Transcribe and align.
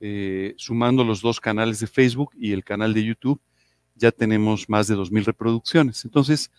eh, 0.00 0.54
sumando 0.56 1.04
los 1.04 1.20
dos 1.20 1.40
canales 1.40 1.80
de 1.80 1.86
Facebook 1.86 2.32
y 2.36 2.52
el 2.52 2.64
canal 2.64 2.92
de 2.94 3.04
YouTube, 3.04 3.40
ya 3.94 4.12
tenemos 4.12 4.68
más 4.68 4.86
de 4.88 4.94
2.000 4.94 5.24
reproducciones. 5.24 6.04
Entonces, 6.04 6.50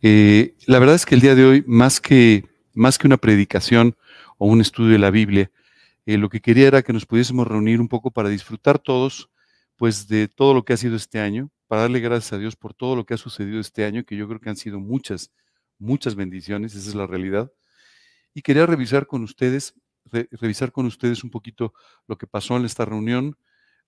eh, 0.00 0.54
la 0.66 0.78
verdad 0.78 0.94
es 0.94 1.04
que 1.04 1.14
el 1.14 1.20
día 1.20 1.34
de 1.34 1.44
hoy, 1.44 1.64
más 1.66 2.00
que, 2.00 2.44
más 2.72 2.98
que 2.98 3.06
una 3.06 3.16
predicación 3.16 3.96
o 4.38 4.46
un 4.46 4.60
estudio 4.60 4.92
de 4.92 4.98
la 4.98 5.10
Biblia, 5.10 5.50
eh, 6.06 6.18
lo 6.18 6.28
que 6.28 6.40
quería 6.40 6.68
era 6.68 6.82
que 6.82 6.92
nos 6.92 7.06
pudiésemos 7.06 7.46
reunir 7.46 7.80
un 7.80 7.88
poco 7.88 8.10
para 8.10 8.28
disfrutar 8.28 8.78
todos, 8.78 9.30
pues, 9.76 10.06
de 10.06 10.28
todo 10.28 10.54
lo 10.54 10.64
que 10.64 10.72
ha 10.72 10.76
sido 10.76 10.96
este 10.96 11.18
año, 11.18 11.50
para 11.66 11.82
darle 11.82 12.00
gracias 12.00 12.32
a 12.32 12.38
Dios 12.38 12.56
por 12.56 12.74
todo 12.74 12.94
lo 12.94 13.04
que 13.04 13.14
ha 13.14 13.18
sucedido 13.18 13.58
este 13.60 13.84
año, 13.84 14.04
que 14.04 14.16
yo 14.16 14.28
creo 14.28 14.40
que 14.40 14.50
han 14.50 14.56
sido 14.56 14.78
muchas, 14.78 15.32
muchas 15.78 16.14
bendiciones, 16.14 16.74
esa 16.74 16.88
es 16.88 16.94
la 16.94 17.06
realidad. 17.06 17.50
Y 18.34 18.42
quería 18.42 18.66
revisar 18.66 19.06
con 19.06 19.22
ustedes, 19.22 19.74
revisar 20.10 20.72
con 20.72 20.86
ustedes 20.86 21.24
un 21.24 21.30
poquito 21.30 21.74
lo 22.06 22.18
que 22.18 22.26
pasó 22.26 22.56
en 22.56 22.64
esta 22.64 22.84
reunión, 22.84 23.36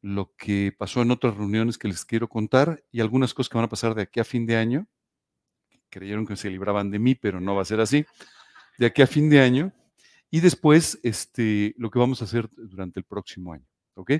lo 0.00 0.34
que 0.36 0.74
pasó 0.76 1.02
en 1.02 1.10
otras 1.10 1.36
reuniones 1.36 1.78
que 1.78 1.88
les 1.88 2.04
quiero 2.04 2.28
contar 2.28 2.84
y 2.92 3.00
algunas 3.00 3.34
cosas 3.34 3.50
que 3.50 3.58
van 3.58 3.64
a 3.64 3.68
pasar 3.68 3.94
de 3.94 4.02
aquí 4.02 4.20
a 4.20 4.24
fin 4.24 4.46
de 4.46 4.56
año. 4.56 4.86
Creyeron 5.90 6.26
que 6.26 6.36
se 6.36 6.50
libraban 6.50 6.90
de 6.90 6.98
mí, 6.98 7.14
pero 7.14 7.40
no 7.40 7.54
va 7.54 7.62
a 7.62 7.66
ser 7.66 7.80
así. 7.80 8.04
De 8.78 8.86
aquí 8.86 9.02
a 9.02 9.06
fin 9.06 9.30
de 9.30 9.40
año. 9.40 9.72
Y 10.30 10.40
después, 10.40 10.98
este, 11.02 11.74
lo 11.78 11.90
que 11.90 11.98
vamos 11.98 12.20
a 12.20 12.24
hacer 12.24 12.48
durante 12.56 13.00
el 13.00 13.04
próximo 13.04 13.52
año. 13.52 13.66
¿Ok? 13.94 14.12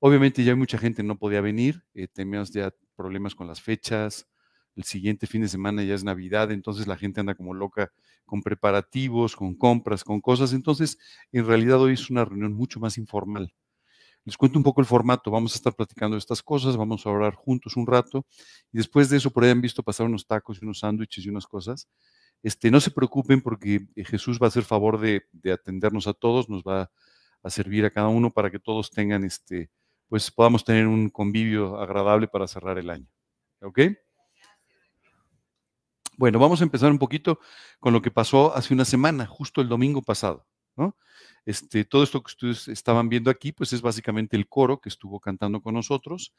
Obviamente 0.00 0.44
ya 0.44 0.54
mucha 0.54 0.78
gente 0.78 1.02
no 1.02 1.18
podía 1.18 1.40
venir. 1.40 1.82
Eh, 1.94 2.06
teníamos 2.06 2.50
ya 2.52 2.72
problemas 2.94 3.34
con 3.34 3.46
las 3.46 3.60
fechas. 3.60 4.28
El 4.78 4.84
siguiente 4.84 5.26
fin 5.26 5.42
de 5.42 5.48
semana 5.48 5.82
ya 5.82 5.96
es 5.96 6.04
Navidad, 6.04 6.52
entonces 6.52 6.86
la 6.86 6.96
gente 6.96 7.18
anda 7.18 7.34
como 7.34 7.52
loca 7.52 7.90
con 8.24 8.42
preparativos, 8.42 9.34
con 9.34 9.56
compras, 9.56 10.04
con 10.04 10.20
cosas. 10.20 10.52
Entonces, 10.52 10.98
en 11.32 11.44
realidad 11.46 11.80
hoy 11.80 11.94
es 11.94 12.08
una 12.10 12.24
reunión 12.24 12.52
mucho 12.52 12.78
más 12.78 12.96
informal. 12.96 13.52
Les 14.24 14.36
cuento 14.36 14.56
un 14.56 14.62
poco 14.62 14.80
el 14.80 14.86
formato, 14.86 15.32
vamos 15.32 15.52
a 15.52 15.56
estar 15.56 15.74
platicando 15.74 16.14
de 16.14 16.20
estas 16.20 16.44
cosas, 16.44 16.76
vamos 16.76 17.04
a 17.04 17.10
orar 17.10 17.34
juntos 17.34 17.76
un 17.76 17.88
rato 17.88 18.24
y 18.72 18.78
después 18.78 19.10
de 19.10 19.16
eso 19.16 19.32
por 19.32 19.42
ahí 19.42 19.50
han 19.50 19.60
visto 19.60 19.82
pasar 19.82 20.06
unos 20.06 20.28
tacos 20.28 20.58
y 20.62 20.64
unos 20.64 20.78
sándwiches 20.78 21.26
y 21.26 21.28
unas 21.28 21.48
cosas. 21.48 21.88
Este, 22.44 22.70
no 22.70 22.80
se 22.80 22.92
preocupen 22.92 23.40
porque 23.40 23.88
eh, 23.96 24.04
Jesús 24.04 24.38
va 24.40 24.46
a 24.46 24.48
hacer 24.48 24.62
favor 24.62 25.00
de, 25.00 25.24
atendernos 25.52 26.06
a 26.06 26.14
todos, 26.14 26.48
nos 26.48 26.62
va 26.62 26.88
a 27.42 27.50
servir 27.50 27.84
a 27.84 27.90
cada 27.90 28.06
uno 28.06 28.32
para 28.32 28.48
que 28.48 28.60
todos 28.60 28.92
tengan, 28.92 29.24
este, 29.24 29.70
pues 30.08 30.30
podamos 30.30 30.64
tener 30.64 30.86
un 30.86 31.10
convivio 31.10 31.80
agradable 31.80 32.28
para 32.28 32.46
cerrar 32.46 32.78
el 32.78 32.90
año. 32.90 33.08
¿Ok? 33.60 33.80
Bueno, 36.18 36.40
vamos 36.40 36.60
a 36.60 36.64
empezar 36.64 36.90
un 36.90 36.98
poquito 36.98 37.38
con 37.78 37.92
lo 37.92 38.02
que 38.02 38.10
pasó 38.10 38.52
hace 38.56 38.74
una 38.74 38.84
semana, 38.84 39.24
justo 39.24 39.60
el 39.60 39.68
domingo 39.68 40.02
pasado, 40.02 40.44
¿no? 40.76 40.96
Este, 41.46 41.84
todo 41.84 42.02
esto 42.02 42.20
que 42.20 42.32
ustedes 42.32 42.66
estaban 42.66 43.08
viendo 43.08 43.30
aquí, 43.30 43.52
pues 43.52 43.72
es 43.72 43.80
básicamente 43.80 44.36
el 44.36 44.48
coro 44.48 44.80
que 44.80 44.88
estuvo 44.88 45.20
cantando 45.20 45.62
con 45.62 45.74
nosotros. 45.74 46.34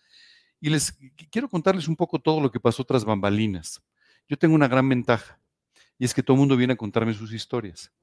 Y 0.59 0.69
les 0.69 0.97
quiero 1.31 1.47
contarles 1.47 1.87
un 1.87 1.95
poco 1.95 2.19
todo 2.19 2.41
lo 2.41 2.51
que 2.51 2.59
pasó 2.59 2.83
tras 2.83 3.05
bambalinas. 3.05 3.81
Yo 4.27 4.37
tengo 4.37 4.53
una 4.53 4.67
gran 4.67 4.89
ventaja, 4.89 5.39
y 5.97 6.03
es 6.03 6.13
que 6.13 6.23
todo 6.23 6.35
el 6.35 6.39
mundo 6.39 6.57
viene 6.57 6.73
a 6.73 6.77
contarme 6.77 7.13
sus 7.13 7.31
historias. 7.31 7.93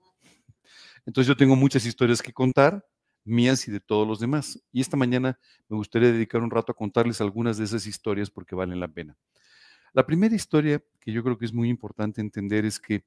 Entonces 1.04 1.28
yo 1.28 1.36
tengo 1.36 1.56
muchas 1.56 1.84
historias 1.84 2.22
que 2.22 2.32
contar, 2.32 2.86
mías 3.22 3.69
y 3.69 3.70
de 3.70 3.80
todos 3.80 4.08
los 4.08 4.19
demás. 4.19 4.62
Y 4.72 4.80
esta 4.80 4.97
mañana 4.97 5.38
me 5.69 5.77
gustaría 5.77 6.10
dedicar 6.10 6.41
un 6.41 6.50
rato 6.50 6.72
a 6.72 6.74
contarles 6.74 7.20
algunas 7.20 7.58
de 7.58 7.64
esas 7.64 7.86
historias 7.86 8.30
porque 8.30 8.54
valen 8.54 8.80
la 8.80 8.88
pena. 8.88 9.19
La 9.97 10.05
primera 10.05 10.34
historia 10.34 10.84
que 11.00 11.11
yo 11.11 11.25
creo 11.25 11.39
que 11.39 11.47
es 11.47 11.55
muy 11.55 11.70
importante 11.70 12.20
entender 12.20 12.66
es 12.66 12.78
que 12.78 13.06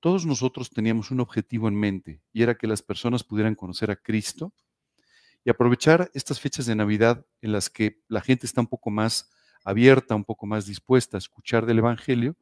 todos 0.00 0.24
nosotros 0.24 0.70
teníamos 0.70 1.10
un 1.10 1.20
objetivo 1.20 1.68
en 1.68 1.74
mente 1.74 2.22
y 2.32 2.42
era 2.42 2.54
que 2.54 2.66
las 2.66 2.80
personas 2.80 3.22
pudieran 3.22 3.54
conocer 3.54 3.90
a 3.90 3.96
Cristo 3.96 4.50
y 5.44 5.50
aprovechar 5.50 6.10
estas 6.14 6.40
fechas 6.40 6.64
de 6.64 6.74
Navidad 6.74 7.26
en 7.42 7.52
las 7.52 7.68
que 7.68 8.00
la 8.08 8.22
gente 8.22 8.46
está 8.46 8.62
un 8.62 8.66
poco 8.66 8.90
más 8.90 9.30
abierta, 9.62 10.14
un 10.14 10.24
poco 10.24 10.46
más 10.46 10.64
dispuesta 10.64 11.18
a 11.18 11.20
escuchar 11.20 11.66
del 11.66 11.80
Evangelio 11.80 12.34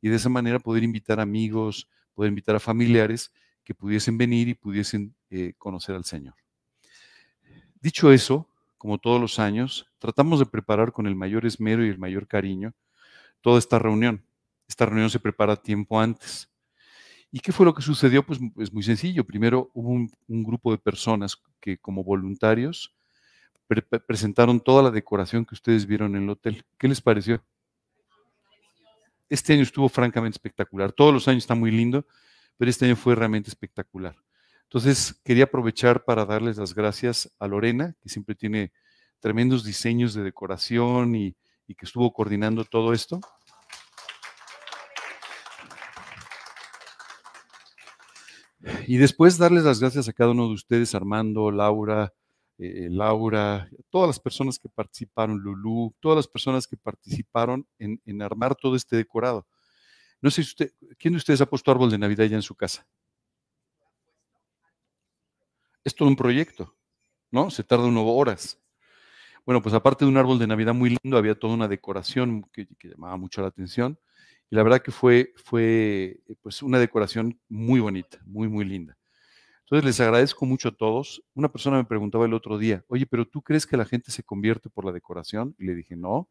y 0.00 0.08
de 0.08 0.14
esa 0.14 0.28
manera 0.28 0.60
poder 0.60 0.84
invitar 0.84 1.18
amigos, 1.18 1.88
poder 2.14 2.28
invitar 2.28 2.54
a 2.54 2.60
familiares 2.60 3.32
que 3.64 3.74
pudiesen 3.74 4.18
venir 4.18 4.46
y 4.46 4.54
pudiesen 4.54 5.16
eh, 5.30 5.54
conocer 5.58 5.96
al 5.96 6.04
Señor. 6.04 6.34
Dicho 7.80 8.12
eso, 8.12 8.46
como 8.78 8.98
todos 8.98 9.20
los 9.20 9.40
años, 9.40 9.90
tratamos 9.98 10.38
de 10.38 10.46
preparar 10.46 10.92
con 10.92 11.08
el 11.08 11.16
mayor 11.16 11.44
esmero 11.44 11.84
y 11.84 11.88
el 11.88 11.98
mayor 11.98 12.28
cariño 12.28 12.72
toda 13.42 13.58
esta 13.58 13.78
reunión. 13.78 14.24
Esta 14.66 14.86
reunión 14.86 15.10
se 15.10 15.20
prepara 15.20 15.56
tiempo 15.56 16.00
antes. 16.00 16.48
¿Y 17.30 17.40
qué 17.40 17.52
fue 17.52 17.66
lo 17.66 17.74
que 17.74 17.82
sucedió? 17.82 18.24
Pues 18.24 18.38
es 18.58 18.72
muy 18.72 18.82
sencillo. 18.82 19.24
Primero 19.24 19.70
hubo 19.74 19.90
un, 19.90 20.10
grupo 20.44 20.70
de 20.70 20.78
personas 20.78 21.36
que 21.60 21.78
como 21.78 22.04
voluntarios 22.04 22.94
presentaron 24.06 24.60
toda 24.60 24.82
la 24.82 24.90
decoración 24.90 25.46
que 25.46 25.54
ustedes 25.54 25.86
vieron 25.86 26.14
en 26.14 26.24
el 26.24 26.30
hotel. 26.30 26.64
¿Qué 26.78 26.88
les 26.88 27.00
pareció? 27.00 27.42
Este 29.30 29.54
año 29.54 29.62
estuvo 29.62 29.88
francamente 29.88 30.36
espectacular. 30.36 30.92
Todos 30.92 31.14
los 31.14 31.26
años 31.26 31.44
está 31.44 31.54
muy 31.54 31.70
lindo, 31.70 32.06
pero 32.58 32.70
este 32.70 32.84
año 32.84 32.96
fue 32.96 33.14
realmente 33.14 33.48
espectacular. 33.48 34.14
Entonces, 34.64 35.18
quería 35.24 35.44
aprovechar 35.44 36.04
para 36.04 36.26
darles 36.26 36.58
las 36.58 36.74
gracias 36.74 37.30
a 37.38 37.46
Lorena, 37.46 37.94
que 38.02 38.10
siempre 38.10 38.34
tiene 38.34 38.72
tremendos 39.20 39.64
diseños 39.64 40.12
de 40.12 40.22
decoración 40.22 41.14
y, 41.14 41.34
que 41.74 41.86
estuvo 41.86 42.12
coordinando 42.12 42.64
todo 42.64 42.92
esto. 42.92 43.20
Y 48.86 48.96
después 48.96 49.38
darles 49.38 49.64
las 49.64 49.80
gracias 49.80 50.08
a 50.08 50.12
cada 50.12 50.30
uno 50.30 50.46
de 50.48 50.54
ustedes, 50.54 50.94
Armando, 50.94 51.50
Laura, 51.50 52.12
eh, 52.58 52.88
Laura, 52.90 53.68
todas 53.90 54.08
las 54.08 54.20
personas 54.20 54.58
que 54.58 54.68
participaron, 54.68 55.38
Lulú, 55.38 55.94
todas 56.00 56.16
las 56.16 56.28
personas 56.28 56.66
que 56.66 56.76
participaron 56.76 57.66
en, 57.78 58.00
en, 58.04 58.22
armar 58.22 58.54
todo 58.54 58.76
este 58.76 58.96
decorado. 58.96 59.46
No 60.20 60.30
sé 60.30 60.44
si 60.44 60.50
usted, 60.50 60.72
¿quién 60.98 61.14
de 61.14 61.18
ustedes 61.18 61.40
ha 61.40 61.46
puesto 61.46 61.70
árbol 61.70 61.90
de 61.90 61.98
Navidad 61.98 62.26
ya 62.26 62.36
en 62.36 62.42
su 62.42 62.54
casa? 62.54 62.86
Es 65.82 65.94
todo 65.94 66.08
un 66.08 66.16
proyecto, 66.16 66.76
¿no? 67.30 67.50
Se 67.50 67.64
tarda 67.64 67.86
unas 67.86 68.04
horas. 68.06 68.58
Bueno, 69.44 69.60
pues 69.60 69.74
aparte 69.74 70.04
de 70.04 70.10
un 70.10 70.16
árbol 70.16 70.38
de 70.38 70.46
Navidad 70.46 70.72
muy 70.72 70.96
lindo, 71.02 71.18
había 71.18 71.34
toda 71.34 71.54
una 71.54 71.66
decoración 71.66 72.44
que, 72.52 72.68
llamaba 72.84 73.16
mucho 73.16 73.42
la 73.42 73.48
atención. 73.48 73.98
Y 74.50 74.56
la 74.56 74.62
verdad 74.62 74.82
que 74.82 74.92
fue, 74.92 75.32
fue 75.44 76.20
eh, 76.28 76.36
pues 76.42 76.62
una 76.62 76.78
decoración 76.78 77.40
muy 77.48 77.80
bonita, 77.80 78.18
muy, 78.24 78.48
muy 78.48 78.64
linda. 78.64 78.96
Entonces 79.62 79.84
les 79.84 80.00
agradezco 80.00 80.46
mucho 80.46 80.68
a 80.68 80.72
todos. 80.72 81.24
Una 81.34 81.50
persona 81.50 81.78
me 81.78 81.84
preguntaba 81.84 82.26
el 82.26 82.34
otro 82.34 82.58
día, 82.58 82.84
oye, 82.88 83.06
pero 83.06 83.26
¿tú 83.26 83.42
crees 83.42 83.66
que 83.66 83.76
la 83.76 83.84
gente 83.84 84.12
se 84.12 84.22
convierte 84.22 84.70
por 84.70 84.84
la 84.84 84.92
decoración? 84.92 85.56
Y 85.58 85.64
le 85.64 85.74
dije, 85.74 85.96
no. 85.96 86.28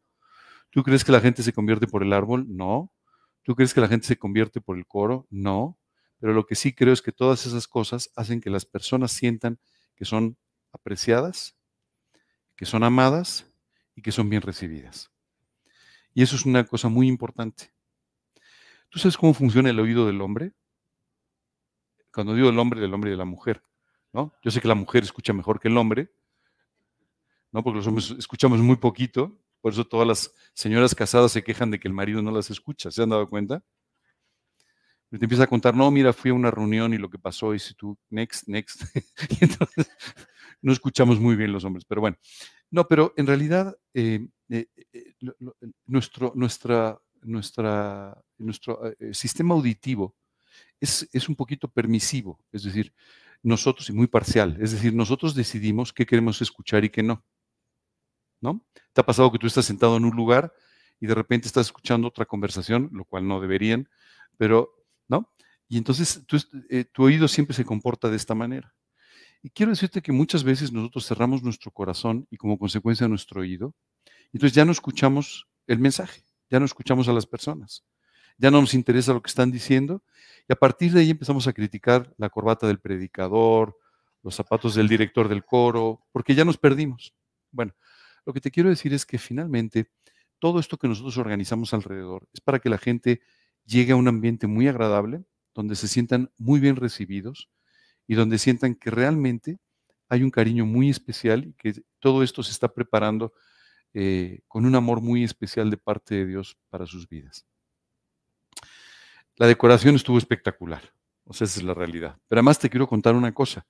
¿Tú 0.70 0.82
crees 0.82 1.04
que 1.04 1.12
la 1.12 1.20
gente 1.20 1.42
se 1.42 1.52
convierte 1.52 1.86
por 1.86 2.02
el 2.02 2.12
árbol? 2.14 2.46
No. 2.48 2.92
¿Tú 3.42 3.54
crees 3.56 3.74
que 3.74 3.80
la 3.80 3.88
gente 3.88 4.06
se 4.06 4.16
convierte 4.16 4.60
por 4.60 4.78
el 4.78 4.86
coro? 4.86 5.26
No. 5.28 5.78
Pero 6.18 6.32
lo 6.32 6.46
que 6.46 6.54
sí 6.54 6.72
creo 6.72 6.92
es 6.94 7.02
que 7.02 7.12
todas 7.12 7.44
esas 7.46 7.68
cosas 7.68 8.10
hacen 8.16 8.40
que 8.40 8.48
las 8.48 8.64
personas 8.64 9.12
sientan 9.12 9.58
que 9.96 10.04
son 10.04 10.38
apreciadas, 10.72 11.56
que 12.56 12.66
son 12.66 12.84
amadas 12.84 13.46
y 13.94 14.02
que 14.02 14.12
son 14.12 14.28
bien 14.28 14.42
recibidas. 14.42 15.10
Y 16.14 16.22
eso 16.22 16.36
es 16.36 16.44
una 16.44 16.64
cosa 16.64 16.88
muy 16.88 17.08
importante. 17.08 17.72
¿Tú 18.88 18.98
sabes 18.98 19.16
cómo 19.16 19.32
funciona 19.32 19.70
el 19.70 19.80
oído 19.80 20.06
del 20.06 20.20
hombre? 20.20 20.52
Cuando 22.12 22.34
digo 22.34 22.50
el 22.50 22.58
hombre, 22.58 22.80
del 22.80 22.92
hombre 22.92 23.10
y 23.10 23.12
de 23.12 23.16
la 23.16 23.24
mujer, 23.24 23.62
¿no? 24.12 24.34
Yo 24.42 24.50
sé 24.50 24.60
que 24.60 24.68
la 24.68 24.74
mujer 24.74 25.02
escucha 25.02 25.32
mejor 25.32 25.58
que 25.58 25.68
el 25.68 25.78
hombre, 25.78 26.12
¿no? 27.52 27.62
Porque 27.62 27.78
los 27.78 27.86
hombres 27.86 28.10
escuchamos 28.10 28.58
muy 28.60 28.76
poquito, 28.76 29.38
por 29.62 29.72
eso 29.72 29.86
todas 29.86 30.06
las 30.06 30.34
señoras 30.52 30.94
casadas 30.94 31.32
se 31.32 31.42
quejan 31.42 31.70
de 31.70 31.80
que 31.80 31.88
el 31.88 31.94
marido 31.94 32.20
no 32.20 32.30
las 32.30 32.50
escucha, 32.50 32.90
¿se 32.90 33.02
han 33.02 33.08
dado 33.08 33.26
cuenta? 33.28 33.64
Y 35.10 35.18
te 35.18 35.24
empieza 35.24 35.44
a 35.44 35.46
contar, 35.46 35.74
no, 35.74 35.90
mira, 35.90 36.12
fui 36.12 36.30
a 36.30 36.34
una 36.34 36.50
reunión 36.50 36.92
y 36.92 36.98
lo 36.98 37.08
que 37.08 37.18
pasó, 37.18 37.54
y 37.54 37.58
si 37.58 37.74
tú, 37.74 37.98
next, 38.10 38.48
next. 38.48 38.82
y 39.40 39.44
entonces 39.44 39.90
no 40.62 40.72
escuchamos 40.72 41.20
muy 41.20 41.36
bien 41.36 41.52
los 41.52 41.64
hombres, 41.64 41.84
pero 41.84 42.00
bueno. 42.00 42.16
No, 42.70 42.88
pero 42.88 43.12
en 43.16 43.26
realidad 43.26 43.76
eh, 43.92 44.26
eh, 44.48 44.66
eh, 44.92 45.14
nuestro, 45.86 46.32
nuestra, 46.34 46.98
nuestra, 47.20 48.16
nuestro 48.38 48.80
sistema 49.12 49.54
auditivo 49.54 50.16
es, 50.80 51.08
es, 51.12 51.28
un 51.28 51.36
poquito 51.36 51.68
permisivo, 51.68 52.40
es 52.50 52.62
decir, 52.62 52.94
nosotros, 53.42 53.88
y 53.90 53.92
muy 53.92 54.06
parcial, 54.06 54.56
es 54.60 54.72
decir, 54.72 54.94
nosotros 54.94 55.34
decidimos 55.34 55.92
qué 55.92 56.06
queremos 56.06 56.40
escuchar 56.40 56.84
y 56.84 56.90
qué 56.90 57.02
no. 57.02 57.24
¿No? 58.40 58.64
¿Te 58.92 59.00
ha 59.00 59.06
pasado 59.06 59.30
que 59.30 59.38
tú 59.38 59.46
estás 59.46 59.64
sentado 59.64 59.96
en 59.96 60.04
un 60.04 60.16
lugar 60.16 60.52
y 60.98 61.06
de 61.06 61.14
repente 61.14 61.46
estás 61.46 61.66
escuchando 61.66 62.08
otra 62.08 62.24
conversación, 62.24 62.88
lo 62.92 63.04
cual 63.04 63.26
no 63.26 63.40
deberían, 63.40 63.88
pero, 64.36 64.84
¿no? 65.08 65.32
Y 65.68 65.78
entonces 65.78 66.24
eh, 66.70 66.84
tu 66.84 67.04
oído 67.04 67.28
siempre 67.28 67.54
se 67.54 67.64
comporta 67.64 68.10
de 68.10 68.16
esta 68.16 68.34
manera. 68.34 68.74
Y 69.42 69.50
quiero 69.50 69.70
decirte 69.70 70.02
que 70.02 70.12
muchas 70.12 70.44
veces 70.44 70.72
nosotros 70.72 71.06
cerramos 71.06 71.42
nuestro 71.42 71.70
corazón 71.70 72.26
y 72.30 72.36
como 72.36 72.58
consecuencia 72.58 73.08
nuestro 73.08 73.40
oído, 73.40 73.74
entonces 74.32 74.54
ya 74.54 74.64
no 74.64 74.72
escuchamos 74.72 75.48
el 75.66 75.78
mensaje 75.78 76.22
ya 76.52 76.60
no 76.60 76.66
escuchamos 76.66 77.08
a 77.08 77.14
las 77.14 77.24
personas, 77.24 77.82
ya 78.36 78.50
no 78.50 78.60
nos 78.60 78.74
interesa 78.74 79.14
lo 79.14 79.22
que 79.22 79.30
están 79.30 79.50
diciendo 79.50 80.02
y 80.46 80.52
a 80.52 80.56
partir 80.56 80.92
de 80.92 81.00
ahí 81.00 81.10
empezamos 81.10 81.48
a 81.48 81.54
criticar 81.54 82.12
la 82.18 82.28
corbata 82.28 82.66
del 82.66 82.78
predicador 82.78 83.74
los 84.22 84.36
zapatos 84.36 84.74
del 84.74 84.86
director 84.86 85.28
del 85.28 85.44
coro, 85.44 86.06
porque 86.12 86.34
ya 86.34 86.44
nos 86.44 86.56
perdimos. 86.56 87.12
Bueno, 87.50 87.74
lo 88.24 88.32
que 88.32 88.40
te 88.40 88.52
quiero 88.52 88.68
decir 88.68 88.94
es 88.94 89.04
que 89.04 89.18
finalmente 89.18 89.90
todo 90.38 90.60
esto 90.60 90.76
que 90.76 90.86
nosotros 90.86 91.18
organizamos 91.18 91.74
alrededor 91.74 92.28
es 92.32 92.40
para 92.40 92.60
que 92.60 92.68
la 92.68 92.78
gente 92.78 93.20
llegue 93.64 93.92
a 93.92 93.96
un 93.96 94.06
ambiente 94.06 94.46
muy 94.46 94.68
agradable, 94.68 95.24
donde 95.54 95.74
se 95.74 95.88
sientan 95.88 96.30
muy 96.38 96.60
bien 96.60 96.76
recibidos 96.76 97.48
y 98.06 98.14
donde 98.14 98.38
sientan 98.38 98.74
que 98.74 98.90
realmente 98.90 99.58
hay 100.08 100.22
un 100.22 100.30
cariño 100.30 100.66
muy 100.66 100.90
especial 100.90 101.46
y 101.46 101.52
que 101.54 101.82
todo 101.98 102.22
esto 102.22 102.42
se 102.42 102.52
está 102.52 102.72
preparando 102.72 103.32
eh, 103.94 104.40
con 104.48 104.66
un 104.66 104.74
amor 104.74 105.00
muy 105.00 105.24
especial 105.24 105.70
de 105.70 105.76
parte 105.76 106.14
de 106.16 106.26
Dios 106.26 106.58
para 106.68 106.86
sus 106.86 107.08
vidas. 107.08 107.46
La 109.36 109.46
decoración 109.46 109.94
estuvo 109.94 110.18
espectacular, 110.18 110.82
o 111.24 111.32
sea, 111.32 111.46
esa 111.46 111.60
es 111.60 111.64
la 111.64 111.74
realidad. 111.74 112.18
Pero 112.28 112.40
además 112.40 112.58
te 112.58 112.68
quiero 112.68 112.86
contar 112.86 113.14
una 113.14 113.32
cosa. 113.32 113.66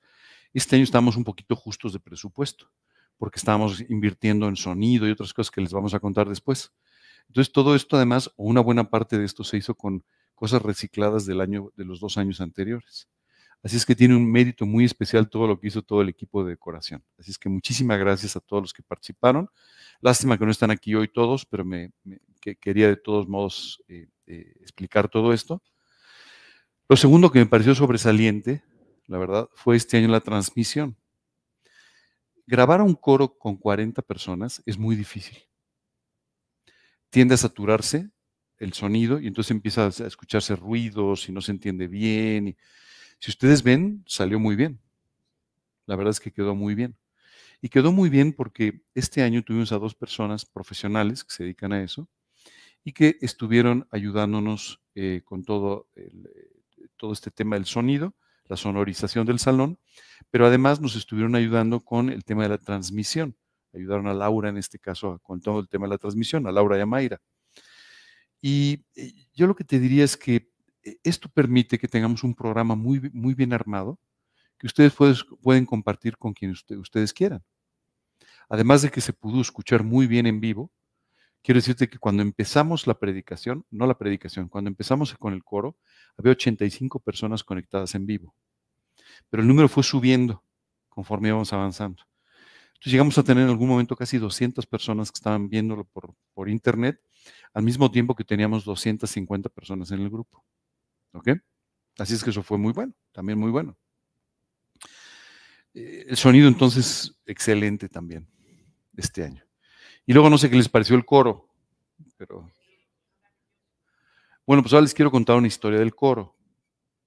Este 0.53 0.77
año 0.77 0.85
estamos 0.85 1.17
un 1.17 1.25
poquito 1.25 1.57
justos 1.57 1.93
de 1.93 2.01
presupuesto, 2.01 2.71
porque 3.17 3.39
estábamos 3.39 3.81
invirtiendo 3.89 4.49
en 4.49 4.57
sonido 4.57 5.07
y 5.07 5.13
otras 5.13 5.33
cosas 5.33 5.51
que 5.51 5.61
les 5.61 5.73
vamos 5.73 5.95
a 5.95 6.01
contar 6.01 6.29
después. 6.29 6.73
Entonces, 7.29 7.53
todo 7.53 7.75
esto 7.75 7.97
además, 7.97 8.29
o 8.37 8.45
una 8.45 8.61
buena 8.61 8.91
parte 8.91 9.19
de 9.19 9.25
esto 9.25 9.45
se 9.45 9.57
hizo 9.57 9.75
con 9.75 10.05
cosas 10.35 10.61
recicladas 10.61 11.25
del 11.25 11.41
año, 11.41 11.71
de 11.77 11.85
los 11.85 12.01
dos 12.01 12.19
años 12.19 12.41
anteriores. 12.41 13.09
Así 13.63 13.77
es 13.77 13.87
que 13.87 13.95
tiene 13.95 14.17
un 14.17 14.31
mérito 14.31 14.67
muy 14.67 14.85
especial 14.85 15.31
todo 15.31 15.47
lo 15.47 15.61
que 15.61 15.69
hizo 15.69 15.83
todo 15.83 16.03
el 16.03 16.09
equipo 16.09 16.43
de 16.43 16.51
decoración. 16.51 17.05
Así 17.17 17.31
es 17.31 17.39
que 17.39 17.49
muchísimas 17.49 17.99
gracias 17.99 18.35
a 18.35 18.41
todos 18.41 18.63
los 18.63 18.73
que 18.73 18.83
participaron. 18.83 19.49
Lástima 20.01 20.37
que 20.37 20.45
no 20.45 20.51
están 20.51 20.73
aquí 20.73 20.95
hoy 20.97 21.07
todos, 21.07 21.47
pero 21.47 21.65
me, 21.65 21.93
quería 22.61 22.89
de 22.89 22.97
todos 22.97 23.29
modos 23.29 23.81
eh, 23.87 24.09
eh, 24.27 24.53
explicar 24.61 25.09
todo 25.09 25.33
esto. 25.33 25.63
Lo 26.89 26.97
segundo 26.97 27.31
que 27.31 27.39
me 27.39 27.47
pareció 27.47 27.75
sobresaliente, 27.75 28.65
la 29.07 29.19
verdad, 29.19 29.49
fue 29.55 29.77
este 29.77 29.97
año 29.97 30.09
la 30.09 30.21
transmisión. 30.21 30.97
Grabar 32.47 32.83
un 32.83 32.95
coro 32.95 33.39
con 33.39 33.57
40 33.57 34.03
personas 34.03 34.61
es 34.67 34.77
muy 34.77 34.97
difícil. 34.97 35.39
Tiende 37.11 37.35
a 37.35 37.39
saturarse 37.39 38.11
el 38.59 38.73
sonido 38.73 39.21
y 39.21 39.29
entonces 39.29 39.53
empieza 39.53 39.87
a 39.87 39.89
escucharse 39.89 40.57
ruidos 40.57 41.29
y 41.29 41.33
no 41.33 41.41
se 41.41 41.53
entiende 41.53 41.87
bien. 41.87 42.57
Si 43.23 43.31
ustedes 43.31 43.63
ven, 43.63 44.03
salió 44.09 44.41
muy 44.41 44.57
bien. 44.57 44.81
La 45.87 45.95
verdad 45.95 46.11
es 46.11 46.19
que 46.19 46.33
quedó 46.33 46.57
muy 46.57 46.75
bien. 46.75 46.97
Y 47.61 47.69
quedó 47.69 47.93
muy 47.93 48.11
bien 48.11 48.33
porque 48.33 48.83
este 48.97 49.23
año 49.23 49.45
tuvimos 49.45 49.71
a 49.71 49.79
dos 49.79 49.95
personas 49.95 50.45
profesionales 50.45 51.23
que 51.23 51.33
se 51.33 51.45
dedican 51.45 51.73
a 51.73 51.85
eso 51.85 52.09
y 52.83 52.91
que 52.91 53.19
estuvieron 53.21 53.87
ayudándonos 53.93 54.81
eh, 54.97 55.23
con 55.25 55.45
todo, 55.45 55.87
eh, 55.95 56.11
todo 56.97 57.13
este 57.13 57.31
tema 57.31 57.55
del 57.55 57.67
sonido, 57.67 58.17
la 58.47 58.57
sonorización 58.57 59.25
del 59.25 59.39
salón, 59.39 59.79
pero 60.33 60.45
además 60.45 60.81
nos 60.81 60.97
estuvieron 60.97 61.37
ayudando 61.37 61.79
con 61.79 62.11
el 62.11 62.25
tema 62.25 62.43
de 62.43 62.49
la 62.49 62.59
transmisión. 62.59 63.37
Ayudaron 63.73 64.09
a 64.09 64.15
Laura 64.15 64.49
en 64.49 64.57
este 64.57 64.81
caso 64.81 65.21
con 65.23 65.41
todo 65.41 65.61
el 65.61 65.69
tema 65.69 65.87
de 65.87 65.91
la 65.91 65.99
transmisión, 65.99 66.49
a 66.49 66.51
Laura 66.51 66.77
y 66.77 66.81
a 66.81 66.87
Mayra. 66.87 67.21
Y 68.41 68.85
eh, 68.97 69.13
yo 69.33 69.47
lo 69.47 69.55
que 69.55 69.63
te 69.63 69.79
diría 69.79 70.03
es 70.03 70.17
que 70.17 70.52
esto 71.03 71.29
permite 71.29 71.79
que 71.79 71.89
tengamos 71.89 72.25
un 72.25 72.35
programa 72.35 72.75
muy, 72.75 73.11
muy 73.13 73.35
bien 73.35 73.53
armado 73.53 73.99
que 74.59 74.67
ustedes 74.67 74.95
pueden 75.43 75.67
compartir 75.67 76.17
con 76.17 76.35
quien 76.35 76.53
ustedes 76.53 77.13
quieran. 77.13 77.43
Además 78.49 78.83
de 78.83 78.91
que 78.91 79.01
se 79.01 79.13
pudo 79.13 79.41
escuchar 79.41 79.83
muy 79.83 80.07
bien 80.07 80.27
en 80.27 80.41
vivo, 80.41 80.71
quiero 81.43 81.59
decirte 81.59 81.89
que 81.89 81.99
cuando 81.99 82.23
empezamos 82.23 82.87
la 82.87 82.99
predicación, 82.99 83.65
no 83.71 83.87
la 83.87 83.99
predicación, 83.99 84.49
cuando 84.49 84.69
empezamos 84.69 85.15
con 85.15 85.33
el 85.33 85.43
coro, 85.43 85.77
había 86.17 86.33
85 86.33 87.01
personas 87.01 87.43
conectadas 87.43 87.95
en 87.95 88.07
vivo. 88.07 88.35
Pero 89.31 89.43
el 89.43 89.49
número 89.49 89.69
fue 89.69 89.83
subiendo 89.83 90.45
conforme 90.89 91.29
íbamos 91.29 91.53
avanzando. 91.53 92.03
Entonces 92.75 92.93
llegamos 92.93 93.17
a 93.19 93.23
tener 93.23 93.45
en 93.45 93.51
algún 93.51 93.69
momento 93.69 93.97
casi 93.97 94.19
200 94.19 94.67
personas 94.67 95.11
que 95.11 95.17
estaban 95.17 95.49
viéndolo 95.49 95.85
por, 95.85 96.15
por 96.35 96.49
internet, 96.49 97.01
al 97.55 97.63
mismo 97.63 97.91
tiempo 97.91 98.15
que 98.15 98.25
teníamos 98.25 98.65
250 98.65 99.49
personas 99.49 99.91
en 99.91 100.01
el 100.01 100.11
grupo. 100.11 100.45
¿Ok? 101.13 101.29
Así 101.99 102.15
es 102.15 102.25
que 102.25 102.31
eso 102.31 102.43
fue 102.43 102.59
muy 102.59 102.73
bueno, 102.73 102.95
también 103.13 103.39
muy 103.39 103.51
bueno. 103.51 103.77
Eh, 105.75 106.07
el 106.09 106.17
sonido 106.17 106.49
entonces 106.49 107.15
excelente 107.27 107.89
también 107.89 108.27
este 108.97 109.25
año. 109.25 109.45
Y 110.07 110.13
luego 110.13 110.29
no 110.29 110.39
sé 110.39 110.51
qué 110.51 110.57
les 110.57 110.69
pareció 110.69 110.97
el 110.97 111.05
coro, 111.05 111.49
pero... 112.17 112.51
Bueno, 114.45 114.63
pues 114.63 114.73
ahora 114.73 114.83
les 114.83 114.95
quiero 114.95 115.11
contar 115.11 115.37
una 115.37 115.47
historia 115.47 115.79
del 115.79 115.95
coro. 115.95 116.37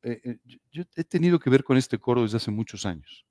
Eh, 0.02 0.22
eh, 0.24 0.38
yo 0.72 0.84
he 0.96 1.04
tenido 1.04 1.38
que 1.38 1.50
ver 1.50 1.64
con 1.64 1.78
este 1.78 2.00
coro 2.00 2.24
desde 2.24 2.38
hace 2.38 2.52
muchos 2.52 2.86
años. 2.86 3.26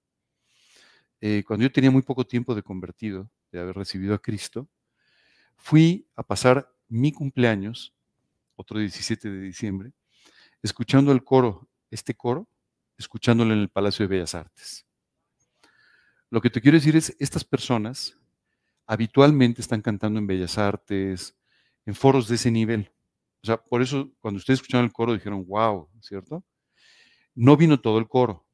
cuando 1.47 1.63
yo 1.63 1.73
tenía 1.73 1.91
muy 1.91 2.03
poco 2.03 2.27
tiempo 2.27 2.55
de 2.55 2.63
convertido, 2.63 3.31
de 3.51 3.61
haber 3.61 3.77
recibido 3.77 4.15
a 4.15 4.19
Cristo, 4.19 4.69
fui 5.57 6.07
a 6.17 6.23
pasar 6.23 6.71
mi 6.89 7.13
cumpleaños, 7.13 7.95
otro 8.57 8.79
17 8.79 9.31
de 9.31 9.41
diciembre, 9.41 9.93
escuchando 10.65 11.13
el 11.13 11.23
coro, 11.23 11.69
este 11.91 12.15
coro, 12.15 12.49
escuchándolo 12.97 13.53
en 13.53 13.61
el 13.61 13.69
Palacio 13.69 14.05
de 14.05 14.17
Bellas 14.17 14.35
Artes. 14.35 14.87
Lo 16.31 16.41
que 16.41 16.49
te 16.49 16.63
quiero 16.63 16.79
decir 16.79 16.97
es, 16.97 17.15
estas 17.19 17.45
personas 17.45 18.19
habitualmente 18.87 19.61
están 19.61 19.83
cantando 19.83 20.19
en 20.19 20.27
Bellas 20.27 20.57
Artes, 20.57 21.37
en 21.85 21.95
foros 21.95 22.29
de 22.29 22.37
ese 22.37 22.51
nivel. 22.51 22.91
O 23.43 23.47
sea, 23.47 23.59
por 23.59 23.83
eso 23.83 24.11
cuando 24.21 24.39
ustedes 24.39 24.61
escucharon 24.61 24.87
el 24.87 24.93
coro 24.93 25.13
dijeron, 25.13 25.45
wow, 25.47 25.87
¿cierto? 26.01 26.43
No 27.35 27.59
vino 27.59 27.79
todo 27.81 27.99
el 27.99 28.09
coro. 28.09 28.47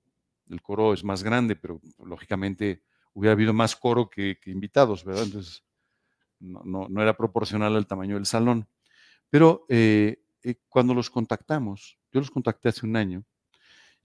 El 0.49 0.61
coro 0.63 0.93
es 0.93 1.05
más 1.05 1.23
grande, 1.23 1.55
pero 1.55 1.81
lógicamente 2.05 2.83
hubiera 3.13 3.35
habido 3.35 3.53
más 3.53 3.77
coro 3.77 4.11
que, 4.11 4.37
invitados, 4.47 5.05
¿verdad? 5.05 5.23
Entonces, 5.23 5.63
no, 6.41 6.89
era 7.01 7.17
proporcional 7.17 7.77
al 7.77 7.87
tamaño 7.87 8.17
del 8.17 8.27
salón. 8.27 8.67
Pero 9.31 9.65
eh, 9.69 10.21
cuando 10.69 10.95
los 10.95 11.11
contactamos, 11.11 11.99
yo 12.13 12.21
los 12.21 12.31
contacté 12.31 12.69
hace 12.69 12.87
un 12.87 12.97
año, 12.97 13.25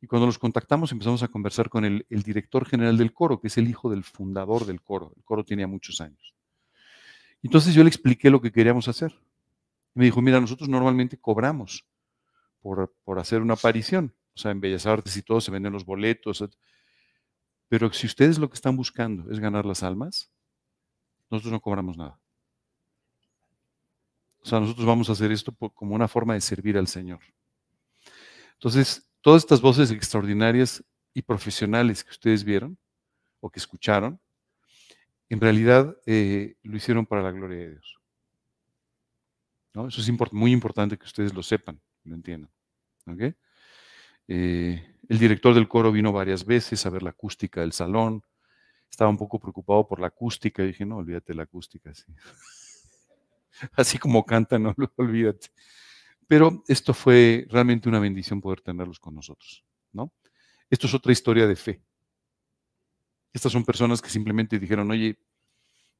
y 0.01 0.07
cuando 0.07 0.25
los 0.25 0.37
contactamos 0.37 0.91
empezamos 0.91 1.23
a 1.23 1.27
conversar 1.27 1.69
con 1.69 1.85
el, 1.85 2.05
director 2.09 2.65
general 2.65 2.97
del 2.97 3.13
coro, 3.13 3.39
que 3.39 3.47
es 3.47 3.57
el 3.57 3.67
hijo 3.67 3.89
del 3.89 4.03
fundador 4.03 4.65
del 4.65 4.81
coro. 4.81 5.13
El 5.15 5.23
coro 5.23 5.43
tenía 5.43 5.67
muchos 5.67 6.01
años. 6.01 6.35
Entonces 7.41 7.73
yo 7.73 7.83
le 7.83 7.89
expliqué 7.89 8.29
lo 8.29 8.41
que 8.41 8.51
queríamos 8.51 8.87
hacer. 8.87 9.19
me 9.93 10.05
dijo, 10.05 10.21
mira, 10.21 10.39
nosotros 10.39 10.69
normalmente 10.69 11.17
cobramos 11.17 11.87
por, 12.61 12.93
por 13.03 13.19
hacer 13.19 13.41
una 13.41 13.53
aparición. 13.53 14.13
O 14.35 14.38
sea, 14.38 14.51
en 14.51 14.59
Bellas 14.59 14.85
Artes 14.85 15.15
y 15.17 15.21
todo 15.21 15.39
se 15.41 15.51
venden 15.51 15.73
los 15.73 15.85
boletos. 15.85 16.43
Pero 17.67 17.91
si 17.93 18.05
ustedes 18.05 18.38
lo 18.38 18.49
que 18.49 18.55
están 18.55 18.75
buscando 18.75 19.31
es 19.31 19.39
ganar 19.39 19.65
las 19.65 19.81
almas, 19.81 20.31
nosotros 21.31 21.51
no 21.51 21.61
cobramos 21.61 21.98
nada. 21.98 22.19
O 24.45 24.47
sea, 24.47 24.59
nosotros 24.59 24.85
vamos 24.85 25.09
a 25.09 25.13
hacer 25.13 25.31
esto 25.31 25.51
como 25.73 25.95
una 25.95 26.07
forma 26.07 26.35
de 26.35 26.41
servir 26.41 26.77
al 26.77 26.85
Señor. 26.85 27.19
Entonces, 28.53 29.09
todas 29.21 29.41
estas 29.41 29.59
voces 29.59 29.89
extraordinarias 29.89 30.83
y 31.15 31.23
profesionales 31.23 32.03
que 32.03 32.11
ustedes 32.11 32.43
vieron 32.43 32.77
o 33.39 33.49
que 33.49 33.57
escucharon, 33.57 34.19
en 35.29 35.41
realidad 35.41 35.97
eh, 36.05 36.57
lo 36.61 36.77
hicieron 36.77 37.07
para 37.07 37.23
la 37.23 37.31
gloria 37.31 37.57
de 37.57 37.71
Dios. 37.71 37.99
Eso 39.87 40.01
es 40.01 40.31
muy 40.31 40.51
importante 40.51 40.95
que 40.95 41.05
ustedes 41.05 41.33
lo 41.33 41.41
sepan, 41.41 41.81
lo 42.03 42.13
entiendan. 42.13 42.51
Eh, 44.27 44.95
el 45.09 45.17
director 45.17 45.55
del 45.55 45.67
coro 45.67 45.91
vino 45.91 46.11
varias 46.11 46.45
veces 46.45 46.85
a 46.85 46.91
ver 46.91 47.01
la 47.01 47.09
acústica 47.09 47.61
del 47.61 47.71
salón. 47.71 48.21
Estaba 48.91 49.09
un 49.09 49.17
poco 49.17 49.39
preocupado 49.39 49.87
por 49.87 49.99
la 49.99 50.07
acústica. 50.07 50.61
Y 50.61 50.67
dije, 50.67 50.85
no, 50.85 50.97
olvídate 50.97 51.33
la 51.33 51.43
acústica. 51.43 51.95
Sí. 51.95 52.05
así 53.74 53.97
como 53.97 54.25
cantan, 54.25 54.63
no 54.63 54.75
olvídate. 54.97 55.50
Pero 56.27 56.63
esto 56.67 56.93
fue 56.93 57.45
realmente 57.50 57.88
una 57.88 58.00
bendición 58.00 58.41
poder 58.41 58.62
tenerlos 58.62 59.00
con 59.00 59.13
nosotros, 59.13 59.63
¿no? 59.91 60.12
Esto 60.69 60.88
es 60.88 60.93
otra 60.93 61.12
historia 61.12 61.45
de 61.45 61.55
fe. 61.55 61.81
Estas 63.31 63.51
son 63.51 63.63
personas 63.63 64.01
que 64.01 64.09
simplemente 64.09 64.57
dijeron, 64.57 64.89
oye, 64.89 65.19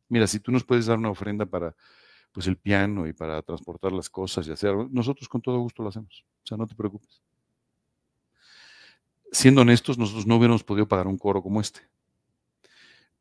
mira, 0.09 0.25
si 0.25 0.39
tú 0.39 0.51
nos 0.51 0.63
puedes 0.63 0.88
dar 0.88 0.97
una 0.97 1.09
ofrenda 1.09 1.45
para 1.45 1.75
pues 2.31 2.47
el 2.47 2.57
piano 2.57 3.07
y 3.07 3.13
para 3.13 3.41
transportar 3.43 3.91
las 3.91 4.09
cosas 4.09 4.47
y 4.47 4.51
hacer, 4.51 4.75
nosotros 4.89 5.29
con 5.29 5.41
todo 5.41 5.59
gusto 5.59 5.83
lo 5.83 5.89
hacemos. 5.89 6.25
O 6.43 6.47
sea, 6.47 6.57
no 6.57 6.67
te 6.67 6.75
preocupes. 6.75 7.21
Siendo 9.31 9.62
honestos, 9.62 9.97
nosotros 9.97 10.25
no 10.25 10.38
hubiéramos 10.38 10.63
podido 10.63 10.88
pagar 10.88 11.07
un 11.07 11.17
coro 11.17 11.41
como 11.41 11.62
este. 11.62 11.81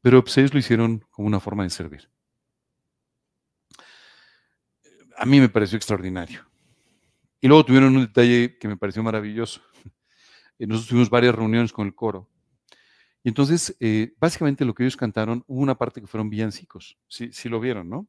Pero 0.00 0.22
pues, 0.22 0.36
ellos 0.38 0.52
lo 0.52 0.60
hicieron 0.60 1.04
como 1.10 1.28
una 1.28 1.40
forma 1.40 1.64
de 1.64 1.70
servir 1.70 2.08
a 5.16 5.24
mí 5.26 5.40
me 5.40 5.48
pareció 5.48 5.76
extraordinario. 5.76 6.44
Y 7.40 7.48
luego 7.48 7.64
tuvieron 7.64 7.96
un 7.96 8.06
detalle 8.06 8.58
que 8.58 8.68
me 8.68 8.76
pareció 8.76 9.02
maravilloso. 9.02 9.60
Eh, 10.56 10.68
nosotros 10.68 10.88
tuvimos 10.90 11.10
varias 11.10 11.34
reuniones 11.34 11.72
con 11.72 11.84
el 11.84 11.96
coro. 11.96 12.30
Y 13.24 13.28
entonces, 13.28 13.76
eh, 13.80 14.14
básicamente 14.20 14.64
lo 14.64 14.72
que 14.72 14.84
ellos 14.84 14.96
cantaron, 14.96 15.42
hubo 15.48 15.60
una 15.60 15.74
parte 15.74 16.00
que 16.00 16.06
fueron 16.06 16.30
villancicos. 16.30 16.96
Sí, 17.08 17.30
sí 17.32 17.48
lo 17.48 17.58
vieron, 17.58 17.88
¿no? 17.88 18.06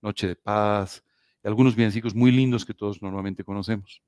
Noche 0.00 0.26
de 0.28 0.34
paz, 0.34 1.04
algunos 1.44 1.76
villancicos 1.76 2.14
muy 2.14 2.32
lindos 2.32 2.64
que 2.64 2.72
todos 2.72 3.02
normalmente 3.02 3.44
conocemos. 3.44 4.02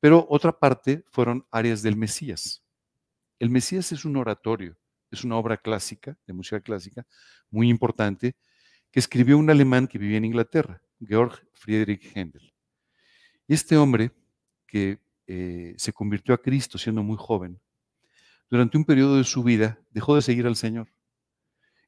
Pero 0.00 0.26
otra 0.30 0.58
parte 0.58 1.04
fueron 1.10 1.46
áreas 1.50 1.82
del 1.82 1.94
Mesías. 1.94 2.64
El 3.38 3.50
Mesías 3.50 3.92
es 3.92 4.06
un 4.06 4.16
oratorio 4.16 4.78
es 5.10 5.24
una 5.24 5.36
obra 5.36 5.56
clásica, 5.56 6.16
de 6.26 6.32
música 6.32 6.60
clásica, 6.60 7.06
muy 7.50 7.68
importante, 7.68 8.36
que 8.90 9.00
escribió 9.00 9.38
un 9.38 9.50
alemán 9.50 9.86
que 9.86 9.98
vivía 9.98 10.18
en 10.18 10.24
Inglaterra, 10.24 10.82
Georg 11.00 11.46
Friedrich 11.52 12.14
Händel. 12.14 12.52
Y 13.46 13.54
este 13.54 13.76
hombre, 13.76 14.12
que 14.66 15.00
eh, 15.26 15.74
se 15.76 15.92
convirtió 15.92 16.34
a 16.34 16.42
Cristo 16.42 16.78
siendo 16.78 17.02
muy 17.02 17.16
joven, 17.18 17.60
durante 18.48 18.76
un 18.76 18.84
periodo 18.84 19.16
de 19.16 19.24
su 19.24 19.42
vida 19.42 19.78
dejó 19.90 20.16
de 20.16 20.22
seguir 20.22 20.46
al 20.46 20.56
Señor 20.56 20.88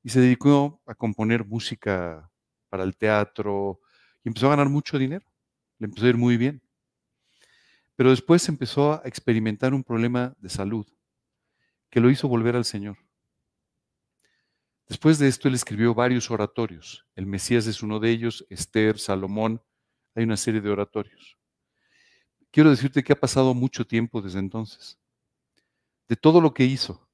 y 0.03 0.11
se 0.11 0.21
dedicó 0.21 0.81
a 0.87 0.95
componer 0.95 1.45
música 1.45 2.31
para 2.69 2.85
el 2.85 2.97
teatro 2.97 3.81
y 4.25 4.29
empezó 4.29 4.47
a 4.47 4.51
ganar 4.51 4.69
mucho 4.69 4.99
dinero. 4.99 5.27
Le 5.79 5.87
empezó 5.87 6.07
a 6.07 6.11
ir 6.11 6.17
muy 6.17 6.37
bien. 6.37 6.63
Pero 7.97 8.11
después 8.11 8.49
empezó 8.49 8.93
a 8.93 9.03
experimentar 9.05 9.75
un 9.75 9.85
problema 9.85 10.35
de 10.39 10.49
salud 10.49 10.87
que 11.91 12.01
lo 12.01 12.11
hizo 12.11 12.29
volver 12.29 12.57
al 12.57 12.65
Señor. 12.65 12.97
Después 14.93 15.19
de 15.19 15.27
esto, 15.27 15.49
él 15.49 15.55
escribió 15.55 15.95
varios 15.95 16.31
oratorios. 16.31 17.07
El 17.17 17.25
Mesías 17.25 17.67
es 17.67 17.83
uno 17.83 17.99
de 17.99 18.11
ellos, 18.11 18.45
Esther, 18.51 18.99
Salomón, 18.99 19.63
hay 20.15 20.25
una 20.25 20.37
serie 20.37 20.61
de 20.61 20.69
oratorios. 20.69 21.39
Quiero 22.51 22.69
decirte 22.69 23.03
que 23.03 23.15
ha 23.15 23.19
pasado 23.19 23.55
mucho 23.55 23.87
tiempo 23.87 24.21
desde 24.21 24.39
entonces. 24.39 25.01
De 26.11 26.15
todo 26.15 26.43
lo 26.43 26.53
que 26.53 26.65
hizo 26.65 27.09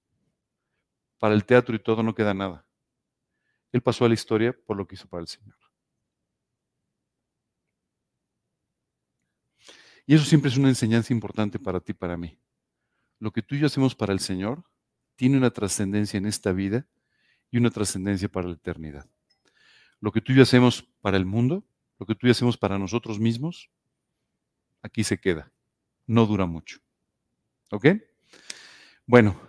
para 1.21 1.35
el 1.37 1.45
teatro 1.45 1.77
y 1.77 1.79
todo 1.79 2.03
no 2.03 2.17
queda 2.17 2.35
nada. 2.35 2.67
Él 3.71 3.81
pasó 3.81 4.05
a 4.05 4.09
la 4.09 4.15
historia 4.15 4.53
por 4.67 4.77
lo 4.77 4.85
que 4.85 4.97
hizo 4.97 5.09
para 5.09 5.21
el 5.21 5.29
Señor. 5.29 5.55
Y 10.05 10.17
eso 10.17 10.25
siempre 10.25 10.51
es 10.51 10.57
una 10.57 10.69
enseñanza 10.69 11.13
importante 11.13 11.61
para 11.61 11.79
ti 11.79 11.93
y 11.93 11.95
para 11.95 12.17
mí. 12.17 12.41
Lo 13.21 13.31
que 13.31 13.41
tú 13.41 13.55
y 13.55 13.61
yo 13.61 13.67
hacemos 13.67 13.95
para 13.95 14.13
el 14.13 14.19
Señor 14.19 14.65
tiene 15.15 15.37
una 15.37 15.53
trascendencia 15.53 16.19
en 16.19 16.27
esta 16.27 16.51
vida 16.51 16.89
y 17.51 17.59
una 17.59 17.71
trascendencia 17.71 18.29
para 18.29 18.49
la 18.49 18.55
eternidad. 18.55 19.09
Lo 20.01 20.13
que 20.13 20.21
tú 20.21 20.33
y 20.33 20.37
yo 20.37 20.43
hacemos 20.43 20.83
para 21.01 21.17
el 21.17 21.27
mundo, 21.27 21.65
lo 21.99 22.07
que 22.07 22.15
tú 22.15 22.27
y 22.27 22.29
yo 22.29 22.33
hacemos 22.33 22.57
para 22.57 22.79
nosotros 22.79 23.19
mismos, 23.19 23.71
aquí 24.83 25.05
se 25.05 25.19
queda. 25.19 25.53
No 26.07 26.27
dura 26.27 26.47
mucho. 26.47 26.79
¿Ok? 27.71 27.87
Bueno, 29.07 29.41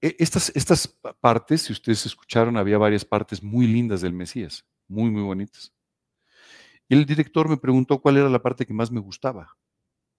e, 0.00 0.16
estas, 0.18 0.52
estas 0.54 0.86
partes, 1.20 1.62
si 1.62 1.72
ustedes 1.72 2.04
escucharon, 2.06 2.56
había 2.56 2.78
varias 2.78 3.04
partes 3.04 3.42
muy 3.42 3.66
lindas 3.66 4.00
del 4.00 4.12
Mesías, 4.12 4.66
muy, 4.86 5.10
muy 5.10 5.22
bonitas. 5.22 5.72
Y 6.88 6.94
el 6.94 7.06
director 7.06 7.48
me 7.48 7.56
preguntó 7.56 8.00
cuál 8.00 8.18
era 8.18 8.28
la 8.28 8.42
parte 8.42 8.66
que 8.66 8.74
más 8.74 8.90
me 8.90 9.00
gustaba 9.00 9.56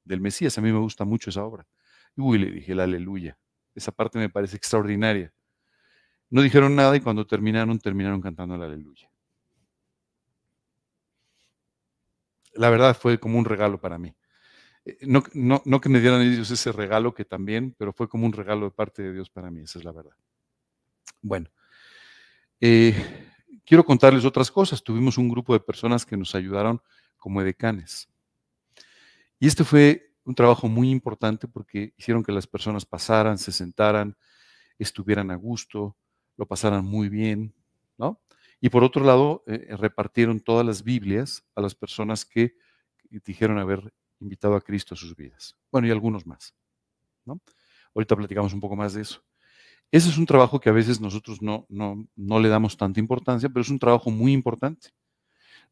del 0.04 0.22
Mesías. 0.22 0.58
A 0.58 0.62
mí 0.62 0.72
me 0.72 0.80
gusta 0.80 1.06
mucho 1.06 1.30
esa 1.30 1.44
obra. 1.44 1.68
Y 2.15 2.22
uy, 2.22 2.39
le 2.39 2.51
dije, 2.51 2.74
la 2.74 2.84
aleluya. 2.84 3.38
Esa 3.75 3.92
parte 3.92 4.18
me 4.18 4.30
parece 4.30 4.58
extraordinaria. 4.58 5.34
No 6.36 6.42
dijeron 6.42 6.75
nada 6.75 6.94
y 6.98 7.00
cuando 7.00 7.25
terminaron, 7.25 7.80
terminaron 7.80 8.20
cantando 8.20 8.58
la 8.58 8.65
aleluya. 8.65 9.10
La 12.56 12.70
verdad 12.70 12.94
fue 12.94 13.18
como 13.18 13.39
un 13.39 13.46
regalo 13.46 13.80
para 13.80 13.98
mí. 13.98 14.13
Eh, 14.84 14.98
no, 15.04 15.24
no, 15.63 15.80
que 15.80 15.88
me 15.88 16.01
dieran 16.01 16.22
ellos 16.22 16.51
ese 16.51 16.74
regalo, 16.74 17.13
que 17.13 17.24
también, 17.24 17.74
pero 17.77 17.94
fue 17.94 18.10
como 18.10 18.25
un 18.25 18.34
regalo 18.34 18.65
de 18.65 18.72
parte 18.72 19.01
de 19.01 19.13
Dios 19.13 19.30
para 19.30 19.50
mí, 19.50 19.62
esa 19.62 19.80
es 19.80 19.86
la 19.86 19.94
verdad. 19.94 20.12
Bueno, 21.22 21.50
eh, 22.60 22.94
quiero 23.65 23.86
contarles 23.86 24.25
otras 24.25 24.51
cosas. 24.51 24.84
Tuvimos 24.84 25.18
un 25.18 25.30
grupo 25.30 25.54
de 25.54 25.62
personas 25.62 26.06
que 26.06 26.18
nos 26.18 26.36
ayudaron 26.36 26.82
como 27.15 27.42
edecanes. 27.42 28.10
Y 29.39 29.48
este 29.48 29.63
fue 29.63 30.12
un 30.25 30.36
trabajo 30.36 30.68
muy 30.68 30.89
importante 30.89 31.48
porque 31.48 31.94
hicieron 31.96 32.24
que 32.25 32.34
las 32.34 32.46
personas 32.46 32.86
pasaran, 32.86 33.38
se 33.38 33.54
sentaran, 33.54 34.18
estuvieran 34.77 35.32
a 35.32 35.36
gusto, 35.36 35.96
lo 36.38 36.46
pasaran 36.46 36.86
muy 36.86 37.10
bien, 37.10 37.54
¿no? 37.98 38.20
Y 38.62 38.70
por 38.70 38.84
otro 38.84 39.04
lado, 39.04 39.44
eh, 39.48 39.75
repartieron 39.77 40.39
todas 40.39 40.65
las 40.65 40.84
Biblias 40.84 41.46
a 41.56 41.62
las 41.62 41.75
personas 41.75 42.25
que 42.25 42.56
dijeron 43.25 43.60
haber 43.60 43.94
invitado 44.20 44.56
a 44.56 44.62
Cristo 44.62 44.96
a 44.96 44.98
sus 44.98 45.15
vidas. 45.15 45.56
Bueno, 45.72 45.88
y 45.88 45.92
algunos 45.92 46.25
más. 46.25 46.56
¿no? 47.25 47.39
Ahorita 47.94 48.15
platicamos 48.15 48.54
un 48.54 48.60
poco 48.60 48.75
más 48.75 48.94
de 48.94 49.01
eso. 49.01 49.24
Ese 49.92 50.10
es 50.10 50.18
un 50.18 50.25
trabajo 50.25 50.60
que 50.60 50.70
a 50.70 50.74
veces 50.74 51.00
nosotros 51.00 51.42
no, 51.42 51.65
no, 51.70 52.08
no 52.15 52.39
le 52.39 52.50
damos 52.50 52.75
tanta 52.75 53.00
importancia, 53.00 53.50
pero 53.50 53.62
es 53.62 53.70
un 53.70 53.80
trabajo 53.80 54.10
muy 54.10 54.34
importante. 54.34 54.89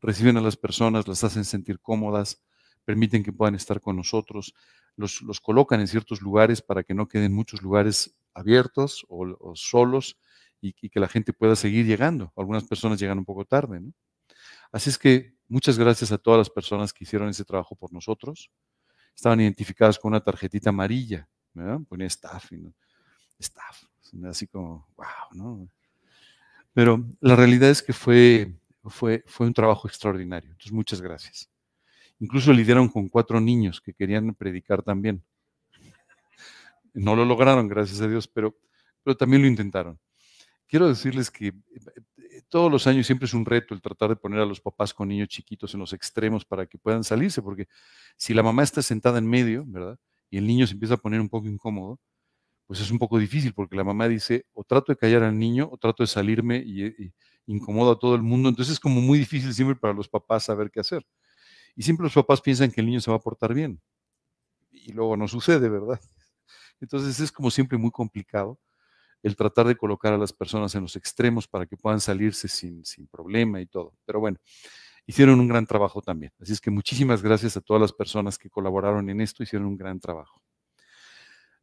Reciben 0.01 0.37
a 0.37 0.41
las 0.41 0.55
personas, 0.55 1.07
las 1.07 1.23
hacen 1.23 1.45
sentir 1.45 1.79
cómodas, 1.79 2.43
permiten 2.85 3.23
que 3.23 3.33
puedan 3.33 3.55
estar 3.55 3.81
con 3.81 3.95
nosotros, 3.95 4.53
los, 4.95 5.21
los 5.21 5.41
colocan 5.41 5.79
en 5.79 5.87
ciertos 5.87 6.21
lugares 6.21 6.61
para 6.61 6.83
que 6.83 6.93
no 6.93 7.07
queden 7.07 7.33
muchos 7.33 7.61
lugares 7.61 8.15
abiertos 8.33 9.05
o, 9.09 9.55
solos 9.55 10.17
y, 10.63 10.89
que 10.89 10.99
la 10.99 11.07
gente 11.07 11.33
pueda 11.33 11.55
seguir 11.55 11.85
llegando. 11.85 12.31
Algunas 12.37 12.63
personas 12.63 12.99
llegan 12.99 13.19
un 13.19 13.25
poco 13.25 13.45
tarde. 13.45 13.81
¿no? 13.81 13.93
Así 14.71 14.89
es 14.89 14.97
que 14.97 15.35
muchas 15.47 15.77
gracias 15.77 16.11
a 16.11 16.17
todas 16.17 16.37
las 16.37 16.49
personas 16.49 16.93
que 16.93 17.03
hicieron 17.03 17.29
ese 17.29 17.43
trabajo 17.43 17.75
por 17.75 17.91
nosotros. 17.91 18.49
Estaban 19.15 19.41
identificadas 19.41 19.99
con 19.99 20.09
una 20.09 20.23
tarjetita 20.23 20.69
amarilla. 20.69 21.27
Ponía 21.87 22.07
staff, 22.07 22.51
¿no? 22.53 22.73
staff, 23.39 23.83
así 24.25 24.47
como, 24.47 24.87
wow, 24.95 25.05
¿no? 25.33 25.69
Pero 26.73 27.05
la 27.19 27.35
realidad 27.35 27.69
es 27.69 27.83
que 27.83 27.93
fue, 27.93 28.55
fue, 28.85 29.23
fue 29.27 29.45
un 29.45 29.53
trabajo 29.53 29.87
extraordinario. 29.87 30.49
Entonces, 30.49 30.71
muchas 30.71 31.01
gracias. 31.01 31.49
Incluso 32.19 32.53
lidiaron 32.53 32.87
con 32.87 33.09
cuatro 33.09 33.39
niños 33.39 33.81
que 33.81 33.93
querían 33.93 34.33
predicar 34.33 34.81
también. 34.81 35.21
No 36.93 37.15
lo 37.15 37.25
lograron, 37.25 37.67
gracias 37.67 38.01
a 38.01 38.07
Dios, 38.07 38.27
pero, 38.27 38.55
pero 39.03 39.17
también 39.17 39.41
lo 39.41 39.47
intentaron. 39.47 39.99
Quiero 40.73 40.87
decirles 40.87 41.29
que 41.29 41.53
todos 42.49 42.71
los 42.71 42.87
años 42.87 43.05
siempre 43.05 43.27
es 43.27 43.35
un 43.35 43.45
reto 43.45 43.75
el 43.75 43.81
tratar 43.83 44.09
de 44.09 44.15
poner 44.15 44.39
a 44.39 44.45
los 44.47 44.59
papás 44.59 44.91
con 44.91 45.07
niños 45.07 45.27
chiquitos 45.27 45.71
en 45.75 45.79
los 45.79 45.93
extremos 45.93 46.45
para 46.45 46.65
que 46.65 46.79
puedan 46.79 47.03
salirse, 47.03 47.43
porque 47.43 47.67
si 48.17 48.33
la 48.33 48.41
mamá 48.41 48.63
está 48.63 48.81
sentada 48.81 49.19
en 49.19 49.27
medio, 49.29 49.65
¿verdad? 49.67 49.99
Y 50.31 50.39
el 50.39 50.47
niño 50.47 50.65
se 50.65 50.73
empieza 50.73 50.95
a 50.95 50.97
poner 50.97 51.21
un 51.21 51.29
poco 51.29 51.47
incómodo, 51.47 51.99
pues 52.65 52.79
es 52.81 52.89
un 52.89 52.97
poco 52.97 53.19
difícil, 53.19 53.53
porque 53.53 53.75
la 53.75 53.83
mamá 53.83 54.07
dice, 54.07 54.47
o 54.53 54.63
trato 54.63 54.91
de 54.91 54.97
callar 54.97 55.21
al 55.21 55.37
niño, 55.37 55.69
o 55.71 55.77
trato 55.77 56.01
de 56.01 56.07
salirme 56.07 56.63
y, 56.65 56.87
y 56.87 57.13
incomodo 57.45 57.91
a 57.91 57.99
todo 57.99 58.15
el 58.15 58.23
mundo. 58.23 58.49
Entonces 58.49 58.73
es 58.73 58.79
como 58.79 58.99
muy 58.99 59.19
difícil 59.19 59.53
siempre 59.53 59.75
para 59.75 59.93
los 59.93 60.09
papás 60.09 60.45
saber 60.45 60.71
qué 60.71 60.79
hacer. 60.79 61.05
Y 61.75 61.83
siempre 61.83 62.05
los 62.05 62.15
papás 62.15 62.41
piensan 62.41 62.71
que 62.71 62.81
el 62.81 62.87
niño 62.87 62.99
se 62.99 63.11
va 63.11 63.17
a 63.17 63.21
portar 63.21 63.53
bien. 63.53 63.79
Y 64.71 64.91
luego 64.91 65.17
no 65.17 65.27
sucede, 65.27 65.69
¿verdad? 65.69 66.01
Entonces 66.81 67.19
es 67.19 67.31
como 67.31 67.51
siempre 67.51 67.77
muy 67.77 67.91
complicado 67.91 68.59
el 69.23 69.35
tratar 69.35 69.65
de 69.65 69.75
colocar 69.75 70.13
a 70.13 70.17
las 70.17 70.33
personas 70.33 70.75
en 70.75 70.83
los 70.83 70.95
extremos 70.95 71.47
para 71.47 71.65
que 71.65 71.77
puedan 71.77 72.01
salirse 72.01 72.47
sin, 72.47 72.85
sin 72.85 73.07
problema 73.07 73.61
y 73.61 73.65
todo. 73.65 73.93
Pero 74.05 74.19
bueno, 74.19 74.37
hicieron 75.07 75.39
un 75.39 75.47
gran 75.47 75.65
trabajo 75.65 76.01
también. 76.01 76.33
Así 76.39 76.51
es 76.51 76.61
que 76.61 76.69
muchísimas 76.69 77.21
gracias 77.21 77.57
a 77.57 77.61
todas 77.61 77.81
las 77.81 77.93
personas 77.93 78.37
que 78.37 78.49
colaboraron 78.49 79.09
en 79.09 79.21
esto, 79.21 79.41
hicieron 79.41 79.67
un 79.67 79.77
gran 79.77 79.99
trabajo. 79.99 80.41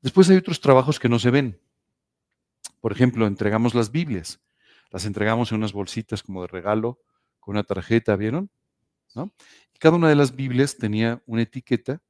Después 0.01 0.31
hay 0.31 0.39
otros 0.39 0.61
trabajos 0.61 0.99
que 0.99 1.11
no 1.11 1.19
se 1.19 1.31
ven. 1.31 1.61
Por 2.81 2.93
ejemplo, 2.93 3.27
entregamos 3.27 3.75
las 3.75 3.93
Biblias. 3.93 4.41
Las 4.91 5.05
entregamos 5.05 5.53
en 5.53 5.59
unas 5.59 5.73
bolsitas 5.73 6.23
como 6.23 6.43
de 6.43 6.49
regalo, 6.49 6.99
con 7.39 7.53
una 7.53 7.63
tarjeta, 7.63 8.17
¿vieron? 8.17 8.51
¿No? 9.15 9.33
Y 9.75 9.79
cada 9.79 9.97
una 9.97 10.09
de 10.09 10.17
las 10.17 10.35
Biblias 10.35 10.79
tenía 10.79 11.23
una 11.27 11.43
etiqueta 11.43 12.01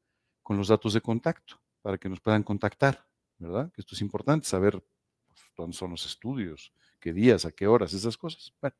con 0.42 0.57
los 0.57 0.69
datos 0.69 0.95
de 0.95 1.00
contacto 1.00 1.61
para 1.83 1.99
que 1.99 2.09
nos 2.09 2.21
puedan 2.21 2.42
contactar, 2.42 3.07
¿verdad? 3.38 3.73
Que 3.73 3.80
esto 3.80 3.95
es 3.95 4.00
importante, 4.00 4.47
saber 4.47 4.83
dónde 5.61 5.76
son 5.76 5.90
los 5.90 6.07
estudios, 6.07 6.73
qué 6.99 7.12
días, 7.12 7.45
a 7.45 7.52
qué 7.52 7.67
horas, 7.67 7.93
esas 7.93 8.17
cosas. 8.17 8.52
Bueno, 8.61 8.76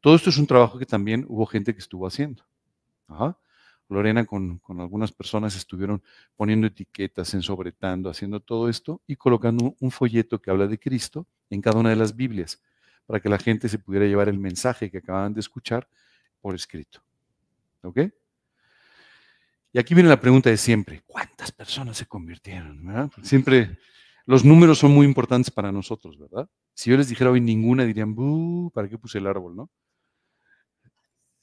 todo 0.00 0.14
esto 0.14 0.30
es 0.30 0.38
un 0.38 0.46
trabajo 0.46 0.78
que 0.78 0.86
también 0.86 1.24
hubo 1.28 1.46
gente 1.46 1.72
que 1.72 1.80
estuvo 1.80 2.06
haciendo. 2.06 2.44
Lorena 3.88 4.24
con, 4.24 4.58
con, 4.58 4.80
algunas 4.80 5.10
personas 5.10 5.56
estuvieron 5.56 6.02
poniendo 6.36 6.68
etiquetas, 6.68 7.34
ensobretando, 7.34 8.08
haciendo 8.08 8.38
todo 8.38 8.68
esto 8.68 9.02
y 9.06 9.16
colocando 9.16 9.74
un 9.80 9.90
folleto 9.90 10.40
que 10.40 10.50
habla 10.50 10.68
de 10.68 10.78
Cristo 10.78 11.26
en 11.50 11.60
cada 11.60 11.80
una 11.80 11.90
de 11.90 11.96
las 11.96 12.14
Biblias, 12.14 12.62
para 13.04 13.18
que 13.18 13.28
la 13.28 13.38
gente 13.38 13.68
se 13.68 13.78
pudiera 13.78 14.06
llevar 14.06 14.28
el 14.28 14.38
mensaje 14.38 14.90
que 14.90 14.98
acababan 14.98 15.34
de 15.34 15.40
escuchar 15.40 15.88
por 16.40 16.54
escrito. 16.54 17.02
¿Ok? 17.82 17.98
Y 19.72 19.78
aquí 19.78 19.94
viene 19.94 20.08
la 20.08 20.20
pregunta 20.20 20.50
de 20.50 20.56
siempre, 20.56 21.02
¿cuántas 21.06 21.52
personas 21.52 21.96
se 21.96 22.06
convirtieron? 22.06 23.10
Siempre 23.22 23.78
los 24.26 24.44
números 24.44 24.78
son 24.78 24.92
muy 24.92 25.06
importantes 25.06 25.50
para 25.50 25.72
nosotros, 25.72 26.18
¿verdad? 26.18 26.48
Si 26.74 26.90
yo 26.90 26.96
les 26.96 27.08
dijera 27.08 27.30
hoy 27.30 27.40
ninguna, 27.40 27.84
dirían, 27.84 28.14
¿para 28.72 28.88
qué 28.88 28.98
puse 28.98 29.18
el 29.18 29.26
árbol, 29.26 29.56
no? 29.56 29.70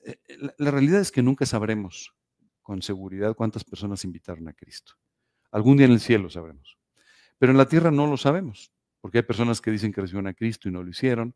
Eh, 0.05 0.17
eh, 0.27 0.38
la, 0.57 0.72
realidad 0.72 1.01
es 1.01 1.12
que 1.12 1.22
nunca 1.22 1.46
sabremos 1.46 2.13
con 2.62 2.81
seguridad 2.81 3.36
cuántas 3.36 3.63
personas 3.63 4.05
invitaron 4.05 4.48
a 4.48 4.53
Cristo. 4.53 4.93
Algún 5.51 5.77
día 5.77 5.86
en 5.86 5.91
el 5.91 6.00
cielo 6.00 6.29
sabremos. 6.29 6.77
Pero 7.38 7.51
en 7.51 7.57
la 7.57 7.67
tierra 7.67 7.91
no 7.91 8.07
lo 8.07 8.17
sabemos, 8.17 8.72
porque 9.01 9.19
hay 9.19 9.24
personas 9.24 9.62
que 9.62 9.72
dicen 9.72 9.91
que 9.91 10.01
recibieron 10.01 10.27
a 10.27 10.34
Cristo 10.34 10.69
y 10.69 10.72
no 10.72 10.81
lo 10.81 10.89
hicieron. 10.89 11.36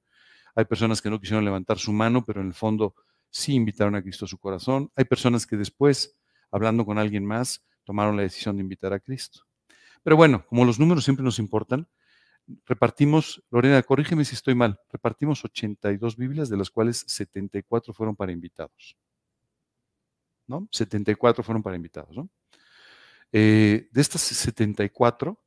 Hay 0.56 0.66
personas 0.66 1.02
que 1.02 1.10
no 1.10 1.20
quisieron 1.20 1.46
levantar 1.46 1.78
su 1.80 1.92
mano, 1.92 2.24
pero 2.26 2.42
en 2.42 2.48
el 2.48 2.54
fondo 2.54 2.96
sí 3.30 3.54
invitaron 3.54 3.96
a 3.96 4.02
Cristo 4.02 4.26
a 4.26 4.28
su 4.28 4.38
corazón. 4.38 4.92
Hay 4.96 5.06
personas 5.06 5.46
que 5.46 5.58
después, 5.58 6.18
hablando 6.50 6.86
con 6.86 6.98
alguien 6.98 7.26
más, 7.26 7.66
tomaron 7.84 8.16
la 8.16 8.24
decisión 8.24 8.58
de 8.58 8.62
invitar 8.62 8.94
a 8.94 9.00
Cristo. 9.00 9.42
Pero 10.04 10.16
bueno, 10.16 10.46
como 10.48 10.66
los 10.66 10.80
números 10.80 11.04
siempre 11.04 11.24
nos 11.24 11.40
importan, 11.40 11.88
repartimos, 12.66 13.44
Lorena, 13.52 13.82
corrígeme 13.84 14.26
si 14.26 14.36
estoy 14.36 14.56
mal, 14.56 14.80
repartimos 14.92 15.44
82 15.46 16.18
Biblias, 16.18 16.50
de 16.50 16.58
las 16.58 16.70
cuales 16.70 17.04
74 17.08 17.94
fueron 17.94 18.16
para 18.16 18.32
invitados. 18.32 18.98
¿No? 20.48 20.68
74 20.72 21.44
fueron 21.44 21.64
para 21.64 21.76
invitados, 21.76 22.16
¿no? 22.16 22.30
Eh, 23.32 23.88
de 23.92 24.02
estas 24.02 24.22
74, 24.22 25.40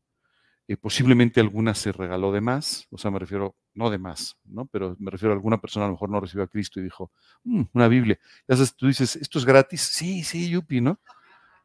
eh, 0.66 0.76
posiblemente 0.78 1.40
alguna 1.40 1.75
se 1.75 1.92
regaló 1.92 2.32
de 2.32 2.40
más, 2.40 2.87
o 2.90 2.96
sea, 2.96 3.11
me 3.11 3.18
refiero, 3.18 3.54
no 3.75 3.90
de 3.90 3.99
más, 3.99 4.38
¿no? 4.44 4.64
Pero 4.66 4.96
me 4.99 5.11
refiero 5.11 5.32
a 5.32 5.37
alguna 5.37 5.61
persona 5.61 5.84
a 5.84 5.88
lo 5.88 5.94
mejor 5.94 6.08
no 6.08 6.20
recibió 6.20 6.44
a 6.44 6.49
Cristo 6.49 6.80
y 6.80 6.84
dijo, 6.84 7.11
mm, 7.42 7.62
una 7.75 7.88
Biblia. 7.88 8.18
Ya 8.49 8.56
sabes, 8.56 8.75
tú 8.75 8.87
dices, 8.87 9.16
¿esto 9.16 9.38
es 9.38 9.44
gratis? 9.44 9.82
Sí, 9.82 10.23
sí, 10.23 10.49
yupi, 10.49 10.80
¿no? 10.80 10.99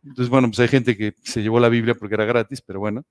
Entonces, 0.03 0.29
bueno, 0.29 0.47
pues 0.47 0.59
hay 0.59 0.67
gente 0.67 0.95
que 0.95 1.15
se 1.23 1.41
llevó 1.41 1.59
la 1.59 1.69
Biblia 1.69 1.95
porque 1.95 2.15
era 2.15 2.25
gratis, 2.25 2.61
pero 2.61 2.79
bueno. 2.79 3.05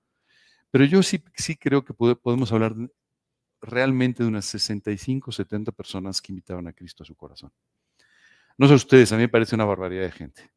Pero 0.71 0.85
yo 0.85 1.02
sí, 1.02 1.23
sí 1.35 1.57
creo 1.57 1.85
que 1.85 1.95
podemos 1.95 2.52
hablar 2.52 2.75
realmente 3.61 4.23
de 4.23 4.28
unas 4.28 4.45
65, 4.47 5.33
70 5.33 5.73
personas 5.73 6.21
que 6.21 6.33
invitaron 6.33 6.66
a 6.68 6.73
Cristo 6.73 7.02
a 7.02 7.07
su 7.07 7.14
corazón. 7.14 7.50
No 8.57 8.66
sé 8.68 8.75
ustedes, 8.75 9.12
a 9.12 9.16
mí 9.16 9.23
me 9.23 9.28
parece 9.28 9.54
una 9.54 9.64
barbaridad 9.64 10.02
de 10.02 10.12
gente. 10.12 10.50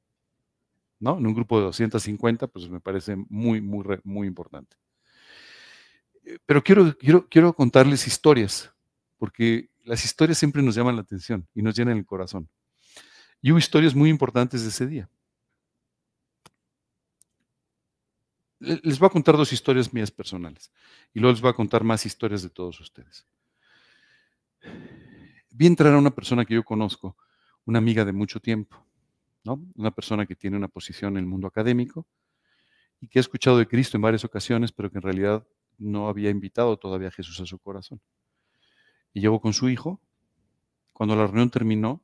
¿No? 0.99 1.17
En 1.17 1.25
un 1.25 1.33
grupo 1.33 1.57
de 1.57 1.65
250, 1.65 2.47
pues 2.47 2.69
me 2.69 2.79
parece 2.79 3.15
muy, 3.15 3.59
muy, 3.61 3.83
muy 4.03 4.27
importante. 4.27 4.77
Eh, 6.23 6.37
pero 6.45 6.63
quiero, 6.63 6.95
quiero, 6.97 7.27
quiero 7.27 7.53
contarles 7.53 8.05
historias, 8.05 8.71
porque 9.17 9.69
las 9.83 10.05
historias 10.05 10.37
siempre 10.37 10.61
nos 10.61 10.75
llaman 10.75 10.95
la 10.95 11.01
atención 11.01 11.47
y 11.55 11.61
nos 11.61 11.75
llenan 11.75 11.97
el 11.97 12.05
corazón. 12.05 12.47
Y 13.41 13.51
hubo 13.51 13.57
historias 13.57 13.95
muy 13.95 14.09
importantes 14.09 14.61
de 14.61 14.69
ese 14.69 14.85
día. 14.85 15.09
Les 18.61 18.99
voy 18.99 19.07
a 19.07 19.09
contar 19.09 19.35
dos 19.35 19.51
historias 19.51 19.91
mías 19.91 20.11
personales 20.11 20.71
y 21.15 21.19
luego 21.19 21.33
les 21.33 21.41
voy 21.41 21.49
a 21.49 21.53
contar 21.53 21.83
más 21.83 22.05
historias 22.05 22.43
de 22.43 22.49
todos 22.51 22.79
ustedes. 22.79 23.25
Vi 25.49 25.65
entrar 25.65 25.95
a 25.95 25.97
una 25.97 26.11
persona 26.11 26.45
que 26.45 26.53
yo 26.53 26.63
conozco, 26.63 27.17
una 27.65 27.79
amiga 27.79 28.05
de 28.05 28.13
mucho 28.13 28.39
tiempo, 28.39 28.85
¿no? 29.43 29.59
Una 29.73 29.89
persona 29.89 30.27
que 30.27 30.35
tiene 30.35 30.57
una 30.57 30.67
posición 30.67 31.13
en 31.13 31.23
el 31.23 31.25
mundo 31.25 31.47
académico 31.47 32.05
y 32.99 33.07
que 33.07 33.17
ha 33.17 33.21
escuchado 33.21 33.57
de 33.57 33.67
Cristo 33.67 33.97
en 33.97 34.03
varias 34.03 34.25
ocasiones, 34.25 34.71
pero 34.71 34.91
que 34.91 34.99
en 34.99 35.01
realidad 35.01 35.43
no 35.79 36.07
había 36.07 36.29
invitado 36.29 36.77
todavía 36.77 37.07
a 37.07 37.11
Jesús 37.11 37.39
a 37.39 37.47
su 37.47 37.57
corazón. 37.57 37.99
Y 39.11 39.21
llegó 39.21 39.41
con 39.41 39.53
su 39.53 39.69
hijo. 39.69 39.99
Cuando 40.93 41.15
la 41.15 41.25
reunión 41.25 41.49
terminó, 41.49 42.03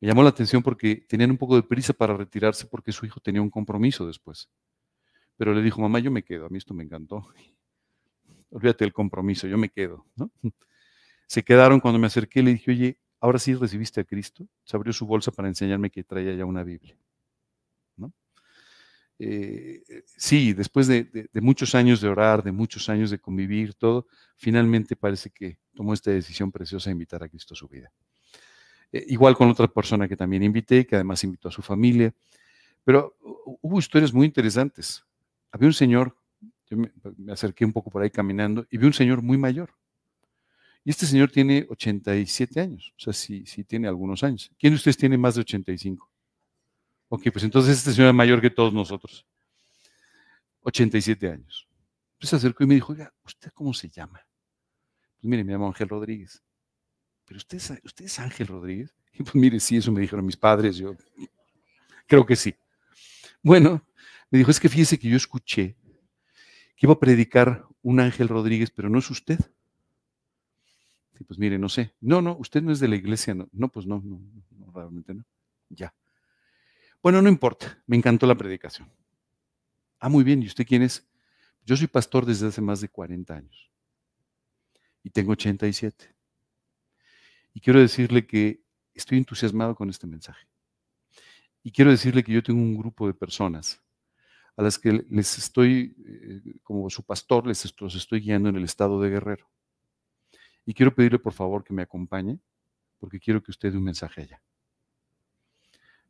me 0.00 0.08
llamó 0.08 0.24
la 0.24 0.30
atención 0.30 0.60
porque 0.60 0.96
tenían 1.08 1.30
un 1.30 1.38
poco 1.38 1.54
de 1.54 1.62
prisa 1.62 1.92
para 1.92 2.16
retirarse 2.16 2.66
porque 2.66 2.90
su 2.90 3.06
hijo 3.06 3.20
tenía 3.20 3.40
un 3.40 3.50
compromiso 3.50 4.08
después. 4.08 4.50
Pero 5.36 5.52
le 5.54 5.62
dijo, 5.62 5.80
mamá, 5.80 5.98
yo 5.98 6.10
me 6.10 6.22
quedo, 6.22 6.46
a 6.46 6.48
mí 6.48 6.58
esto 6.58 6.74
me 6.74 6.84
encantó. 6.84 7.26
Olvídate 8.50 8.84
del 8.84 8.92
compromiso, 8.92 9.46
yo 9.46 9.58
me 9.58 9.68
quedo. 9.68 10.06
Se 11.26 11.42
quedaron 11.42 11.80
cuando 11.80 11.98
me 11.98 12.06
acerqué 12.06 12.42
le 12.42 12.52
dije, 12.52 12.70
oye, 12.70 12.98
ahora 13.20 13.38
sí 13.38 13.54
recibiste 13.54 14.00
a 14.00 14.04
Cristo. 14.04 14.46
Se 14.62 14.76
abrió 14.76 14.92
su 14.92 15.06
bolsa 15.06 15.32
para 15.32 15.48
enseñarme 15.48 15.90
que 15.90 16.04
traía 16.04 16.34
ya 16.34 16.44
una 16.44 16.62
Biblia. 16.62 16.96
Eh, 19.18 19.82
sí, 20.06 20.52
después 20.52 20.88
de, 20.88 21.28
muchos 21.34 21.74
años 21.74 22.00
de 22.00 22.08
orar, 22.08 22.42
de 22.42 22.52
muchos 22.52 22.88
años 22.88 23.10
de 23.10 23.18
convivir, 23.18 23.74
todo, 23.74 24.06
finalmente 24.36 24.96
parece 24.96 25.30
que 25.30 25.58
tomó 25.72 25.94
esta 25.94 26.10
decisión 26.10 26.50
preciosa 26.50 26.90
de 26.90 26.92
invitar 26.92 27.22
a 27.22 27.28
Cristo 27.28 27.54
a 27.54 27.56
su 27.56 27.68
vida. 27.68 27.92
Eh, 28.92 29.04
igual 29.08 29.36
con 29.36 29.48
otra 29.48 29.68
persona 29.68 30.08
que 30.08 30.16
también 30.16 30.42
invité, 30.42 30.86
que 30.86 30.96
además 30.96 31.22
invitó 31.24 31.48
a 31.48 31.52
su 31.52 31.62
familia. 31.62 32.12
Pero 32.84 33.16
hubo 33.62 33.78
historias 33.78 34.12
muy 34.12 34.26
interesantes 34.26 35.04
había 35.54 35.68
un 35.68 35.72
señor, 35.72 36.16
yo 36.68 36.76
me, 36.76 36.90
acerqué 37.32 37.64
un 37.64 37.72
poco 37.72 37.88
por 37.88 38.02
ahí 38.02 38.10
caminando 38.10 38.66
y 38.72 38.76
vi 38.76 38.86
un 38.86 38.92
señor 38.92 39.22
muy 39.22 39.38
mayor. 39.38 39.72
Y 40.82 40.90
este 40.90 41.06
señor 41.06 41.30
tiene 41.30 41.64
87 41.70 42.60
años, 42.60 42.92
o 42.98 43.00
sea, 43.00 43.12
sí, 43.12 43.46
sí 43.46 43.62
tiene 43.62 43.86
algunos 43.86 44.24
años. 44.24 44.50
¿Quién 44.58 44.72
de 44.72 44.78
ustedes 44.78 44.96
tiene 44.96 45.16
más 45.16 45.36
de 45.36 45.42
85? 45.42 46.10
Ok, 47.08 47.22
pues 47.32 47.44
entonces 47.44 47.78
este 47.78 47.92
señor 47.92 48.08
es 48.08 48.14
mayor 48.14 48.40
que 48.40 48.50
todos 48.50 48.74
nosotros. 48.74 49.24
87 50.62 51.30
años. 51.30 51.68
Entonces 52.14 52.30
se 52.30 52.36
acercó 52.36 52.64
y 52.64 52.66
me 52.66 52.74
dijo, 52.74 52.92
oiga, 52.92 53.14
¿usted 53.24 53.52
cómo 53.52 53.72
se 53.72 53.88
llama? 53.88 54.26
Pues 55.20 55.24
mire, 55.24 55.44
me 55.44 55.52
llamo 55.52 55.68
Ángel 55.68 55.88
Rodríguez. 55.88 56.42
¿Pero 57.26 57.38
usted 57.38 57.58
es, 57.58 57.72
usted 57.84 58.06
es 58.06 58.18
Ángel 58.18 58.48
Rodríguez? 58.48 58.92
Y 59.12 59.22
pues 59.22 59.36
mire, 59.36 59.60
sí, 59.60 59.76
eso 59.76 59.92
me 59.92 60.00
dijeron 60.00 60.26
mis 60.26 60.36
padres, 60.36 60.76
yo 60.76 60.96
creo 62.08 62.26
que 62.26 62.34
sí. 62.34 62.52
Bueno, 63.40 63.86
me 64.34 64.38
dijo, 64.38 64.50
es 64.50 64.58
que 64.58 64.68
fíjese 64.68 64.98
que 64.98 65.08
yo 65.08 65.16
escuché 65.16 65.76
que 66.74 66.86
iba 66.86 66.94
a 66.94 66.98
predicar 66.98 67.68
un 67.82 68.00
Ángel 68.00 68.26
Rodríguez, 68.26 68.68
pero 68.68 68.88
no 68.88 68.98
es 68.98 69.08
usted. 69.08 69.38
Y 71.20 71.22
pues 71.22 71.38
mire, 71.38 71.56
no 71.56 71.68
sé. 71.68 71.94
No, 72.00 72.20
no, 72.20 72.36
usted 72.38 72.60
no 72.60 72.72
es 72.72 72.80
de 72.80 72.88
la 72.88 72.96
iglesia. 72.96 73.32
No, 73.32 73.48
no 73.52 73.68
pues 73.68 73.86
no, 73.86 74.02
no, 74.04 74.20
no, 74.58 74.72
realmente 74.72 75.14
no. 75.14 75.24
Ya. 75.68 75.94
Bueno, 77.00 77.22
no 77.22 77.28
importa. 77.28 77.80
Me 77.86 77.96
encantó 77.96 78.26
la 78.26 78.34
predicación. 78.34 78.90
Ah, 80.00 80.08
muy 80.08 80.24
bien. 80.24 80.42
¿Y 80.42 80.46
usted 80.46 80.66
quién 80.66 80.82
es? 80.82 81.06
Yo 81.64 81.76
soy 81.76 81.86
pastor 81.86 82.26
desde 82.26 82.48
hace 82.48 82.60
más 82.60 82.80
de 82.80 82.88
40 82.88 83.36
años. 83.36 83.70
Y 85.04 85.10
tengo 85.10 85.30
87. 85.30 86.12
Y 87.52 87.60
quiero 87.60 87.78
decirle 87.78 88.26
que 88.26 88.64
estoy 88.94 89.18
entusiasmado 89.18 89.76
con 89.76 89.90
este 89.90 90.08
mensaje. 90.08 90.48
Y 91.62 91.70
quiero 91.70 91.92
decirle 91.92 92.24
que 92.24 92.32
yo 92.32 92.42
tengo 92.42 92.60
un 92.60 92.76
grupo 92.76 93.06
de 93.06 93.14
personas 93.14 93.83
a 94.56 94.62
las 94.62 94.78
que 94.78 95.04
les 95.10 95.38
estoy, 95.38 95.96
eh, 96.06 96.58
como 96.62 96.88
su 96.90 97.02
pastor, 97.02 97.46
les 97.46 97.64
estoy 97.64 98.20
guiando 98.20 98.48
en 98.48 98.56
el 98.56 98.64
estado 98.64 99.00
de 99.00 99.10
Guerrero. 99.10 99.48
Y 100.64 100.74
quiero 100.74 100.94
pedirle 100.94 101.18
por 101.18 101.32
favor 101.32 101.64
que 101.64 101.74
me 101.74 101.82
acompañe, 101.82 102.38
porque 102.98 103.18
quiero 103.20 103.42
que 103.42 103.50
usted 103.50 103.72
dé 103.72 103.78
un 103.78 103.84
mensaje 103.84 104.22
allá. 104.22 104.42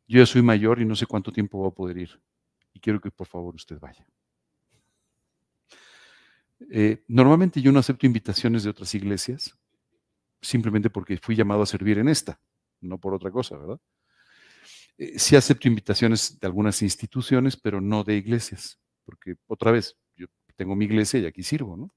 Yo 0.07 0.19
ya 0.19 0.27
soy 0.27 0.43
mayor 0.43 0.81
y 0.81 0.85
no 0.85 0.95
sé 0.95 1.07
cuánto 1.07 1.33
tiempo 1.33 1.59
voy 1.59 1.69
a 1.69 1.75
poder 1.75 1.99
ir. 1.99 2.21
Y 2.73 2.81
quiero 2.81 3.01
que 3.01 3.11
por 3.11 3.27
favor 3.27 3.55
usted 3.55 3.79
vaya. 3.81 4.07
Eh, 6.71 7.03
normalmente 7.09 7.61
yo 7.61 7.73
no 7.73 7.79
acepto 7.79 8.07
invitaciones 8.07 8.65
de 8.65 8.71
otras 8.71 8.95
iglesias, 8.95 9.57
simplemente 10.41 10.91
porque 10.91 11.17
fui 11.17 11.35
llamado 11.35 11.63
a 11.63 11.67
servir 11.67 11.99
en 11.99 12.09
esta, 12.09 12.39
no 12.81 12.99
por 12.99 13.15
otra 13.15 13.31
cosa, 13.31 13.57
¿verdad? 13.57 13.81
Eh, 14.99 15.19
sí 15.19 15.37
acepto 15.37 15.69
invitaciones 15.69 16.39
de 16.39 16.47
algunas 16.47 16.83
instituciones, 16.83 17.57
pero 17.57 17.81
no 17.81 18.05
de 18.05 18.17
iglesias, 18.17 18.79
porque 19.05 19.37
otra 19.47 19.71
vez, 19.71 19.97
yo 20.17 20.27
tengo 20.57 20.77
mi 20.77 20.85
iglesia 20.85 21.21
y 21.21 21.27
aquí 21.27 21.43
sirvo, 21.43 21.77
¿no? 21.77 21.95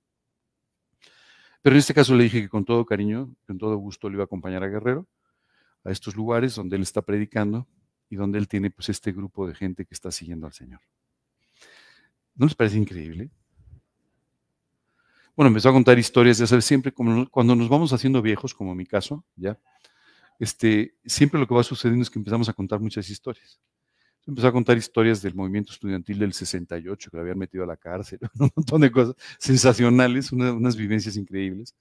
Pero 1.61 1.75
en 1.75 1.79
este 1.79 1.93
caso 1.93 2.15
le 2.15 2.23
dije 2.23 2.41
que 2.41 2.49
con 2.49 2.65
todo 2.65 2.85
cariño, 2.85 3.35
con 3.45 3.57
todo 3.57 3.75
gusto 3.77 4.09
le 4.09 4.15
iba 4.15 4.23
a 4.23 4.25
acompañar 4.25 4.63
a 4.63 4.67
Guerrero 4.67 5.07
a 5.83 5.91
estos 5.91 6.15
lugares 6.15 6.55
donde 6.55 6.75
él 6.75 6.81
está 6.81 7.01
predicando 7.01 7.67
y 8.09 8.15
donde 8.15 8.37
él 8.39 8.47
tiene 8.47 8.69
pues 8.71 8.89
este 8.89 9.11
grupo 9.11 9.47
de 9.47 9.55
gente 9.55 9.85
que 9.85 9.93
está 9.93 10.11
siguiendo 10.11 10.45
al 10.47 10.53
Señor. 10.53 10.79
¿No 12.35 12.45
les 12.45 12.55
parece 12.55 12.77
increíble? 12.77 13.29
Bueno, 15.35 15.49
empezó 15.49 15.69
a 15.69 15.73
contar 15.73 15.99
historias, 15.99 16.37
ya 16.37 16.47
sabes, 16.47 16.65
siempre 16.65 16.91
cuando 16.91 17.55
nos 17.55 17.69
vamos 17.69 17.93
haciendo 17.93 18.21
viejos, 18.21 18.53
como 18.53 18.71
en 18.71 18.77
mi 18.77 18.85
caso, 18.85 19.23
ya, 19.35 19.59
este, 20.39 20.95
siempre 21.05 21.39
lo 21.39 21.47
que 21.47 21.55
va 21.55 21.63
sucediendo 21.63 22.03
es 22.03 22.09
que 22.09 22.19
empezamos 22.19 22.47
a 22.49 22.53
contar 22.53 22.79
muchas 22.79 23.09
historias. 23.09 23.59
Empezó 24.25 24.47
a 24.47 24.51
contar 24.51 24.77
historias 24.77 25.21
del 25.21 25.33
movimiento 25.33 25.71
estudiantil 25.71 26.19
del 26.19 26.33
68, 26.33 27.09
que 27.09 27.17
lo 27.17 27.21
habían 27.21 27.37
metido 27.37 27.63
a 27.63 27.67
la 27.67 27.77
cárcel, 27.77 28.19
un 28.39 28.51
montón 28.55 28.81
de 28.81 28.91
cosas 28.91 29.15
sensacionales, 29.39 30.31
unas 30.31 30.75
vivencias 30.75 31.15
increíbles. 31.15 31.73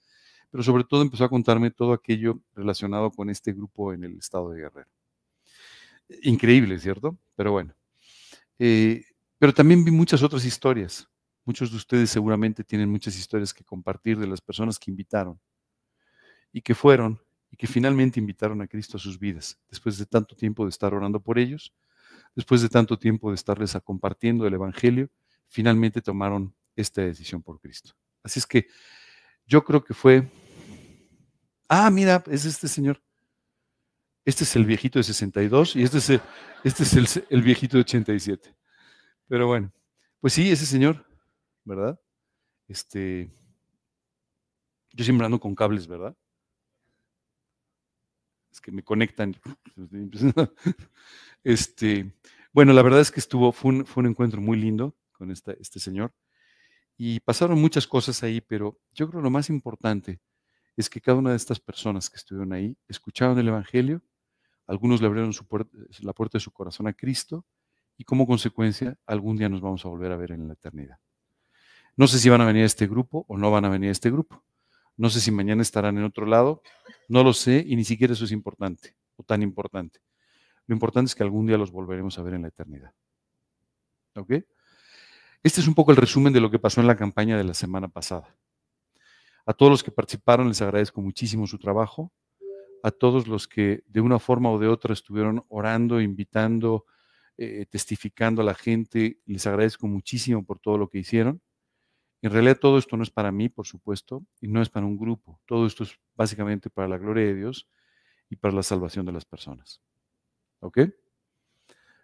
Pero 0.50 0.62
sobre 0.62 0.84
todo 0.84 1.02
empezó 1.02 1.24
a 1.24 1.28
contarme 1.28 1.72
todo 1.72 1.92
aquello 1.92 2.40
relacionado 2.54 3.10
con 3.10 3.30
este 3.30 3.52
grupo 3.52 3.92
en 3.92 4.04
el 4.04 4.18
estado 4.18 4.50
de 4.50 4.60
Guerrero. 4.60 4.88
Increíble, 6.22 6.78
¿cierto? 6.78 7.18
Pero 7.34 7.50
bueno. 7.50 7.74
Eh, 8.58 9.04
pero 9.38 9.52
también 9.52 9.84
vi 9.84 9.90
muchas 9.90 10.22
otras 10.22 10.44
historias. 10.44 11.08
Muchos 11.44 11.70
de 11.70 11.76
ustedes 11.76 12.10
seguramente 12.10 12.64
tienen 12.64 12.88
muchas 12.88 13.18
historias 13.18 13.52
que 13.52 13.64
compartir 13.64 14.18
de 14.18 14.26
las 14.26 14.40
personas 14.40 14.78
que 14.78 14.90
invitaron 14.90 15.38
y 16.52 16.62
que 16.62 16.74
fueron 16.74 17.20
que 17.56 17.66
finalmente 17.66 18.20
invitaron 18.20 18.60
a 18.60 18.66
Cristo 18.66 18.96
a 18.96 19.00
sus 19.00 19.18
vidas, 19.18 19.58
después 19.68 19.98
de 19.98 20.06
tanto 20.06 20.36
tiempo 20.36 20.64
de 20.64 20.70
estar 20.70 20.94
orando 20.94 21.20
por 21.20 21.38
ellos, 21.38 21.74
después 22.34 22.62
de 22.62 22.68
tanto 22.68 22.98
tiempo 22.98 23.30
de 23.30 23.34
estarles 23.34 23.76
compartiendo 23.82 24.46
el 24.46 24.54
Evangelio, 24.54 25.10
finalmente 25.48 26.02
tomaron 26.02 26.54
esta 26.74 27.02
decisión 27.02 27.42
por 27.42 27.60
Cristo. 27.60 27.92
Así 28.22 28.38
es 28.38 28.46
que 28.46 28.66
yo 29.46 29.64
creo 29.64 29.82
que 29.82 29.94
fue, 29.94 30.28
ah, 31.68 31.90
mira, 31.90 32.22
es 32.26 32.44
este 32.44 32.68
señor. 32.68 33.02
Este 34.24 34.42
es 34.42 34.56
el 34.56 34.64
viejito 34.64 34.98
de 34.98 35.04
62 35.04 35.76
y 35.76 35.84
este 35.84 35.98
es 35.98 36.10
el, 36.10 36.20
este 36.64 36.82
es 36.82 37.22
el, 37.30 37.42
viejito 37.42 37.76
de 37.76 37.82
87. 37.82 38.54
Pero 39.28 39.46
bueno, 39.46 39.72
pues 40.20 40.32
sí, 40.32 40.50
ese 40.50 40.66
señor, 40.66 41.06
¿verdad? 41.64 41.98
Este, 42.66 43.30
yo 44.90 45.04
siempre 45.04 45.24
ando 45.24 45.38
con 45.38 45.54
cables, 45.54 45.86
¿verdad? 45.86 46.16
Que 48.60 48.72
me 48.72 48.82
conectan. 48.82 49.36
Este, 51.44 52.12
bueno, 52.52 52.72
la 52.72 52.82
verdad 52.82 53.00
es 53.00 53.12
que 53.12 53.20
estuvo, 53.20 53.52
fue 53.52 53.70
un, 53.70 54.06
encuentro 54.06 54.40
muy 54.40 54.56
lindo 54.56 54.96
con 55.12 55.30
este 55.30 55.78
señor. 55.78 56.12
Y 56.96 57.20
pasaron 57.20 57.60
muchas 57.60 57.86
cosas 57.86 58.22
ahí, 58.24 58.40
pero 58.40 58.80
yo 58.92 59.08
creo 59.08 59.22
lo 59.22 59.30
más 59.30 59.48
importante 59.48 60.20
es 60.76 60.90
que 60.90 61.00
cada 61.00 61.18
una 61.18 61.30
de 61.30 61.36
estas 61.36 61.60
personas 61.60 62.10
que 62.10 62.16
estuvieron 62.16 62.52
ahí 62.52 62.76
escucharon 62.88 63.38
el 63.38 63.48
Evangelio, 63.48 64.02
algunos 64.66 65.00
le 65.00 65.06
abrieron 65.06 65.32
la 66.00 66.12
puerta 66.12 66.38
de 66.38 66.40
su 66.40 66.50
corazón 66.50 66.86
a 66.86 66.92
Cristo 66.92 67.46
y 67.96 68.04
como 68.04 68.26
consecuencia 68.26 68.98
algún 69.06 69.36
día 69.36 69.48
nos 69.48 69.60
vamos 69.60 69.84
a 69.84 69.88
volver 69.88 70.12
a 70.12 70.16
ver 70.16 70.32
en 70.32 70.48
la 70.48 70.54
eternidad. 70.54 70.98
No 71.96 72.06
sé 72.06 72.18
si 72.18 72.28
van 72.28 72.42
a 72.42 72.46
venir 72.46 72.62
a 72.64 72.66
este 72.66 72.86
grupo 72.86 73.24
o 73.28 73.38
no 73.38 73.50
van 73.50 73.64
a 73.64 73.70
venir 73.70 73.88
a 73.88 73.92
este 73.92 74.10
grupo. 74.10 74.44
No 74.96 75.10
sé 75.10 75.20
si 75.20 75.30
mañana 75.30 75.62
estarán 75.62 75.98
en 75.98 76.04
otro 76.04 76.26
lado. 76.26 76.62
No 77.08 77.22
lo 77.22 77.32
sé 77.32 77.64
y 77.66 77.76
ni 77.76 77.84
siquiera 77.84 78.14
eso 78.14 78.24
es 78.24 78.32
importante 78.32 78.96
o 79.16 79.22
tan 79.22 79.42
importante. 79.42 80.00
Lo 80.66 80.74
importante 80.74 81.08
es 81.08 81.14
que 81.14 81.22
algún 81.22 81.46
día 81.46 81.58
los 81.58 81.70
volveremos 81.70 82.18
a 82.18 82.22
ver 82.22 82.34
en 82.34 82.42
la 82.42 82.48
eternidad. 82.48 82.92
¿Ok? 84.14 84.32
Este 85.42 85.60
es 85.60 85.68
un 85.68 85.74
poco 85.74 85.92
el 85.92 85.96
resumen 85.96 86.32
de 86.32 86.40
lo 86.40 86.50
que 86.50 86.58
pasó 86.58 86.80
en 86.80 86.86
la 86.86 86.96
campaña 86.96 87.36
de 87.36 87.44
la 87.44 87.54
semana 87.54 87.88
pasada. 87.88 88.36
A 89.44 89.52
todos 89.52 89.70
los 89.70 89.84
que 89.84 89.92
participaron 89.92 90.48
les 90.48 90.60
agradezco 90.60 91.00
muchísimo 91.00 91.46
su 91.46 91.58
trabajo. 91.58 92.12
A 92.82 92.90
todos 92.90 93.28
los 93.28 93.46
que 93.46 93.84
de 93.86 94.00
una 94.00 94.18
forma 94.18 94.50
o 94.50 94.58
de 94.58 94.66
otra 94.66 94.92
estuvieron 94.92 95.44
orando, 95.48 96.00
invitando, 96.00 96.84
eh, 97.36 97.66
testificando 97.70 98.42
a 98.42 98.44
la 98.44 98.54
gente, 98.54 99.20
les 99.26 99.46
agradezco 99.46 99.86
muchísimo 99.86 100.44
por 100.44 100.58
todo 100.58 100.78
lo 100.78 100.88
que 100.88 100.98
hicieron. 100.98 101.40
En 102.26 102.32
realidad 102.32 102.58
todo 102.58 102.76
esto 102.76 102.96
no 102.96 103.04
es 103.04 103.10
para 103.10 103.30
mí, 103.30 103.48
por 103.48 103.68
supuesto, 103.68 104.26
y 104.40 104.48
no 104.48 104.60
es 104.60 104.68
para 104.68 104.84
un 104.84 104.98
grupo. 104.98 105.40
Todo 105.46 105.64
esto 105.64 105.84
es 105.84 105.96
básicamente 106.16 106.68
para 106.68 106.88
la 106.88 106.98
gloria 106.98 107.24
de 107.24 107.36
Dios 107.36 107.68
y 108.28 108.34
para 108.34 108.52
la 108.52 108.64
salvación 108.64 109.06
de 109.06 109.12
las 109.12 109.24
personas. 109.24 109.80
¿Ok? 110.58 110.80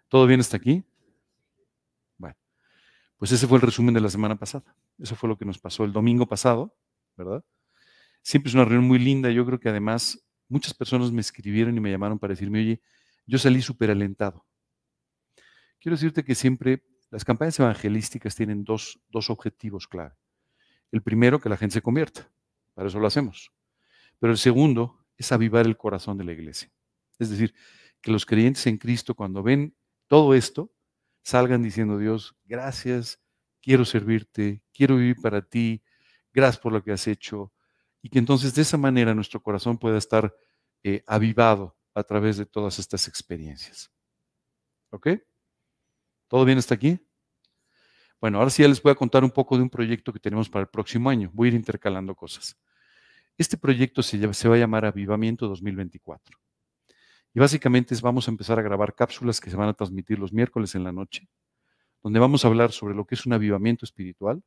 ¿Todo 0.07 0.25
bien 0.25 0.39
hasta 0.39 0.55
aquí? 0.55 0.81
Bueno, 2.17 2.37
pues 3.17 3.33
ese 3.33 3.45
fue 3.47 3.57
el 3.57 3.63
resumen 3.63 3.93
de 3.93 3.99
la 3.99 4.09
semana 4.09 4.37
pasada. 4.39 4.73
Eso 4.97 5.13
fue 5.13 5.27
lo 5.27 5.37
que 5.37 5.43
nos 5.43 5.59
pasó 5.59 5.83
el 5.83 5.91
domingo 5.91 6.25
pasado, 6.25 6.73
¿verdad? 7.17 7.43
Siempre 8.21 8.47
es 8.47 8.55
una 8.55 8.63
reunión 8.63 8.87
muy 8.87 8.99
linda. 8.99 9.29
Yo 9.29 9.45
creo 9.45 9.59
que 9.59 9.67
además 9.67 10.25
muchas 10.47 10.73
personas 10.73 11.11
me 11.11 11.19
escribieron 11.19 11.75
y 11.75 11.81
me 11.81 11.91
llamaron 11.91 12.17
para 12.17 12.31
decirme, 12.31 12.59
oye, 12.59 12.81
yo 13.25 13.37
salí 13.37 13.61
súper 13.61 13.91
alentado. 13.91 14.45
Quiero 15.81 15.97
decirte 15.97 16.23
que 16.23 16.33
siempre 16.33 16.81
las 17.13 17.23
campañas 17.23 17.59
evangelísticas 17.59 18.35
tienen 18.35 18.63
dos, 18.63 18.99
dos 19.09 19.29
objetivos 19.29 19.87
claros. 19.87 20.17
El 20.91 21.03
primero, 21.03 21.39
que 21.39 21.47
la 21.47 21.57
gente 21.57 21.75
se 21.75 21.81
convierta. 21.83 22.27
Para 22.73 22.87
eso 22.87 22.97
lo 22.97 23.05
hacemos. 23.05 23.51
Pero 24.17 24.31
el 24.31 24.39
segundo 24.39 25.05
es 25.15 25.31
avivar 25.31 25.67
el 25.67 25.77
corazón 25.77 26.17
de 26.17 26.23
la 26.23 26.31
iglesia. 26.31 26.71
Es 27.19 27.29
decir, 27.29 27.53
que 28.01 28.11
los 28.11 28.25
creyentes 28.25 28.65
en 28.65 28.79
Cristo, 28.79 29.13
cuando 29.13 29.43
ven 29.43 29.75
todo 30.07 30.33
esto, 30.33 30.73
salgan 31.21 31.61
diciendo, 31.61 31.99
Dios, 31.99 32.35
gracias, 32.45 33.21
quiero 33.61 33.85
servirte, 33.85 34.63
quiero 34.73 34.95
vivir 34.97 35.17
para 35.21 35.43
ti, 35.43 35.83
gracias 36.33 36.59
por 36.59 36.73
lo 36.73 36.83
que 36.83 36.93
has 36.93 37.05
hecho. 37.05 37.53
Y 38.01 38.09
que 38.09 38.17
entonces 38.17 38.55
de 38.55 38.63
esa 38.63 38.77
manera 38.77 39.13
nuestro 39.13 39.39
corazón 39.39 39.77
pueda 39.77 39.99
estar 39.99 40.35
eh, 40.81 41.03
avivado 41.05 41.77
a 41.93 42.03
través 42.03 42.37
de 42.37 42.47
todas 42.47 42.79
estas 42.79 43.07
experiencias. 43.07 43.91
¿Ok? 44.89 45.09
¿Todo 46.33 46.45
bien 46.45 46.57
hasta 46.57 46.73
aquí? 46.73 46.99
Bueno, 48.19 48.39
ahora 48.39 48.49
sí 48.49 48.63
ya 48.63 48.67
les 48.67 48.81
voy 48.81 48.91
a 48.91 48.95
contar 48.95 49.23
un 49.23 49.29
poco 49.29 49.55
de 49.55 49.61
un 49.61 49.69
proyecto 49.69 50.11
que 50.11 50.19
tenemos 50.19 50.49
para 50.49 50.63
el 50.63 50.67
próximo 50.67 51.11
año. 51.11 51.29
Voy 51.31 51.45
a 51.45 51.49
ir 51.49 51.53
intercalando 51.53 52.15
cosas. 52.15 52.59
Este 53.37 53.55
proyecto 53.55 54.01
se, 54.01 54.33
se 54.33 54.49
va 54.49 54.55
a 54.55 54.57
llamar 54.57 54.83
Avivamiento 54.83 55.47
2024. 55.47 56.35
Y 57.35 57.39
básicamente 57.39 57.93
es, 57.93 58.01
vamos 58.01 58.27
a 58.27 58.31
empezar 58.31 58.57
a 58.57 58.63
grabar 58.63 58.95
cápsulas 58.95 59.39
que 59.39 59.51
se 59.51 59.55
van 59.55 59.69
a 59.69 59.75
transmitir 59.75 60.17
los 60.17 60.33
miércoles 60.33 60.73
en 60.73 60.83
la 60.83 60.91
noche, 60.91 61.29
donde 62.01 62.19
vamos 62.19 62.43
a 62.43 62.47
hablar 62.47 62.71
sobre 62.71 62.95
lo 62.95 63.05
que 63.05 63.13
es 63.13 63.27
un 63.27 63.33
avivamiento 63.33 63.85
espiritual, 63.85 64.41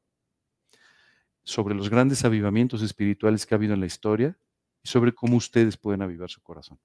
sobre 1.45 1.77
los 1.77 1.89
grandes 1.89 2.25
avivamientos 2.25 2.83
espirituales 2.83 3.47
que 3.47 3.55
ha 3.55 3.59
habido 3.59 3.75
en 3.75 3.81
la 3.81 3.87
historia 3.87 4.37
y 4.83 4.89
sobre 4.89 5.13
cómo 5.13 5.37
ustedes 5.37 5.77
pueden 5.77 6.03
avivar 6.03 6.31
su 6.31 6.43
corazón. 6.43 6.81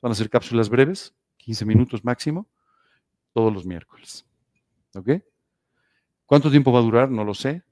Van 0.00 0.10
a 0.10 0.14
ser 0.14 0.30
cápsulas 0.30 0.70
breves, 0.70 1.14
15 1.36 1.66
minutos 1.66 2.02
máximo, 2.02 2.48
todos 3.36 3.52
los 3.52 3.66
miércoles. 3.66 4.24
¿Ok? 4.94 5.10
¿Cuánto 6.24 6.50
tiempo 6.50 6.72
va 6.72 6.78
a 6.78 6.82
durar? 6.82 7.10
No 7.10 7.22
lo 7.22 7.34
sé, 7.34 7.62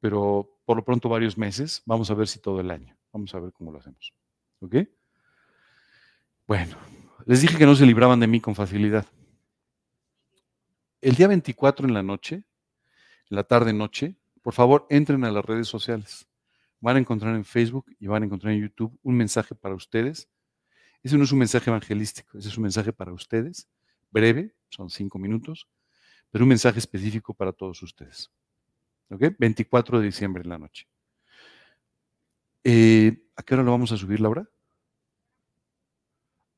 pero 0.00 0.58
por 0.64 0.76
lo 0.76 0.84
pronto 0.84 1.08
varios 1.08 1.38
meses. 1.38 1.84
Vamos 1.86 2.10
a 2.10 2.14
ver 2.14 2.26
si 2.26 2.40
todo 2.40 2.58
el 2.58 2.68
año. 2.68 2.98
Vamos 3.12 3.32
a 3.32 3.38
ver 3.38 3.52
cómo 3.52 3.70
lo 3.70 3.78
hacemos. 3.78 4.12
¿Ok? 4.58 4.74
Bueno, 6.48 6.76
les 7.26 7.42
dije 7.42 7.56
que 7.56 7.64
no 7.64 7.76
se 7.76 7.86
libraban 7.86 8.18
de 8.18 8.26
mí 8.26 8.40
con 8.40 8.56
facilidad. 8.56 9.06
El 11.00 11.14
día 11.14 11.28
24 11.28 11.86
en 11.86 11.94
la 11.94 12.02
noche, 12.02 12.34
en 12.34 13.36
la 13.36 13.44
tarde-noche, 13.44 14.16
por 14.42 14.52
favor, 14.52 14.84
entren 14.90 15.22
a 15.22 15.30
las 15.30 15.44
redes 15.44 15.68
sociales. 15.68 16.26
Van 16.80 16.96
a 16.96 16.98
encontrar 16.98 17.36
en 17.36 17.44
Facebook 17.44 17.86
y 18.00 18.08
van 18.08 18.24
a 18.24 18.26
encontrar 18.26 18.52
en 18.52 18.62
YouTube 18.62 18.98
un 19.04 19.14
mensaje 19.14 19.54
para 19.54 19.76
ustedes. 19.76 20.28
Ese 21.04 21.16
no 21.16 21.22
es 21.22 21.30
un 21.30 21.38
mensaje 21.38 21.70
evangelístico, 21.70 22.36
ese 22.36 22.48
es 22.48 22.56
un 22.56 22.64
mensaje 22.64 22.92
para 22.92 23.12
ustedes, 23.12 23.68
breve, 24.10 24.56
son 24.74 24.90
cinco 24.90 25.18
minutos, 25.18 25.68
pero 26.30 26.44
un 26.44 26.48
mensaje 26.48 26.78
específico 26.78 27.32
para 27.34 27.52
todos 27.52 27.82
ustedes. 27.82 28.30
¿Ok? 29.10 29.34
24 29.38 30.00
de 30.00 30.06
diciembre 30.06 30.42
en 30.42 30.48
la 30.48 30.58
noche. 30.58 30.86
Eh, 32.64 33.22
¿A 33.36 33.42
qué 33.42 33.54
hora 33.54 33.62
lo 33.62 33.70
vamos 33.70 33.92
a 33.92 33.96
subir, 33.96 34.20
Laura? 34.20 34.48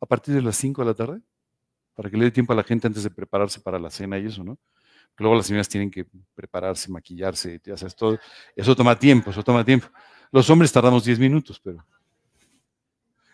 a 0.00 0.06
partir 0.06 0.34
de 0.34 0.42
las 0.42 0.56
5 0.56 0.82
de 0.82 0.86
la 0.86 0.94
tarde, 0.94 1.20
para 1.94 2.10
que 2.10 2.16
le 2.16 2.24
dé 2.24 2.30
tiempo 2.30 2.52
a 2.52 2.56
la 2.56 2.62
gente 2.62 2.86
antes 2.86 3.02
de 3.02 3.10
prepararse 3.10 3.60
para 3.60 3.78
la 3.78 3.90
cena 3.90 4.18
y 4.18 4.26
eso, 4.26 4.44
¿no? 4.44 4.58
luego 5.18 5.34
las 5.34 5.46
señoras 5.46 5.68
tienen 5.68 5.90
que 5.90 6.06
prepararse, 6.34 6.90
maquillarse, 6.90 7.58
ya 7.64 7.74
sabes, 7.78 7.96
todo. 7.96 8.18
Eso 8.54 8.76
toma 8.76 8.98
tiempo, 8.98 9.30
eso 9.30 9.42
toma 9.42 9.64
tiempo. 9.64 9.86
Los 10.30 10.50
hombres 10.50 10.70
tardamos 10.70 11.06
10 11.06 11.18
minutos, 11.18 11.58
pero... 11.58 11.82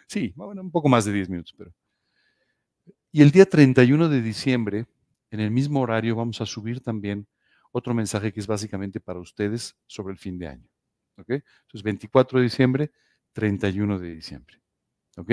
Sí, 0.06 0.32
bueno, 0.36 0.62
un 0.62 0.70
poco 0.70 0.88
más 0.88 1.04
de 1.04 1.12
10 1.12 1.28
minutos, 1.28 1.52
pero... 1.58 1.72
Y 3.14 3.20
el 3.20 3.30
día 3.30 3.44
31 3.44 4.08
de 4.08 4.22
diciembre, 4.22 4.86
en 5.30 5.40
el 5.40 5.50
mismo 5.50 5.82
horario, 5.82 6.16
vamos 6.16 6.40
a 6.40 6.46
subir 6.46 6.80
también 6.80 7.28
otro 7.70 7.92
mensaje 7.92 8.32
que 8.32 8.40
es 8.40 8.46
básicamente 8.46 9.00
para 9.00 9.20
ustedes 9.20 9.76
sobre 9.86 10.12
el 10.12 10.18
fin 10.18 10.38
de 10.38 10.48
año. 10.48 10.66
¿Ok? 11.18 11.28
Entonces, 11.28 11.82
24 11.82 12.38
de 12.38 12.44
diciembre, 12.44 12.90
31 13.34 13.98
de 13.98 14.14
diciembre. 14.14 14.62
¿Ok? 15.18 15.30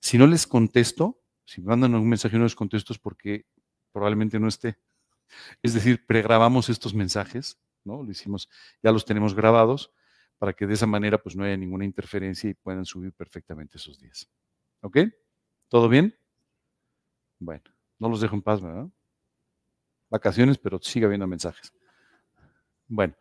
Si 0.00 0.16
no 0.16 0.26
les 0.26 0.46
contesto, 0.46 1.20
si 1.44 1.60
me 1.60 1.68
mandan 1.68 1.94
un 1.94 2.08
mensaje 2.08 2.36
y 2.36 2.38
no 2.38 2.44
les 2.44 2.54
contesto 2.54 2.94
es 2.94 2.98
porque 2.98 3.44
probablemente 3.92 4.40
no 4.40 4.48
esté. 4.48 4.78
Es 5.62 5.74
decir, 5.74 6.06
pregrabamos 6.06 6.70
estos 6.70 6.94
mensajes, 6.94 7.58
¿no? 7.84 8.02
Lo 8.02 8.10
hicimos, 8.10 8.48
ya 8.82 8.92
los 8.92 9.04
tenemos 9.04 9.34
grabados 9.34 9.92
para 10.38 10.54
que 10.54 10.66
de 10.66 10.72
esa 10.72 10.86
manera 10.86 11.18
pues 11.18 11.36
no 11.36 11.44
haya 11.44 11.56
ninguna 11.58 11.84
interferencia 11.84 12.48
y 12.48 12.54
puedan 12.54 12.86
subir 12.86 13.12
perfectamente 13.12 13.76
esos 13.76 13.98
días. 13.98 14.30
¿Ok? 14.80 14.98
¿Todo 15.68 15.90
bien? 15.90 16.14
Bueno, 17.38 17.62
no 17.98 18.08
los 18.08 18.20
dejo 18.20 18.36
en 18.36 18.42
paz, 18.42 18.60
¿verdad? 18.60 18.88
Vacaciones, 20.10 20.58
pero 20.58 20.78
sigue 20.80 21.06
habiendo 21.06 21.26
mensajes. 21.26 21.72
Bueno, 22.86 23.14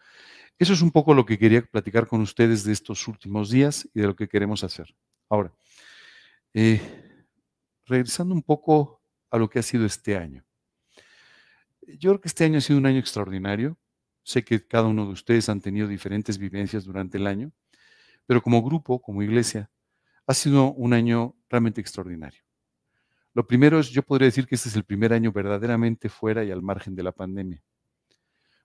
eso 0.58 0.74
es 0.74 0.82
un 0.82 0.92
poco 0.92 1.14
lo 1.14 1.26
que 1.26 1.38
quería 1.38 1.62
platicar 1.62 2.08
con 2.08 2.22
ustedes 2.22 2.64
de 2.64 2.74
estos 2.74 3.08
últimos 3.08 3.50
días 3.50 3.88
y 3.94 4.02
de 4.02 4.08
lo 4.08 4.16
que 4.16 4.28
queremos 4.28 4.64
hacer. 4.64 4.96
Ahora, 5.30 5.54
eh, 6.54 6.82
regresando 7.86 8.34
un 8.34 8.42
poco 8.42 9.02
a 9.30 9.38
lo 9.38 9.50
que 9.50 9.60
ha 9.60 9.64
sido 9.64 9.86
este 9.86 10.18
año. 10.18 10.44
Yo 11.82 12.12
creo 12.12 12.22
que 12.22 12.28
este 12.28 12.44
año 12.44 12.58
ha 12.58 12.62
sido 12.62 12.80
un 12.80 12.86
año 12.86 13.00
extraordinario. 13.00 13.78
Sé 14.24 14.44
que 14.44 14.66
cada 14.66 14.88
uno 14.88 15.06
de 15.06 15.12
ustedes 15.12 15.48
han 15.50 15.62
tenido 15.62 15.88
diferentes 15.88 16.38
vivencias 16.38 16.84
durante 16.84 17.18
el 17.18 17.28
año, 17.28 17.52
pero 18.26 18.42
como 18.42 18.64
grupo, 18.64 19.02
como 19.02 19.24
iglesia, 19.24 19.70
ha 20.26 20.34
sido 20.34 20.74
un 20.74 20.94
año 20.94 21.36
realmente 21.50 21.80
extraordinario. 21.80 22.47
Lo 23.38 23.46
primero 23.46 23.80
es, 23.80 23.92
yo 23.92 24.02
podría 24.02 24.26
decir 24.26 24.48
que 24.48 24.56
este 24.56 24.68
es 24.68 24.76
el 24.76 24.84
primer 24.84 25.14
año 25.14 25.32
verdaderamente 25.32 26.10
fuera 26.10 26.44
y 26.44 26.50
al 26.50 26.64
margen 26.64 26.96
de 26.96 27.04
la 27.04 27.12
pandemia. 27.12 27.62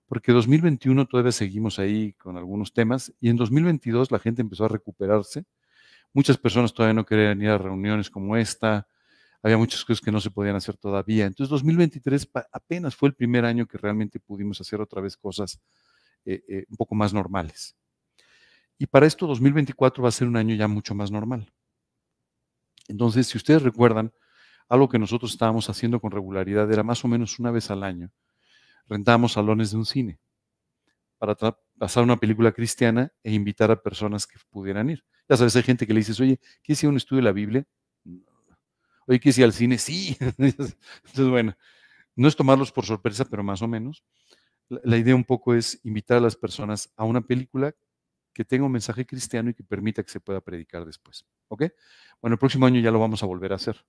Porque 0.07 0.31
2021 0.31 1.05
todavía 1.05 1.31
seguimos 1.31 1.77
ahí 1.77 2.13
con 2.13 2.37
algunos 2.37 2.73
temas 2.73 3.13
y 3.21 3.29
en 3.29 3.37
2022 3.37 4.09
la 4.09 4.17
gente 4.17 4.41
empezó 4.41 4.65
a 4.65 4.69
recuperarse 4.69 5.45
Muchas 6.11 6.39
personas 6.39 6.73
todavía 6.73 6.95
no 6.95 7.05
querían 7.05 7.39
ir 7.39 7.49
a 7.49 7.59
reuniones 7.59 8.09
como 8.09 8.35
esta. 8.35 8.87
Había 9.43 9.57
muchas 9.59 9.85
cosas 9.85 10.01
que 10.01 10.11
no 10.11 10.19
se 10.19 10.31
podían 10.31 10.55
hacer 10.55 10.75
todavía. 10.75 11.27
Entonces, 11.27 11.51
2023 11.51 12.31
apenas 12.51 12.95
fue 12.95 13.09
el 13.09 13.13
primer 13.13 13.45
año 13.45 13.67
que 13.67 13.77
realmente 13.77 14.19
pudimos 14.19 14.59
hacer 14.59 14.81
otra 14.81 15.01
vez 15.01 15.15
cosas 15.15 15.59
eh, 16.25 16.43
eh, 16.47 16.65
un 16.67 16.77
poco 16.77 16.95
más 16.95 17.13
normales. 17.13 17.75
Y 18.79 18.87
para 18.87 19.05
esto, 19.05 19.27
2024 19.27 20.01
va 20.01 20.09
a 20.09 20.11
ser 20.11 20.27
un 20.27 20.35
año 20.35 20.55
ya 20.55 20.67
mucho 20.67 20.95
más 20.95 21.11
normal. 21.11 21.53
Entonces, 22.87 23.27
si 23.27 23.37
ustedes 23.37 23.61
recuerdan, 23.61 24.11
algo 24.73 24.89
que 24.89 24.97
nosotros 24.97 25.31
estábamos 25.31 25.69
haciendo 25.69 25.99
con 25.99 26.09
regularidad 26.09 26.71
era 26.71 26.81
más 26.81 27.05
o 27.05 27.07
menos 27.07 27.37
una 27.37 27.51
vez 27.51 27.69
al 27.69 27.83
año. 27.83 28.11
Rentábamos 28.87 29.33
salones 29.33 29.69
de 29.69 29.77
un 29.77 29.85
cine 29.85 30.19
para 31.19 31.35
pasar 31.77 32.03
una 32.03 32.17
película 32.17 32.51
cristiana 32.51 33.11
e 33.23 33.31
invitar 33.31 33.69
a 33.69 33.81
personas 33.81 34.25
que 34.25 34.39
pudieran 34.49 34.89
ir. 34.89 35.03
Ya 35.29 35.37
sabes, 35.37 35.55
hay 35.55 35.61
gente 35.61 35.85
que 35.85 35.93
le 35.93 35.99
dices, 35.99 36.19
oye, 36.19 36.39
¿quieres 36.63 36.81
ir 36.83 36.87
a 36.87 36.89
un 36.89 36.97
estudio 36.97 37.21
de 37.21 37.25
la 37.25 37.31
Biblia? 37.31 37.65
Oye, 39.05 39.19
¿quieres 39.19 39.37
ir 39.37 39.43
al 39.45 39.53
cine? 39.53 39.77
Sí. 39.77 40.17
Entonces, 40.37 40.75
bueno, 41.29 41.55
no 42.15 42.27
es 42.27 42.35
tomarlos 42.35 42.71
por 42.71 42.85
sorpresa, 42.85 43.25
pero 43.25 43.43
más 43.43 43.61
o 43.61 43.67
menos. 43.67 44.03
la, 44.69 44.81
la 44.83 44.97
idea 44.97 45.15
un 45.15 45.25
poco 45.25 45.53
es 45.55 45.79
invitar 45.83 46.17
a 46.17 46.21
las 46.21 46.35
personas 46.35 46.91
a 46.97 47.03
una 47.05 47.21
película 47.21 47.75
que 48.33 48.45
tenga 48.45 48.65
un 48.65 48.71
mensaje 48.71 49.05
cristiano 49.05 49.51
y 49.51 49.53
que 49.53 49.63
permita 49.63 50.03
que 50.03 50.11
se 50.11 50.19
pueda 50.19 50.41
predicar 50.41 50.85
después. 50.85 51.25
¿Ok? 51.49 51.65
Bueno, 52.21 52.35
el 52.35 52.39
próximo 52.39 52.65
año 52.65 52.81
ya 52.81 52.91
lo 52.91 52.99
vamos 52.99 53.23
a 53.23 53.27
volver 53.27 53.53
a 53.53 53.57
hacer. 53.57 53.85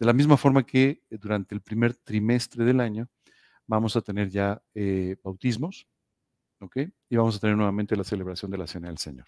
De 0.00 0.06
la 0.06 0.14
misma 0.14 0.38
forma 0.38 0.64
que 0.64 1.02
eh, 1.10 1.18
durante 1.18 1.54
el 1.54 1.60
primer 1.60 1.94
trimestre 1.94 2.64
del 2.64 2.80
año 2.80 3.08
vamos 3.66 3.96
a 3.96 4.00
tener 4.00 4.30
ya 4.30 4.60
eh, 4.74 5.16
bautismos, 5.22 5.86
¿ok? 6.58 6.78
Y 7.10 7.16
vamos 7.16 7.36
a 7.36 7.40
tener 7.40 7.54
nuevamente 7.54 7.94
la 7.94 8.02
celebración 8.02 8.50
de 8.50 8.56
la 8.56 8.66
Cena 8.66 8.88
del 8.88 8.96
Señor. 8.96 9.26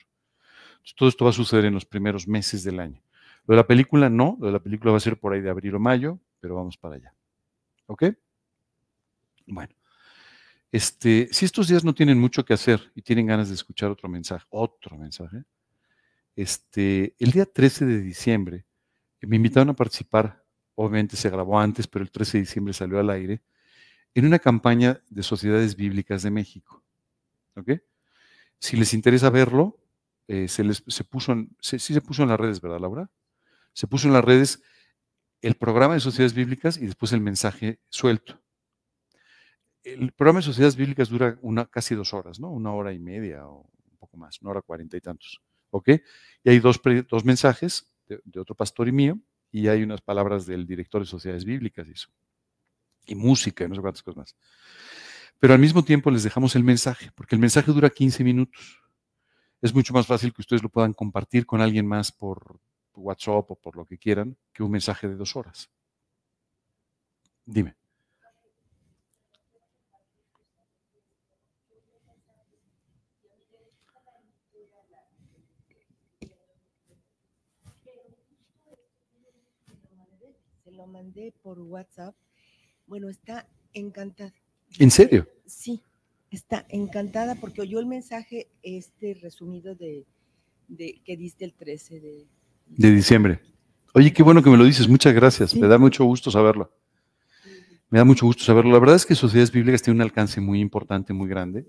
Entonces, 0.76 0.94
todo 0.96 1.08
esto 1.10 1.24
va 1.26 1.30
a 1.30 1.34
suceder 1.34 1.66
en 1.66 1.74
los 1.74 1.84
primeros 1.84 2.26
meses 2.26 2.64
del 2.64 2.80
año. 2.80 3.02
Lo 3.46 3.52
de 3.52 3.56
la 3.56 3.66
película 3.66 4.08
no, 4.08 4.38
lo 4.40 4.46
de 4.46 4.52
la 4.52 4.60
película 4.60 4.92
va 4.92 4.96
a 4.96 5.00
ser 5.00 5.20
por 5.20 5.34
ahí 5.34 5.42
de 5.42 5.50
abril 5.50 5.74
o 5.74 5.78
mayo, 5.78 6.18
pero 6.40 6.54
vamos 6.54 6.78
para 6.78 6.94
allá. 6.94 7.14
¿Ok? 7.86 8.04
Bueno. 9.46 9.74
Este, 10.72 11.28
si 11.32 11.44
estos 11.44 11.68
días 11.68 11.84
no 11.84 11.94
tienen 11.94 12.18
mucho 12.18 12.46
que 12.46 12.54
hacer 12.54 12.90
y 12.94 13.02
tienen 13.02 13.26
ganas 13.26 13.50
de 13.50 13.54
escuchar 13.56 13.90
otro 13.90 14.08
mensaje, 14.08 14.46
otro 14.48 14.96
mensaje, 14.96 15.44
este, 16.34 17.14
el 17.18 17.30
día 17.30 17.44
13 17.44 17.84
de 17.84 18.00
diciembre 18.00 18.64
me 19.20 19.36
invitaron 19.36 19.70
a 19.70 19.74
participar, 19.74 20.41
obviamente 20.74 21.16
se 21.16 21.30
grabó 21.30 21.58
antes, 21.58 21.86
pero 21.86 22.02
el 22.02 22.10
13 22.10 22.38
de 22.38 22.42
diciembre 22.42 22.74
salió 22.74 22.98
al 22.98 23.10
aire, 23.10 23.42
en 24.14 24.26
una 24.26 24.38
campaña 24.38 25.00
de 25.08 25.22
sociedades 25.22 25.76
bíblicas 25.76 26.22
de 26.22 26.30
México. 26.30 26.82
¿Ok? 27.56 27.72
Si 28.58 28.76
les 28.76 28.94
interesa 28.94 29.30
verlo, 29.30 29.78
eh, 30.28 30.48
se, 30.48 30.64
les, 30.64 30.84
se 30.86 31.04
puso 31.04 31.32
en, 31.32 31.56
sí 31.60 31.78
se 31.78 32.00
puso 32.00 32.22
en 32.22 32.28
las 32.28 32.38
redes, 32.38 32.60
¿verdad, 32.60 32.80
Laura? 32.80 33.10
Se 33.72 33.86
puso 33.86 34.06
en 34.06 34.14
las 34.14 34.24
redes 34.24 34.62
el 35.40 35.54
programa 35.56 35.94
de 35.94 36.00
sociedades 36.00 36.34
bíblicas 36.34 36.76
y 36.76 36.86
después 36.86 37.12
el 37.12 37.20
mensaje 37.20 37.80
suelto 37.88 38.42
el 39.84 40.12
programa 40.12 40.38
de 40.38 40.44
sociedades 40.44 40.76
bíblicas 40.76 41.08
dura 41.08 41.38
una, 41.42 41.66
casi 41.66 41.94
dos 41.94 42.14
horas, 42.14 42.38
¿no? 42.38 42.50
Una 42.50 42.72
hora 42.72 42.92
y 42.92 42.98
media 42.98 43.46
o 43.46 43.68
un 43.90 43.96
poco 43.98 44.16
más, 44.16 44.40
una 44.40 44.52
hora 44.52 44.62
cuarenta 44.62 44.96
y 44.96 45.00
tantos. 45.00 45.40
¿Ok? 45.70 45.88
Y 46.44 46.50
hay 46.50 46.58
dos, 46.60 46.80
dos 47.08 47.24
mensajes 47.24 47.90
de, 48.06 48.40
otro 48.40 48.54
pastor 48.54 48.88
y 48.88 48.92
mío, 48.92 49.18
y 49.52 49.68
hay 49.68 49.82
unas 49.82 50.00
palabras 50.00 50.46
del 50.46 50.66
director 50.66 51.02
de 51.02 51.06
sociedades 51.06 51.44
bíblicas 51.44 51.86
y 51.86 51.92
eso. 51.92 52.08
Y 53.06 53.14
música 53.14 53.64
y 53.64 53.68
no 53.68 53.74
sé 53.74 53.80
cuántas 53.82 54.02
cosas 54.02 54.16
más. 54.16 54.36
Pero 55.38 55.52
al 55.52 55.60
mismo 55.60 55.84
tiempo 55.84 56.10
les 56.10 56.22
dejamos 56.22 56.56
el 56.56 56.64
mensaje, 56.64 57.10
porque 57.14 57.34
el 57.34 57.40
mensaje 57.40 57.70
dura 57.70 57.90
15 57.90 58.24
minutos. 58.24 58.80
Es 59.60 59.74
mucho 59.74 59.92
más 59.92 60.06
fácil 60.06 60.32
que 60.32 60.40
ustedes 60.40 60.62
lo 60.62 60.70
puedan 60.70 60.94
compartir 60.94 61.44
con 61.46 61.60
alguien 61.60 61.86
más 61.86 62.10
por 62.10 62.58
WhatsApp 62.94 63.50
o 63.50 63.54
por 63.56 63.76
lo 63.76 63.84
que 63.84 63.98
quieran 63.98 64.36
que 64.52 64.62
un 64.62 64.70
mensaje 64.70 65.06
de 65.06 65.16
dos 65.16 65.36
horas. 65.36 65.70
Dime. 67.44 67.76
lo 80.72 80.86
mandé 81.12 81.32
por 81.42 81.58
WhatsApp. 81.58 82.14
Bueno, 82.86 83.08
está 83.08 83.46
encantada. 83.74 84.32
¿En 84.78 84.90
serio? 84.90 85.26
Sí, 85.46 85.82
está 86.30 86.64
encantada 86.70 87.34
porque 87.34 87.60
oyó 87.60 87.78
el 87.80 87.86
mensaje 87.86 88.48
este 88.62 89.18
resumido 89.20 89.74
de, 89.74 90.06
que 91.04 91.16
diste 91.16 91.44
el 91.44 91.52
13 91.52 92.00
de, 92.00 92.26
de 92.66 92.90
diciembre. 92.90 93.40
Oye, 93.94 94.12
qué 94.12 94.22
bueno 94.22 94.42
que 94.42 94.48
me 94.48 94.56
lo 94.56 94.64
dices, 94.64 94.88
muchas 94.88 95.12
gracias. 95.12 95.54
Me 95.54 95.68
da 95.68 95.76
mucho 95.76 96.04
gusto 96.04 96.30
saberlo. 96.30 96.72
Me 97.90 97.98
da 97.98 98.04
mucho 98.04 98.24
gusto 98.24 98.42
saberlo. 98.42 98.72
La 98.72 98.78
verdad 98.78 98.96
es 98.96 99.04
que 99.04 99.14
Sociedades 99.14 99.52
Bíblicas 99.52 99.82
tiene 99.82 99.96
un 99.96 100.02
alcance 100.02 100.40
muy 100.40 100.60
importante, 100.60 101.12
muy 101.12 101.28
grande, 101.28 101.66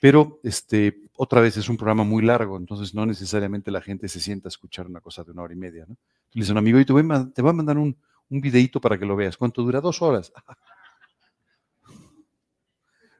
pero 0.00 0.40
este, 0.42 1.10
otra 1.14 1.42
vez 1.42 1.58
es 1.58 1.68
un 1.68 1.76
programa 1.76 2.04
muy 2.04 2.22
largo, 2.22 2.56
entonces 2.56 2.94
no 2.94 3.04
necesariamente 3.04 3.70
la 3.70 3.82
gente 3.82 4.08
se 4.08 4.20
sienta 4.20 4.48
a 4.48 4.50
escuchar 4.50 4.86
una 4.86 5.00
cosa 5.00 5.24
de 5.24 5.32
una 5.32 5.42
hora 5.42 5.52
y 5.52 5.56
media. 5.56 5.84
¿no? 5.86 5.96
Le 6.32 6.40
dice 6.40 6.52
un 6.52 6.58
amigo, 6.58 6.78
y 6.78 6.84
te 6.84 6.92
voy, 6.92 7.02
a, 7.02 7.52
mandar 7.52 7.78
un, 7.78 7.96
un 8.28 8.40
videito 8.40 8.80
para 8.80 8.98
que 8.98 9.04
lo 9.04 9.16
veas. 9.16 9.36
¿Cuánto 9.36 9.62
dura? 9.62 9.80
Dos 9.80 10.02
horas. 10.02 10.32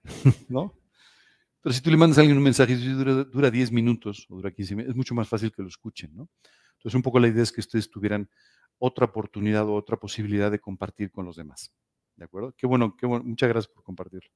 ¿No? 0.49 0.75
Pero 1.63 1.73
si 1.73 1.81
tú 1.81 1.91
le 1.91 1.97
mandas 1.97 2.19
a 2.19 2.21
alguien 2.21 2.37
un 2.39 2.45
mensaje 2.45 2.75
y 2.75 2.89
dura, 2.89 3.25
dura 3.25 3.51
10 3.51 3.73
minutos 3.73 4.27
o 4.31 4.37
dura 4.37 4.53
15 4.53 4.75
minutos, 4.77 4.91
es 4.91 4.97
mucho 4.97 5.15
más 5.15 5.29
fácil 5.29 5.53
que 5.53 5.63
lo 5.63 5.69
escuchen, 5.69 6.15
¿no? 6.15 6.29
Entonces, 6.75 6.95
un 6.95 7.03
poco 7.03 7.19
la 7.19 7.29
idea 7.29 7.43
es 7.43 7.51
que 7.51 7.61
ustedes 7.61 7.91
tuvieran 7.91 8.29
otra 8.79 9.07
oportunidad 9.07 9.67
o 9.69 9.75
otra 9.75 9.97
posibilidad 9.97 10.51
de 10.51 10.61
compartir 10.61 11.11
con 11.11 11.25
los 11.25 11.37
demás. 11.37 11.73
¿De 12.15 12.25
acuerdo? 12.25 12.55
Qué 12.57 12.67
bueno, 12.67 12.97
qué 12.97 13.07
bueno. 13.07 13.25
Muchas 13.25 13.49
gracias 13.49 13.73
por 13.73 13.83
compartirlo. 13.83 14.31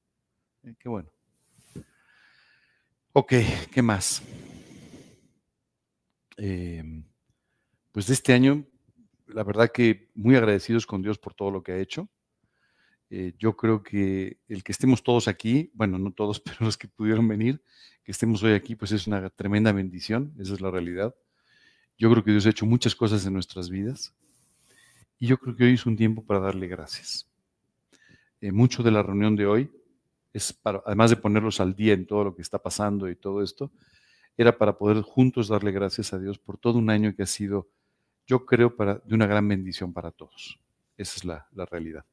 Eh, 0.63 0.75
qué 0.77 0.89
bueno. 0.89 1.09
Ok, 3.13 3.33
¿qué 3.71 3.81
más? 3.81 4.21
Eh, 6.37 6.83
pues 7.91 8.07
de 8.07 8.13
este 8.13 8.33
año 8.33 8.65
la 9.33 9.43
verdad 9.43 9.71
que 9.71 10.09
muy 10.15 10.35
agradecidos 10.35 10.85
con 10.85 11.01
Dios 11.01 11.17
por 11.17 11.33
todo 11.33 11.51
lo 11.51 11.63
que 11.63 11.73
ha 11.73 11.77
hecho. 11.77 12.09
Eh, 13.09 13.33
yo 13.37 13.57
creo 13.57 13.83
que 13.83 14.37
el 14.47 14.63
que 14.63 14.71
estemos 14.71 15.03
todos 15.03 15.27
aquí, 15.27 15.69
bueno, 15.73 15.97
no 15.97 16.11
todos, 16.11 16.39
pero 16.45 16.57
los 16.61 16.77
que 16.77 16.87
pudieron 16.87 17.27
venir, 17.27 17.61
que 18.03 18.11
estemos 18.11 18.41
hoy 18.43 18.53
aquí, 18.53 18.75
pues 18.75 18.91
es 18.91 19.07
una 19.07 19.29
tremenda 19.29 19.71
bendición, 19.71 20.33
esa 20.39 20.53
es 20.53 20.61
la 20.61 20.71
realidad. 20.71 21.13
Yo 21.97 22.09
creo 22.09 22.23
que 22.23 22.31
Dios 22.31 22.45
ha 22.45 22.49
hecho 22.49 22.65
muchas 22.65 22.95
cosas 22.95 23.25
en 23.25 23.33
nuestras 23.33 23.69
vidas 23.69 24.13
y 25.19 25.27
yo 25.27 25.37
creo 25.37 25.55
que 25.55 25.65
hoy 25.65 25.73
es 25.73 25.85
un 25.85 25.97
tiempo 25.97 26.25
para 26.25 26.39
darle 26.39 26.67
gracias. 26.67 27.27
Eh, 28.39 28.51
mucho 28.51 28.81
de 28.81 28.91
la 28.91 29.03
reunión 29.03 29.35
de 29.35 29.45
hoy 29.45 29.71
es 30.33 30.53
para, 30.53 30.81
además 30.85 31.09
de 31.11 31.17
ponerlos 31.17 31.59
al 31.59 31.75
día 31.75 31.93
en 31.93 32.07
todo 32.07 32.23
lo 32.23 32.35
que 32.35 32.41
está 32.41 32.57
pasando 32.57 33.09
y 33.09 33.15
todo 33.15 33.43
esto, 33.43 33.71
era 34.37 34.57
para 34.57 34.77
poder 34.77 35.01
juntos 35.01 35.49
darle 35.49 35.71
gracias 35.71 36.13
a 36.13 36.19
Dios 36.19 36.39
por 36.39 36.57
todo 36.57 36.79
un 36.79 36.89
año 36.89 37.13
que 37.13 37.23
ha 37.23 37.27
sido 37.27 37.67
yo 38.31 38.45
creo, 38.45 38.73
para, 38.73 38.95
de 38.95 39.13
una 39.13 39.27
gran 39.27 39.45
bendición 39.45 39.91
para 39.91 40.09
todos. 40.09 40.57
Esa 40.95 41.17
es 41.17 41.25
la, 41.25 41.65
realidad. 41.65 42.05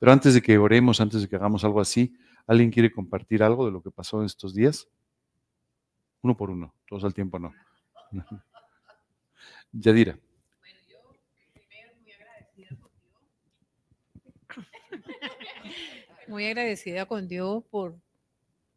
Pero 0.00 0.10
antes 0.10 0.34
de 0.34 0.42
que 0.42 0.58
oremos, 0.58 1.00
antes 1.00 1.22
de 1.22 1.28
que 1.28 1.36
hagamos 1.36 1.62
algo 1.62 1.80
así, 1.80 2.12
¿alguien 2.44 2.72
quiere 2.72 2.90
compartir 2.90 3.40
algo 3.40 3.64
de 3.64 3.70
lo 3.70 3.80
que 3.80 3.92
pasó 3.92 4.18
en 4.18 4.26
estos 4.26 4.52
días? 4.52 4.88
Uno 6.22 6.36
por 6.36 6.50
uno, 6.50 6.74
todos 6.88 7.04
al 7.04 7.14
tiempo 7.14 7.38
no. 7.38 7.54
Yadira. 9.72 10.18
Bueno, 10.58 10.80
yo 10.88 10.98
primero 11.52 11.92
muy 12.00 12.10
agradecida 12.10 12.76
con 12.76 12.88
Dios. 14.58 16.28
Muy 16.28 16.46
agradecida 16.46 17.06
con 17.06 17.28
Dios 17.28 17.64
por 17.70 17.96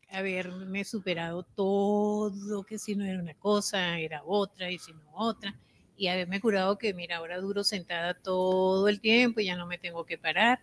haberme 0.09 0.85
superado 0.85 1.41
todo, 1.41 2.63
que 2.63 2.77
si 2.77 2.95
no 2.95 3.03
era 3.03 3.19
una 3.19 3.33
cosa, 3.33 3.97
era 3.97 4.21
otra, 4.23 4.69
y 4.69 4.77
si 4.77 4.93
no 4.93 5.09
otra 5.15 5.57
y 5.97 6.07
haberme 6.07 6.39
curado 6.39 6.77
que, 6.77 6.93
mira, 6.93 7.17
ahora 7.17 7.39
duro 7.39 7.63
sentada 7.63 8.13
todo 8.13 8.87
el 8.87 8.99
tiempo 9.01 9.39
y 9.39 9.45
ya 9.45 9.55
no 9.55 9.65
me 9.65 9.77
tengo 9.77 10.05
que 10.05 10.17
parar. 10.17 10.59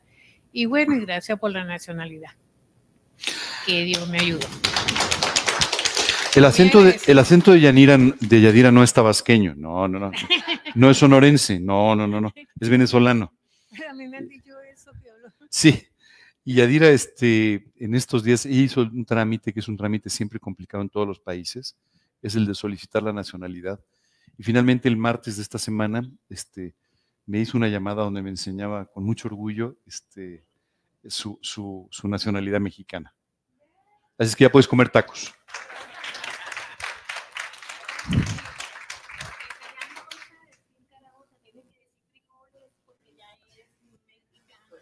Y 0.52 0.66
bueno, 0.66 0.94
y 0.94 1.00
gracias 1.00 1.38
por 1.38 1.50
la 1.50 1.64
nacionalidad. 1.64 2.30
Que 3.66 3.82
Dios 3.84 4.08
me 4.08 4.20
ayudó. 4.20 4.46
El 6.36 6.44
acento, 6.44 6.82
de, 6.82 7.00
el 7.06 7.18
acento 7.18 7.52
de, 7.52 7.60
Yanira, 7.60 7.96
de 7.96 8.40
Yadira 8.40 8.72
no 8.72 8.82
es 8.82 8.92
tabasqueño, 8.92 9.54
no, 9.56 9.88
no, 9.88 9.98
no. 9.98 10.12
No 10.74 10.90
es 10.90 10.96
sonorense, 10.96 11.60
no, 11.60 11.94
no, 11.94 12.08
no, 12.08 12.20
no. 12.20 12.32
Es 12.58 12.68
venezolano. 12.68 13.32
A 13.88 13.94
mí 13.94 14.08
me 14.08 14.16
han 14.16 14.28
dicho 14.28 14.60
eso 14.62 14.90
que 14.92 15.08
Sí. 15.48 15.86
Y 16.44 16.54
Yadira, 16.54 16.90
este, 16.90 17.66
en 17.76 17.94
estos 17.94 18.24
días 18.24 18.44
hizo 18.44 18.80
un 18.80 19.04
trámite 19.04 19.52
que 19.52 19.60
es 19.60 19.68
un 19.68 19.76
trámite 19.76 20.10
siempre 20.10 20.40
complicado 20.40 20.82
en 20.82 20.90
todos 20.90 21.06
los 21.06 21.20
países, 21.20 21.76
es 22.20 22.34
el 22.34 22.46
de 22.46 22.54
solicitar 22.54 23.04
la 23.04 23.12
nacionalidad. 23.12 23.78
Y 24.36 24.42
finalmente 24.42 24.88
el 24.88 24.96
martes 24.96 25.36
de 25.36 25.42
esta 25.42 25.58
semana 25.58 26.02
este, 26.28 26.74
me 27.26 27.38
hizo 27.38 27.56
una 27.56 27.68
llamada 27.68 28.02
donde 28.02 28.22
me 28.22 28.30
enseñaba 28.30 28.86
con 28.86 29.04
mucho 29.04 29.28
orgullo 29.28 29.76
este, 29.86 30.44
su, 31.06 31.38
su, 31.40 32.08
nacionalidad 32.08 32.60
mexicana. 32.60 33.14
Así 34.18 34.30
es 34.30 34.36
que 34.36 34.44
ya 34.44 34.52
puedes 34.52 34.68
comer 34.68 34.88
tacos. 34.88 35.32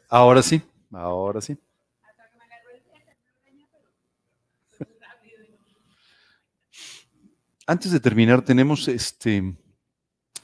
Ahora 0.08 0.42
sí, 0.42 0.60
ahora 0.92 1.40
sí. 1.40 1.56
Antes 7.72 7.90
de 7.90 8.00
terminar, 8.00 8.44
tenemos 8.44 8.86
este, 8.88 9.56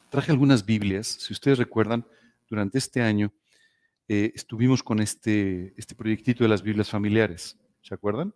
traje 0.08 0.32
algunas 0.32 0.64
Biblias. 0.64 1.06
Si 1.06 1.34
ustedes 1.34 1.58
recuerdan, 1.58 2.06
durante 2.48 2.78
este 2.78 3.02
año 3.02 3.34
eh, 4.08 4.32
estuvimos 4.34 4.82
con 4.82 4.98
este, 5.00 5.74
este 5.76 5.94
proyectito 5.94 6.42
de 6.42 6.48
las 6.48 6.62
Biblias 6.62 6.88
familiares. 6.88 7.58
¿Se 7.82 7.92
acuerdan? 7.92 8.34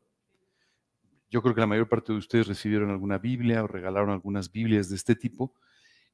Yo 1.30 1.40
creo 1.40 1.54
que 1.54 1.62
la 1.62 1.66
mayor 1.66 1.88
parte 1.88 2.12
de 2.12 2.18
ustedes 2.18 2.46
recibieron 2.46 2.90
alguna 2.90 3.16
Biblia 3.16 3.64
o 3.64 3.66
regalaron 3.66 4.10
algunas 4.10 4.52
Biblias 4.52 4.90
de 4.90 4.96
este 4.96 5.14
tipo. 5.16 5.54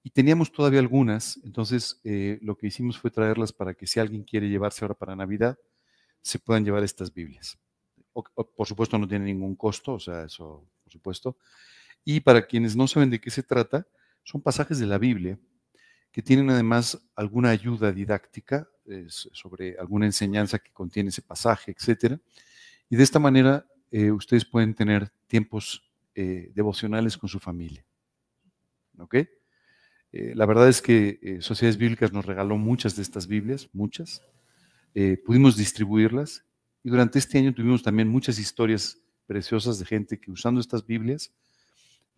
Y 0.04 0.10
teníamos 0.10 0.52
todavía 0.52 0.78
algunas, 0.78 1.40
entonces 1.42 2.00
eh, 2.04 2.38
lo 2.42 2.56
que 2.56 2.68
hicimos 2.68 2.96
fue 2.96 3.10
traerlas 3.10 3.52
para 3.52 3.74
que 3.74 3.88
si 3.88 3.98
alguien 3.98 4.22
quiere 4.22 4.48
llevarse 4.48 4.84
ahora 4.84 4.94
para 4.94 5.16
Navidad, 5.16 5.58
se 6.22 6.38
puedan 6.38 6.64
llevar 6.64 6.84
estas 6.84 7.12
Biblias. 7.12 7.58
o- 8.12 8.24
o, 8.36 8.44
por 8.48 8.66
supuesto 8.68 8.96
no 8.98 9.08
tiene 9.08 9.24
ningún 9.26 9.56
costo, 9.56 9.94
o 9.94 10.00
sea, 10.00 10.24
eso, 10.24 10.64
por 10.84 10.92
supuesto. 10.92 11.36
Y 12.10 12.20
para 12.20 12.46
quienes 12.46 12.74
no 12.74 12.88
saben 12.88 13.10
de 13.10 13.20
qué 13.20 13.30
se 13.30 13.42
trata, 13.42 13.86
son 14.24 14.40
pasajes 14.40 14.78
de 14.78 14.86
la 14.86 14.96
Biblia 14.96 15.38
que 16.10 16.22
tienen 16.22 16.48
además 16.48 16.98
alguna 17.14 17.50
ayuda 17.50 17.92
didáctica 17.92 18.66
eh, 18.86 19.04
sobre 19.10 19.76
alguna 19.78 20.06
enseñanza 20.06 20.58
que 20.58 20.72
contiene 20.72 21.10
ese 21.10 21.20
pasaje, 21.20 21.70
etcétera. 21.70 22.18
Y 22.88 22.96
de 22.96 23.02
esta 23.02 23.18
manera 23.18 23.66
eh, 23.90 24.10
ustedes 24.10 24.46
pueden 24.46 24.72
tener 24.72 25.10
tiempos 25.26 25.86
eh, 26.14 26.50
devocionales 26.54 27.18
con 27.18 27.28
su 27.28 27.38
familia. 27.38 27.84
¿Ok? 28.96 29.16
La 30.10 30.46
verdad 30.46 30.66
es 30.70 30.80
que 30.80 31.36
Sociedades 31.42 31.76
Bíblicas 31.76 32.10
nos 32.10 32.24
regaló 32.24 32.56
muchas 32.56 32.96
de 32.96 33.02
estas 33.02 33.26
Biblias, 33.26 33.68
muchas. 33.74 34.22
Pudimos 35.26 35.58
distribuirlas 35.58 36.42
y 36.82 36.88
durante 36.88 37.18
este 37.18 37.36
año 37.36 37.52
tuvimos 37.52 37.82
también 37.82 38.08
muchas 38.08 38.38
historias 38.38 38.96
preciosas 39.26 39.78
de 39.78 39.84
gente 39.84 40.18
que 40.18 40.30
usando 40.30 40.62
estas 40.62 40.86
Biblias 40.86 41.34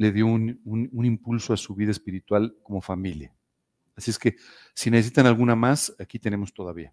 le 0.00 0.12
dio 0.12 0.24
un, 0.26 0.58
un- 0.64 1.04
impulso 1.04 1.52
a 1.52 1.58
su 1.58 1.74
vida 1.74 1.90
espiritual 1.90 2.56
como 2.62 2.80
familia. 2.80 3.34
Así 3.94 4.10
es 4.10 4.18
que 4.18 4.36
si 4.72 4.90
necesitan 4.90 5.26
alguna 5.26 5.54
más, 5.54 5.94
aquí 5.98 6.18
tenemos 6.18 6.54
todavía. 6.54 6.90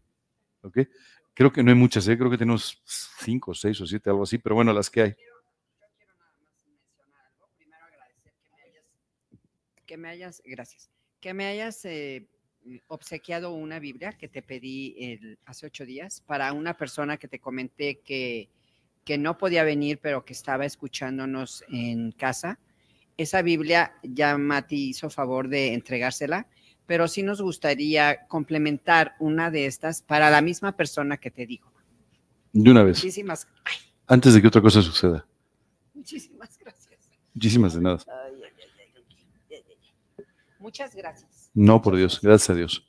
¿Ok? 0.62 0.80
Creo 1.34 1.54
que 1.54 1.64
no 1.64 1.72
hay 1.72 1.78
muchas, 1.78 2.06
¿eh? 2.10 2.18
creo 2.18 2.30
que 2.30 2.38
tenemos 2.38 2.84
cinco, 3.24 3.54
seis 3.54 3.80
o 3.80 3.86
siete, 3.88 4.10
algo 4.10 4.24
así, 4.24 4.38
pero 4.40 4.56
bueno, 4.56 4.74
las 4.74 4.90
que 4.90 5.02
hay. 5.04 5.16
Que 9.86 9.96
me 9.96 10.10
hayas, 10.10 10.42
gracias, 10.44 10.90
que 11.22 11.34
me 11.34 11.46
hayas 11.46 11.86
eh, 11.86 12.28
obsequiado 12.88 13.54
una 13.54 13.80
Biblia 13.80 14.12
que 14.12 14.28
te 14.28 14.42
pedí 14.42 15.38
hace 15.46 15.66
ocho 15.66 15.86
días 15.86 16.20
para 16.20 16.52
una 16.52 16.76
persona 16.76 17.16
que 17.16 17.30
te 17.30 17.40
comenté 17.40 18.00
que, 18.02 18.50
que 19.06 19.18
no 19.18 19.38
podía 19.38 19.64
venir, 19.64 20.00
pero 20.02 20.26
que 20.26 20.34
estaba 20.34 20.66
escuchándonos 20.66 21.64
en 21.70 22.12
casa. 22.12 22.60
Esa 23.18 23.42
Biblia 23.42 23.94
ya 24.04 24.38
Mati 24.38 24.90
hizo 24.90 25.10
favor 25.10 25.50
de 25.50 25.74
entregársela, 25.74 26.48
pero 26.86 27.08
sí 27.08 27.24
nos 27.24 27.42
gustaría 27.42 28.28
complementar 28.28 29.16
una 29.20 29.52
de 29.52 29.66
estas 29.66 30.02
para 30.02 30.30
la 30.30 30.42
misma 30.42 30.78
persona 30.78 31.18
que 31.18 31.32
te 31.32 31.46
dijo. 31.46 31.72
De 32.54 32.72
una 32.72 32.84
vez, 32.84 32.98
Muchísimas, 32.98 33.48
ay, 33.66 33.76
antes 34.08 34.34
de 34.34 34.42
que 34.42 34.48
otra 34.48 34.62
cosa 34.62 34.82
suceda. 34.82 35.28
muchísimas 35.94 36.58
gracias. 36.60 37.10
Muchísimas 37.34 37.74
de 37.74 37.82
nada. 37.82 38.00
Ay, 38.08 38.42
ay. 38.44 38.52
Muchas 40.60 40.96
gracias. 40.96 41.50
No, 41.54 41.82
por 41.82 41.96
Dios, 41.96 42.20
gracias 42.22 42.50
a 42.50 42.56
Dios. 42.56 42.88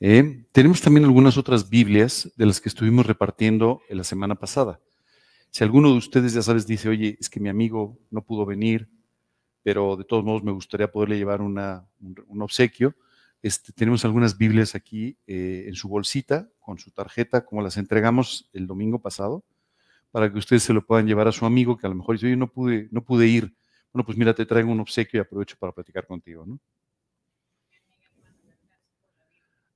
Eh, 0.00 0.44
tenemos 0.52 0.80
también 0.80 1.04
algunas 1.04 1.36
otras 1.36 1.68
Biblias 1.70 2.30
de 2.36 2.46
las 2.46 2.60
que 2.60 2.68
estuvimos 2.68 3.06
repartiendo 3.06 3.80
en 3.88 3.98
la 3.98 4.04
semana 4.04 4.34
pasada. 4.34 4.80
Si 5.50 5.64
alguno 5.64 5.90
de 5.90 5.96
ustedes, 5.96 6.34
ya 6.34 6.42
sabes, 6.42 6.66
dice, 6.66 6.88
oye, 6.88 7.16
es 7.20 7.30
que 7.30 7.40
mi 7.40 7.48
amigo 7.48 7.98
no 8.10 8.22
pudo 8.22 8.44
venir, 8.44 8.88
pero 9.66 9.96
de 9.96 10.04
todos 10.04 10.22
modos 10.22 10.44
me 10.44 10.52
gustaría 10.52 10.92
poderle 10.92 11.18
llevar 11.18 11.40
un, 11.42 11.58
obsequio, 12.40 12.94
este, 13.42 13.72
tenemos 13.72 14.04
algunas 14.04 14.38
Biblias 14.38 14.76
aquí 14.76 15.18
eh, 15.26 15.64
en 15.66 15.74
su 15.74 15.88
bolsita, 15.88 16.48
con 16.60 16.78
su 16.78 16.92
tarjeta, 16.92 17.44
como 17.44 17.62
las 17.62 17.76
entregamos 17.76 18.48
el 18.52 18.68
domingo 18.68 19.00
pasado, 19.00 19.42
para 20.12 20.30
que 20.30 20.38
ustedes 20.38 20.62
se 20.62 20.72
lo 20.72 20.86
puedan 20.86 21.08
llevar 21.08 21.26
a 21.26 21.32
su 21.32 21.46
amigo 21.46 21.76
que 21.76 21.84
a 21.84 21.90
lo 21.90 21.96
mejor 21.96 22.14
dice, 22.14 22.26
oye, 22.26 22.36
no 22.36 22.46
pude, 22.46 22.86
no 22.92 23.02
pude 23.02 23.26
ir. 23.26 23.56
Bueno, 23.92 24.06
pues 24.06 24.16
mira, 24.16 24.32
te 24.32 24.46
traigo 24.46 24.70
un 24.70 24.78
obsequio 24.78 25.18
y 25.18 25.22
aprovecho 25.22 25.56
para 25.58 25.72
platicar 25.72 26.06
contigo, 26.06 26.46
¿no? 26.46 26.60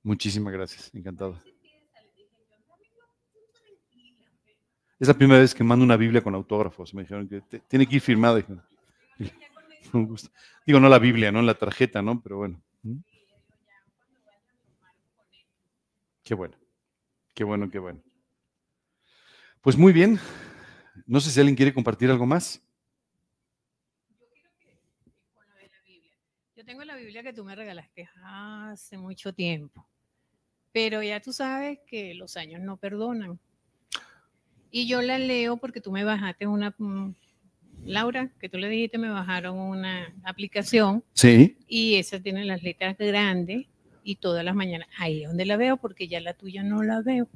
Muchísimas 0.05 0.53
gracias, 0.53 0.95
encantado. 0.95 1.37
Es 5.01 5.09
la 5.09 5.15
primera 5.15 5.41
vez 5.41 5.53
que 5.53 5.65
mando 5.65 5.85
una 5.85 5.97
Biblia 5.97 6.23
con 6.23 6.37
autógrafos. 6.37 6.95
Me 6.95 7.03
dijeron 7.03 7.27
que 7.27 7.43
tiene 7.67 7.89
que 7.89 7.97
ir 7.97 8.01
firmada. 8.01 8.41
Digo, 10.67 10.81
no 10.81 10.89
la 10.89 10.99
Biblia, 10.99 11.33
no 11.33 11.43
la 11.43 11.55
tarjeta, 11.55 12.03
¿no? 12.03 12.21
Pero 12.23 12.39
bueno. 12.39 12.63
Qué 16.23 16.35
bueno, 16.35 16.57
qué 17.35 17.45
bueno, 17.45 17.71
qué 17.71 17.79
bueno. 17.79 18.01
Pues 19.61 19.77
muy 19.77 19.93
bien. 19.93 20.19
No 21.07 21.21
sé 21.21 21.31
si 21.31 21.41
alguien 21.41 21.57
quiere 21.57 21.75
compartir 21.75 22.11
algo 22.11 22.27
más. 22.27 22.63
Yo 26.57 26.65
tengo 26.65 26.85
la 26.85 26.95
Biblia 26.95 27.23
que 27.23 27.33
tú 27.33 27.43
me 27.45 27.57
regalaste 27.57 28.09
hace 28.23 28.99
mucho 28.99 29.33
tiempo, 29.33 29.89
pero 30.73 31.03
ya 31.03 31.19
tú 31.21 31.33
sabes 31.33 31.79
que 31.87 32.15
los 32.15 32.37
años 32.37 32.61
no 32.61 32.77
perdonan. 32.77 33.41
Y 34.71 34.87
yo 34.87 35.03
la 35.03 35.19
leo 35.19 35.57
porque 35.57 35.81
tú 35.81 35.91
me 35.91 36.05
bajaste 36.05 36.47
una, 36.47 36.75
mm, 36.77 37.15
Laura, 37.91 38.31
que 38.41 38.49
tú 38.49 38.59
le 38.59 38.69
dijiste, 38.69 38.99
me 38.99 39.11
bajaron 39.11 39.59
una 39.59 40.13
aplicación 40.25 41.03
Sí. 41.13 41.57
y 41.69 41.97
esa 41.97 42.21
tiene 42.21 42.45
las 42.45 42.63
letras 42.63 42.97
grandes 42.99 43.67
y 44.03 44.17
todas 44.17 44.45
las 44.45 44.55
mañanas 44.55 44.89
ahí 44.99 45.23
es 45.23 45.29
donde 45.29 45.45
la 45.45 45.57
veo 45.57 45.77
porque 45.77 46.09
ya 46.09 46.21
la 46.21 46.35
tuya 46.35 46.63
no 46.63 46.83
la 46.83 47.03
veo. 47.03 47.29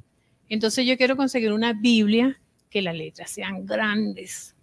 Entonces 0.49 0.85
yo 0.85 0.97
quiero 0.97 1.15
conseguir 1.15 1.51
una 1.53 1.73
Biblia 1.73 2.39
que 2.69 2.81
las 2.81 2.95
letras 2.95 3.29
sean 3.31 3.65
grandes, 3.65 4.55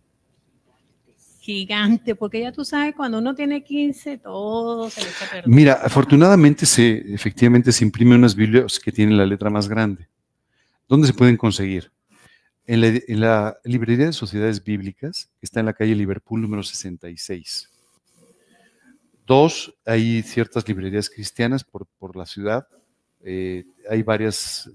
gigantes, 1.40 2.16
porque 2.16 2.40
ya 2.40 2.52
tú 2.52 2.64
sabes, 2.64 2.94
cuando 2.94 3.18
uno 3.18 3.34
tiene 3.34 3.64
15, 3.64 4.18
todo 4.18 4.88
se 4.90 5.00
le 5.02 5.08
a 5.08 5.30
perder. 5.30 5.48
Mira, 5.48 5.72
afortunadamente 5.82 6.66
se, 6.66 6.98
efectivamente 7.14 7.72
se 7.72 7.84
imprimen 7.84 8.18
unas 8.18 8.36
Biblias 8.36 8.78
que 8.78 8.92
tienen 8.92 9.16
la 9.16 9.26
letra 9.26 9.50
más 9.50 9.68
grande. 9.68 10.06
¿Dónde 10.88 11.06
se 11.08 11.14
pueden 11.14 11.36
conseguir? 11.36 11.90
En 12.64 13.20
la, 13.20 13.58
librería 13.64 14.06
de 14.06 14.12
sociedades 14.12 14.62
bíblicas, 14.62 15.30
que 15.40 15.46
está 15.46 15.60
en 15.60 15.66
la 15.66 15.72
calle 15.72 15.94
Liverpool 15.94 16.40
número 16.40 16.62
66. 16.62 17.70
Dos, 19.26 19.74
hay 19.84 20.22
ciertas 20.22 20.66
librerías 20.68 21.10
cristianas 21.10 21.64
por, 21.64 21.86
por 21.98 22.16
la 22.16 22.26
ciudad. 22.26 22.66
Eh, 23.20 23.64
hay 23.88 24.02
varias, 24.02 24.70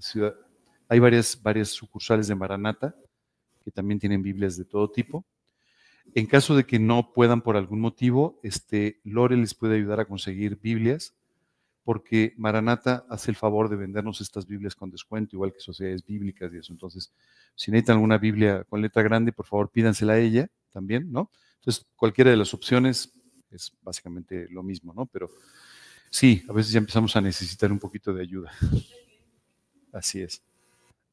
hay 0.88 0.98
varias, 0.98 1.40
varias 1.42 1.68
sucursales 1.68 2.28
de 2.28 2.34
Maranata 2.34 2.94
que 3.64 3.70
también 3.70 4.00
tienen 4.00 4.22
Biblias 4.22 4.56
de 4.56 4.64
todo 4.64 4.90
tipo. 4.90 5.24
En 6.14 6.26
caso 6.26 6.56
de 6.56 6.64
que 6.64 6.78
no 6.78 7.12
puedan 7.12 7.42
por 7.42 7.56
algún 7.56 7.80
motivo, 7.80 8.40
este, 8.42 8.98
Lore 9.04 9.36
les 9.36 9.54
puede 9.54 9.76
ayudar 9.76 10.00
a 10.00 10.06
conseguir 10.06 10.58
Biblias, 10.58 11.14
porque 11.84 12.34
Maranata 12.38 13.04
hace 13.08 13.30
el 13.30 13.36
favor 13.36 13.68
de 13.68 13.76
vendernos 13.76 14.20
estas 14.20 14.46
Biblias 14.46 14.74
con 14.74 14.90
descuento, 14.90 15.36
igual 15.36 15.52
que 15.52 15.60
sociedades 15.60 16.04
bíblicas 16.04 16.52
y 16.52 16.58
eso. 16.58 16.72
Entonces, 16.72 17.12
si 17.58 17.72
necesitan 17.72 17.96
alguna 17.96 18.18
Biblia 18.18 18.62
con 18.68 18.80
letra 18.80 19.02
grande, 19.02 19.32
por 19.32 19.44
favor 19.44 19.68
pídansela 19.68 20.12
a 20.12 20.18
ella 20.18 20.48
también, 20.70 21.10
¿no? 21.10 21.32
Entonces, 21.56 21.84
cualquiera 21.96 22.30
de 22.30 22.36
las 22.36 22.54
opciones 22.54 23.12
es 23.50 23.72
básicamente 23.82 24.46
lo 24.48 24.62
mismo, 24.62 24.94
¿no? 24.94 25.06
Pero 25.06 25.28
sí, 26.08 26.44
a 26.48 26.52
veces 26.52 26.70
ya 26.70 26.78
empezamos 26.78 27.16
a 27.16 27.20
necesitar 27.20 27.72
un 27.72 27.80
poquito 27.80 28.14
de 28.14 28.22
ayuda. 28.22 28.52
Así 29.92 30.20
es, 30.20 30.42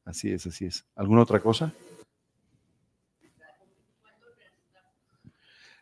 así 0.04 0.30
es, 0.32 0.46
así 0.46 0.66
es. 0.66 0.86
¿Alguna 0.96 1.22
otra 1.22 1.40
cosa? 1.40 1.74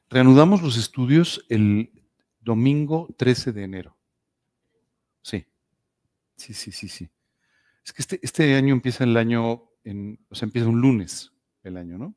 Reanudamos 0.09 0.61
los 0.61 0.77
estudios 0.77 1.43
el 1.49 1.91
domingo 2.39 3.09
13 3.17 3.51
de 3.51 3.63
enero. 3.63 3.97
Sí, 5.23 5.45
sí, 6.37 6.53
sí, 6.53 6.71
sí, 6.71 6.87
sí. 6.87 7.09
Es 7.83 7.91
que 7.91 8.01
este, 8.01 8.19
este 8.21 8.55
año 8.55 8.73
empieza 8.73 9.03
el 9.03 9.17
año, 9.17 9.63
en, 9.83 10.19
o 10.29 10.35
sea, 10.35 10.45
empieza 10.45 10.67
un 10.67 10.81
lunes 10.81 11.31
el 11.63 11.77
año, 11.77 11.97
¿no? 11.97 12.15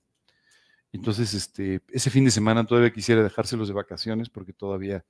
Entonces, 0.92 1.34
este, 1.34 1.82
ese 1.90 2.10
fin 2.10 2.24
de 2.24 2.30
semana 2.30 2.64
todavía 2.64 2.92
quisiera 2.92 3.22
dejárselos 3.22 3.68
de 3.68 3.74
vacaciones 3.74 4.30
porque 4.30 4.52
todavía 4.52 5.04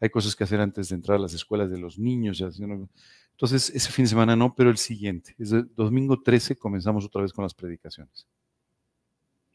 hay 0.00 0.10
cosas 0.10 0.34
que 0.34 0.44
hacer 0.44 0.60
antes 0.60 0.88
de 0.88 0.94
entrar 0.94 1.16
a 1.18 1.20
las 1.20 1.34
escuelas 1.34 1.70
de 1.70 1.78
los 1.78 1.98
niños. 1.98 2.40
Entonces, 2.40 3.70
ese 3.70 3.90
fin 3.90 4.04
de 4.04 4.08
semana 4.10 4.36
no, 4.36 4.54
pero 4.54 4.70
el 4.70 4.78
siguiente. 4.78 5.34
Es 5.38 5.52
el 5.52 5.72
domingo 5.74 6.22
13 6.22 6.56
comenzamos 6.56 7.04
otra 7.04 7.22
vez 7.22 7.32
con 7.32 7.42
las 7.42 7.54
predicaciones. 7.54 8.26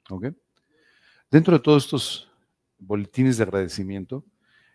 ¿Ok? 0.10 0.28
Dentro 1.32 1.54
de 1.54 1.64
todos 1.64 1.86
estos 1.86 2.30
boletines 2.78 3.38
de 3.38 3.44
agradecimiento, 3.44 4.26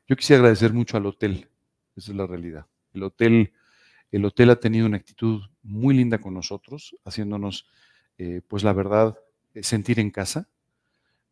yo 0.09 0.17
quisiera 0.17 0.41
agradecer 0.41 0.73
mucho 0.73 0.97
al 0.97 1.07
hotel. 1.07 1.49
Esa 1.95 2.11
es 2.13 2.17
la 2.17 2.27
realidad. 2.27 2.67
El 2.95 3.03
hotel, 3.03 3.53
el 4.11 4.25
hotel 4.25 4.51
ha 4.51 4.57
tenido 4.57 4.87
una 4.87 4.97
actitud 4.97 5.43
muy 5.63 5.95
linda 5.95 6.19
con 6.19 6.35
nosotros, 6.35 6.97
haciéndonos, 7.05 7.67
eh, 8.17 8.41
pues 8.47 8.65
la 8.65 8.73
verdad, 8.73 9.19
eh, 9.55 9.63
sentir 9.63 10.01
en 10.01 10.11
casa. 10.11 10.49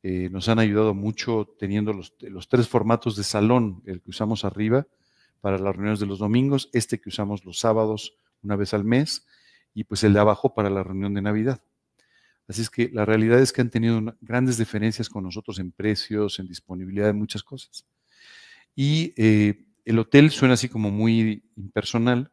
Eh, 0.03 0.29
nos 0.31 0.49
han 0.49 0.59
ayudado 0.59 0.95
mucho 0.95 1.55
teniendo 1.59 1.93
los, 1.93 2.15
tres 2.49 2.69
formatos 2.69 3.17
de 3.17 3.25
salón, 3.25 3.83
el 3.87 4.03
que 4.03 4.11
usamos 4.11 4.45
arriba 4.45 4.87
para 5.41 5.59
las 5.59 5.75
reuniones 5.75 6.01
de 6.01 6.07
los 6.07 6.19
domingos, 6.19 6.69
este 6.73 7.01
que 7.01 7.09
usamos 7.09 7.45
los 7.45 7.59
sábados 7.59 8.17
una 8.43 8.57
vez 8.57 8.75
al 8.75 8.85
mes 8.85 9.27
y 9.75 9.85
pues 9.85 10.05
el 10.05 10.13
de 10.13 10.21
abajo 10.21 10.55
para 10.55 10.71
la 10.71 10.83
reunión 10.83 11.15
de 11.15 11.23
Navidad. 11.23 11.63
Así 12.47 12.63
es 12.63 12.71
que 12.71 12.89
la 12.93 13.05
realidad 13.05 13.41
es 13.41 13.53
que 13.53 13.63
han 13.63 13.71
tenido 13.71 14.01
grandes 14.21 14.59
diferencias 14.59 15.09
con 15.09 15.25
nosotros 15.25 15.59
en 15.59 15.73
precios, 15.73 16.39
en 16.39 16.47
disponibilidad 16.47 17.07
de 17.07 17.13
muchas 17.13 17.43
cosas. 17.43 17.85
Y 18.77 19.13
el 19.17 19.99
hotel 19.99 20.31
suena 20.31 20.55
así 20.55 20.69
como 20.69 20.91
muy 20.91 21.43
impersonal, 21.57 22.31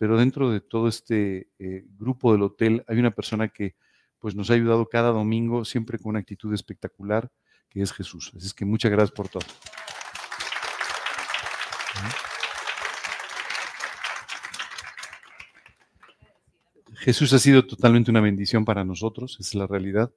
pero 0.00 0.16
dentro 0.16 0.50
de 0.50 0.62
todo 0.62 0.88
este 0.88 1.50
eh, 1.58 1.84
grupo 1.98 2.32
del 2.32 2.40
hotel 2.40 2.82
hay 2.88 2.98
una 2.98 3.10
persona 3.10 3.48
que 3.48 3.74
pues 4.18 4.34
nos 4.34 4.50
ha 4.50 4.54
ayudado 4.54 4.88
cada 4.88 5.10
domingo, 5.10 5.62
siempre 5.66 5.98
con 5.98 6.10
una 6.10 6.20
actitud 6.20 6.54
espectacular, 6.54 7.30
que 7.68 7.82
es 7.82 7.92
Jesús. 7.92 8.32
Así 8.34 8.46
es 8.46 8.54
que 8.54 8.64
muchas 8.64 8.90
gracias 8.90 9.10
por 9.10 9.28
todo. 9.28 9.44
Jesús 16.94 17.34
ha 17.34 17.38
sido 17.38 17.66
totalmente 17.66 18.10
una 18.10 18.22
bendición 18.22 18.64
para 18.64 18.86
nosotros, 18.86 19.36
es 19.38 19.54
la 19.54 19.66
realidad. 19.66 20.10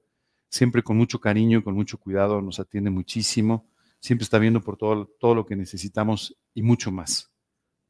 Siempre 0.48 0.82
con 0.82 0.96
mucho 0.96 1.20
cariño, 1.20 1.62
con 1.62 1.74
mucho 1.74 1.98
cuidado, 1.98 2.40
nos 2.40 2.58
atiende 2.58 2.88
muchísimo. 2.88 3.68
Siempre 4.00 4.24
está 4.24 4.38
viendo 4.38 4.62
por 4.62 4.78
todo, 4.78 5.10
todo 5.20 5.34
lo 5.34 5.44
que 5.44 5.56
necesitamos 5.56 6.38
y 6.54 6.62
mucho 6.62 6.90
más, 6.90 7.30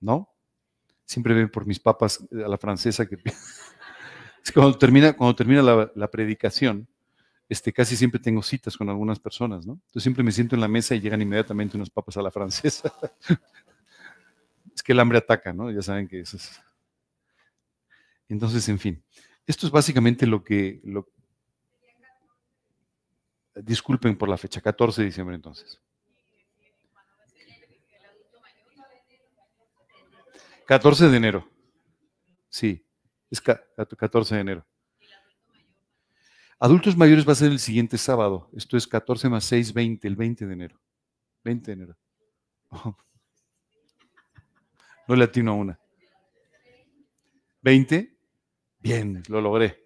¿no? 0.01 0.34
Siempre 1.05 1.35
ve 1.35 1.49
por 1.49 1.67
mis 1.67 1.79
papas 1.79 2.25
a 2.33 2.49
la 2.49 2.59
francesa 2.59 3.07
que 3.07 3.19
es 4.45 4.53
cuando 4.53 4.77
termina, 4.79 5.13
cuando 5.13 5.35
termina 5.37 5.63
la, 5.95 6.11
predicación, 6.11 6.89
este, 7.49 7.73
casi 7.73 7.97
siempre 7.97 8.21
tengo 8.21 8.43
citas 8.43 8.77
con 8.77 8.89
algunas 8.89 9.19
personas, 9.19 9.67
¿no? 9.67 9.75
Entonces 9.75 10.03
siempre 10.03 10.25
me 10.25 10.33
siento 10.33 10.55
en 10.55 10.61
la 10.61 10.69
mesa 10.69 10.95
y 10.95 11.01
llegan 11.01 11.21
inmediatamente 11.21 11.77
unas 11.77 11.91
papas 11.91 12.17
a 12.17 12.23
la 12.23 12.31
francesa. 12.31 12.93
es 14.75 14.83
que 14.83 14.93
el 14.93 15.01
hambre 15.01 15.19
ataca, 15.19 15.53
¿no? 15.53 15.71
Ya 15.71 15.83
saben 15.83 16.09
que 16.09 16.21
eso 16.21 16.37
es. 16.37 16.61
Entonces, 18.29 18.69
en 18.69 18.79
fin, 18.79 19.03
esto 19.47 19.67
es 19.67 19.73
básicamente 19.73 20.27
lo 20.27 20.43
que... 20.43 20.81
Lo... 20.85 21.09
Disculpen 23.55 24.17
por 24.17 24.29
la 24.29 24.37
fecha, 24.37 24.61
14 24.61 25.03
de 25.03 25.07
diciembre 25.07 25.37
entonces. 25.37 25.81
14 30.67 31.09
de 31.09 31.17
enero. 31.17 31.49
Sí, 32.49 32.87
es 33.31 33.41
14 33.41 34.35
de 34.35 34.41
enero. 34.41 34.67
Adultos 36.59 36.97
mayores 36.97 37.27
va 37.27 37.33
a 37.33 37.37
ser 37.37 37.51
el 37.51 37.59
siguiente 37.59 37.99
sábado. 37.99 38.49
Esto 38.55 38.77
es 38.77 38.87
14 38.87 39.29
más 39.29 39.45
6, 39.45 39.75
20, 39.75 40.09
el 40.09 40.17
20 40.17 40.47
de 40.47 40.53
enero. 40.53 40.81
20 41.45 41.67
de 41.67 41.73
enero. 41.73 41.97
No 45.07 45.15
le 45.17 45.25
atino 45.25 45.51
a 45.51 45.55
una. 45.55 45.79
20. 47.61 48.17
Bien, 48.79 49.23
lo 49.29 49.43
logré. 49.43 49.85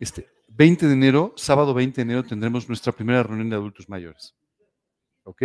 Este, 0.00 0.28
20 0.48 0.88
de 0.88 0.92
enero, 0.92 1.34
sábado 1.36 1.72
20 1.72 1.94
de 1.94 2.02
enero, 2.02 2.24
tendremos 2.24 2.66
nuestra 2.66 2.90
primera 2.90 3.22
reunión 3.22 3.48
de 3.48 3.54
adultos 3.54 3.88
mayores. 3.88 4.34
¿Ok? 5.22 5.42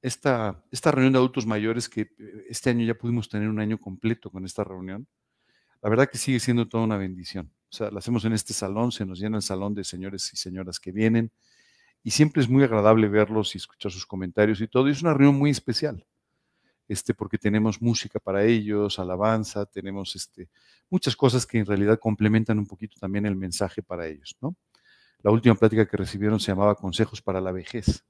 Esta, 0.00 0.62
esta 0.70 0.90
reunión 0.90 1.12
de 1.12 1.18
adultos 1.18 1.46
mayores, 1.46 1.88
que 1.88 2.02
eh, 2.02 2.46
este 2.48 2.70
año 2.70 2.84
ya 2.84 2.94
pudimos 2.94 3.28
tener 3.28 3.48
un 3.48 3.60
año 3.60 3.78
completo 3.78 4.30
con 4.30 4.44
esta 4.44 4.64
reunión, 4.64 5.06
la 5.82 5.90
verdad 5.90 6.08
que 6.10 6.18
sigue 6.18 6.40
siendo 6.40 6.68
toda 6.68 6.84
una 6.84 6.96
bendición. 6.96 7.50
O 7.70 7.76
sea, 7.76 7.90
la 7.90 7.98
hacemos 7.98 8.24
en 8.24 8.32
este 8.32 8.52
salón, 8.52 8.92
se 8.92 9.04
nos 9.04 9.18
llena 9.18 9.36
el 9.36 9.42
salón 9.42 9.74
de 9.74 9.84
señores 9.84 10.32
y 10.32 10.36
señoras 10.36 10.80
que 10.80 10.92
vienen, 10.92 11.30
y 12.02 12.10
siempre 12.10 12.42
es 12.42 12.48
muy 12.48 12.62
agradable 12.62 13.08
verlos 13.08 13.54
y 13.54 13.58
escuchar 13.58 13.92
sus 13.92 14.06
comentarios 14.06 14.60
y 14.60 14.68
todo. 14.68 14.88
Y 14.88 14.92
es 14.92 15.02
una 15.02 15.14
reunión 15.14 15.36
muy 15.36 15.50
especial 15.50 16.04
este, 16.88 17.12
porque 17.14 17.36
tenemos 17.38 17.80
música 17.82 18.18
para 18.18 18.44
ellos, 18.44 18.98
alabanza, 18.98 19.66
tenemos 19.66 20.16
este, 20.16 20.48
muchas 20.88 21.14
cosas 21.14 21.46
que 21.46 21.58
en 21.58 21.66
realidad 21.66 21.98
complementan 21.98 22.58
un 22.58 22.66
poquito 22.66 22.98
también 22.98 23.26
el 23.26 23.36
mensaje 23.36 23.82
para 23.82 24.06
ellos. 24.06 24.36
¿no? 24.40 24.56
La 25.22 25.30
última 25.30 25.54
plática 25.54 25.86
que 25.86 25.96
recibieron 25.96 26.40
se 26.40 26.50
llamaba 26.50 26.74
Consejos 26.74 27.20
para 27.20 27.40
la 27.40 27.52
vejez. 27.52 28.04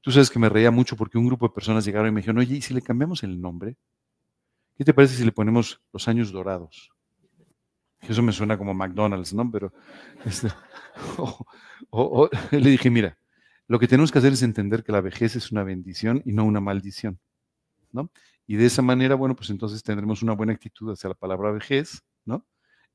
Tú 0.00 0.10
sabes 0.10 0.30
que 0.30 0.38
me 0.38 0.48
reía 0.48 0.70
mucho 0.70 0.96
porque 0.96 1.18
un 1.18 1.26
grupo 1.26 1.48
de 1.48 1.54
personas 1.54 1.84
llegaron 1.84 2.08
y 2.08 2.12
me 2.12 2.20
dijeron, 2.20 2.38
oye, 2.38 2.56
¿y 2.56 2.62
si 2.62 2.74
le 2.74 2.82
cambiamos 2.82 3.22
el 3.22 3.40
nombre? 3.40 3.76
¿Qué 4.76 4.84
te 4.84 4.94
parece 4.94 5.14
si 5.16 5.24
le 5.24 5.32
ponemos 5.32 5.80
los 5.92 6.08
años 6.08 6.32
dorados? 6.32 6.90
Eso 8.00 8.22
me 8.22 8.32
suena 8.32 8.56
como 8.56 8.74
McDonald's, 8.74 9.34
¿no? 9.34 9.50
Pero 9.50 9.72
este, 10.24 10.48
le 12.50 12.70
dije, 12.70 12.90
mira, 12.90 13.18
lo 13.68 13.78
que 13.78 13.88
tenemos 13.88 14.10
que 14.10 14.18
hacer 14.18 14.32
es 14.32 14.42
entender 14.42 14.82
que 14.82 14.92
la 14.92 15.00
vejez 15.00 15.36
es 15.36 15.52
una 15.52 15.62
bendición 15.64 16.22
y 16.24 16.32
no 16.32 16.44
una 16.44 16.60
maldición, 16.60 17.18
¿no? 17.92 18.10
Y 18.46 18.56
de 18.56 18.66
esa 18.66 18.82
manera, 18.82 19.14
bueno, 19.14 19.36
pues 19.36 19.50
entonces 19.50 19.82
tendremos 19.82 20.22
una 20.22 20.32
buena 20.32 20.52
actitud 20.52 20.90
hacia 20.92 21.08
la 21.08 21.14
palabra 21.14 21.52
vejez, 21.52 22.02
¿no? 22.24 22.44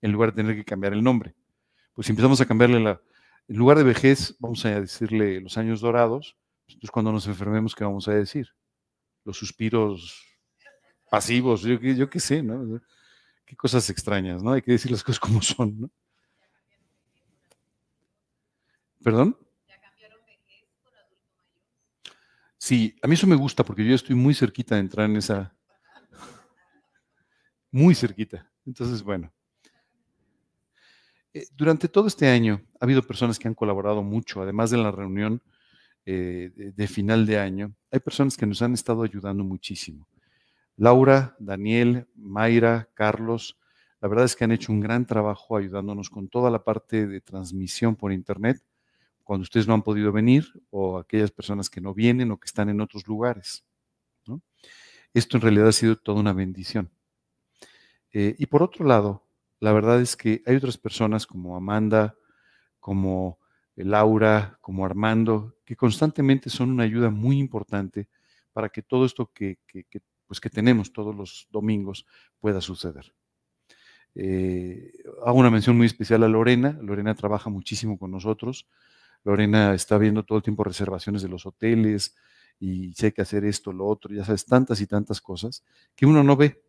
En 0.01 0.11
lugar 0.11 0.31
de 0.31 0.43
tener 0.43 0.55
que 0.55 0.65
cambiar 0.65 0.93
el 0.93 1.03
nombre. 1.03 1.33
Pues 1.93 2.07
si 2.07 2.11
empezamos 2.11 2.41
a 2.41 2.45
cambiarle 2.45 2.79
la, 2.79 3.01
en 3.47 3.57
lugar 3.57 3.77
de 3.77 3.83
vejez, 3.83 4.35
vamos 4.39 4.65
a 4.65 4.81
decirle 4.81 5.39
los 5.39 5.57
años 5.57 5.79
dorados, 5.79 6.35
entonces 6.67 6.91
cuando 6.91 7.11
nos 7.11 7.27
enfermemos, 7.27 7.75
¿qué 7.75 7.83
vamos 7.83 8.07
a 8.07 8.13
decir? 8.13 8.47
Los 9.23 9.37
suspiros 9.37 10.23
pasivos, 11.09 11.61
yo, 11.61 12.09
qué 12.09 12.19
sé, 12.19 12.41
¿no? 12.41 12.81
Qué 13.45 13.55
cosas 13.55 13.89
extrañas, 13.89 14.41
¿no? 14.41 14.51
Hay 14.51 14.61
que 14.61 14.71
decir 14.71 14.91
las 14.91 15.03
cosas 15.03 15.19
como 15.19 15.41
son, 15.41 15.79
¿no? 15.81 15.89
¿Perdón? 19.03 19.37
Sí, 22.57 22.95
a 23.03 23.07
mí 23.07 23.13
eso 23.13 23.27
me 23.27 23.35
gusta 23.35 23.63
porque 23.63 23.85
yo 23.85 23.93
estoy 23.93 24.15
muy 24.15 24.33
cerquita 24.33 24.73
de 24.73 24.81
entrar 24.81 25.07
en 25.07 25.17
esa... 25.17 25.55
Muy 27.69 27.93
cerquita. 27.93 28.49
Entonces, 28.65 29.03
bueno. 29.03 29.31
Eh, 31.31 31.45
durante 31.51 31.87
todo 31.87 32.07
este 32.07 32.27
año 32.27 32.65
ha 32.79 32.85
habido 32.85 33.03
personas 33.03 33.37
que 33.37 33.47
han 33.47 33.53
colaborado 33.53 34.01
mucho, 34.01 34.41
además 34.41 34.71
de 34.71 34.77
la 34.77 34.89
reunión 34.89 35.43
eh, 36.05 36.51
de, 36.55 36.87
final 36.87 37.25
de 37.25 37.39
año. 37.39 37.75
Hay 37.91 37.99
personas 37.99 38.37
que 38.37 38.45
nos 38.45 38.61
han 38.61 38.73
estado 38.73 39.03
ayudando 39.03 39.43
muchísimo. 39.43 40.07
Laura, 40.77 41.35
Daniel, 41.39 42.07
Mayra, 42.15 42.89
Carlos, 42.93 43.57
la 44.01 44.07
verdad 44.07 44.25
es 44.25 44.35
que 44.35 44.43
han 44.43 44.51
hecho 44.51 44.71
un 44.71 44.81
gran 44.81 45.05
trabajo 45.05 45.57
ayudándonos 45.57 46.09
con 46.09 46.27
toda 46.27 46.51
la 46.51 46.63
parte 46.63 47.07
de 47.07 47.21
transmisión 47.21 47.95
por 47.95 48.11
Internet 48.11 48.61
cuando 49.23 49.43
ustedes 49.43 49.67
no 49.67 49.73
han 49.73 49.81
podido 49.81 50.11
venir 50.11 50.45
o 50.69 50.99
aquellas 50.99 51.31
personas 51.31 51.69
que 51.69 51.81
no 51.81 51.93
vienen 51.93 52.29
o 52.29 52.39
que 52.39 52.45
están 52.45 52.69
en 52.69 52.81
otros 52.81 53.07
lugares. 53.07 53.65
Esto 55.13 55.37
en 55.37 55.41
realidad 55.41 55.69
ha 55.69 55.71
sido 55.71 55.95
toda 55.95 56.19
una 56.19 56.33
bendición. 56.33 56.91
Eh, 58.11 58.35
y 58.37 58.45
por 58.45 58.61
otro 58.61 58.85
lado, 58.85 59.25
la 59.59 59.73
verdad 59.73 60.01
es 60.01 60.15
que 60.15 60.43
hay 60.45 60.57
otras 60.57 60.77
personas 60.77 61.25
como 61.25 61.55
Amanda, 61.55 62.15
como 62.79 63.39
Laura, 63.83 64.57
como 64.61 64.85
Armando, 64.85 65.55
que 65.65 65.75
constantemente 65.75 66.49
son 66.49 66.71
una 66.71 66.83
ayuda 66.83 67.09
muy 67.09 67.37
importante 67.37 68.07
para 68.53 68.69
que 68.69 68.81
todo 68.81 69.05
esto 69.05 69.31
que, 69.33 69.57
pues 70.27 70.39
que 70.39 70.49
tenemos 70.49 70.93
todos 70.93 71.15
los 71.15 71.47
domingos 71.51 72.05
pueda 72.39 72.61
suceder. 72.61 73.13
Eh, 74.15 74.93
hago 75.25 75.37
una 75.37 75.51
mención 75.51 75.75
muy 75.75 75.87
especial 75.87 76.23
a 76.23 76.29
Lorena. 76.29 76.77
Lorena 76.81 77.15
trabaja 77.15 77.49
muchísimo 77.49 77.99
con 77.99 78.11
nosotros. 78.11 78.65
Lorena 79.25 79.73
está 79.73 79.97
viendo 79.97 80.23
todo 80.23 80.37
el 80.37 80.43
tiempo 80.43 80.63
reservaciones 80.63 81.21
de 81.21 81.27
los 81.27 81.45
hoteles 81.45 82.15
y 82.59 82.93
sé 82.93 83.13
que 83.13 83.21
hacer 83.21 83.43
esto, 83.43 83.73
lo 83.73 83.85
otro, 83.85 84.13
ya 84.13 84.23
sabes, 84.23 84.45
tantas 84.45 84.79
y 84.79 84.87
tantas 84.87 85.19
cosas 85.19 85.63
que 85.95 86.05
uno 86.05 86.23
no 86.23 86.37
ve 86.37 86.61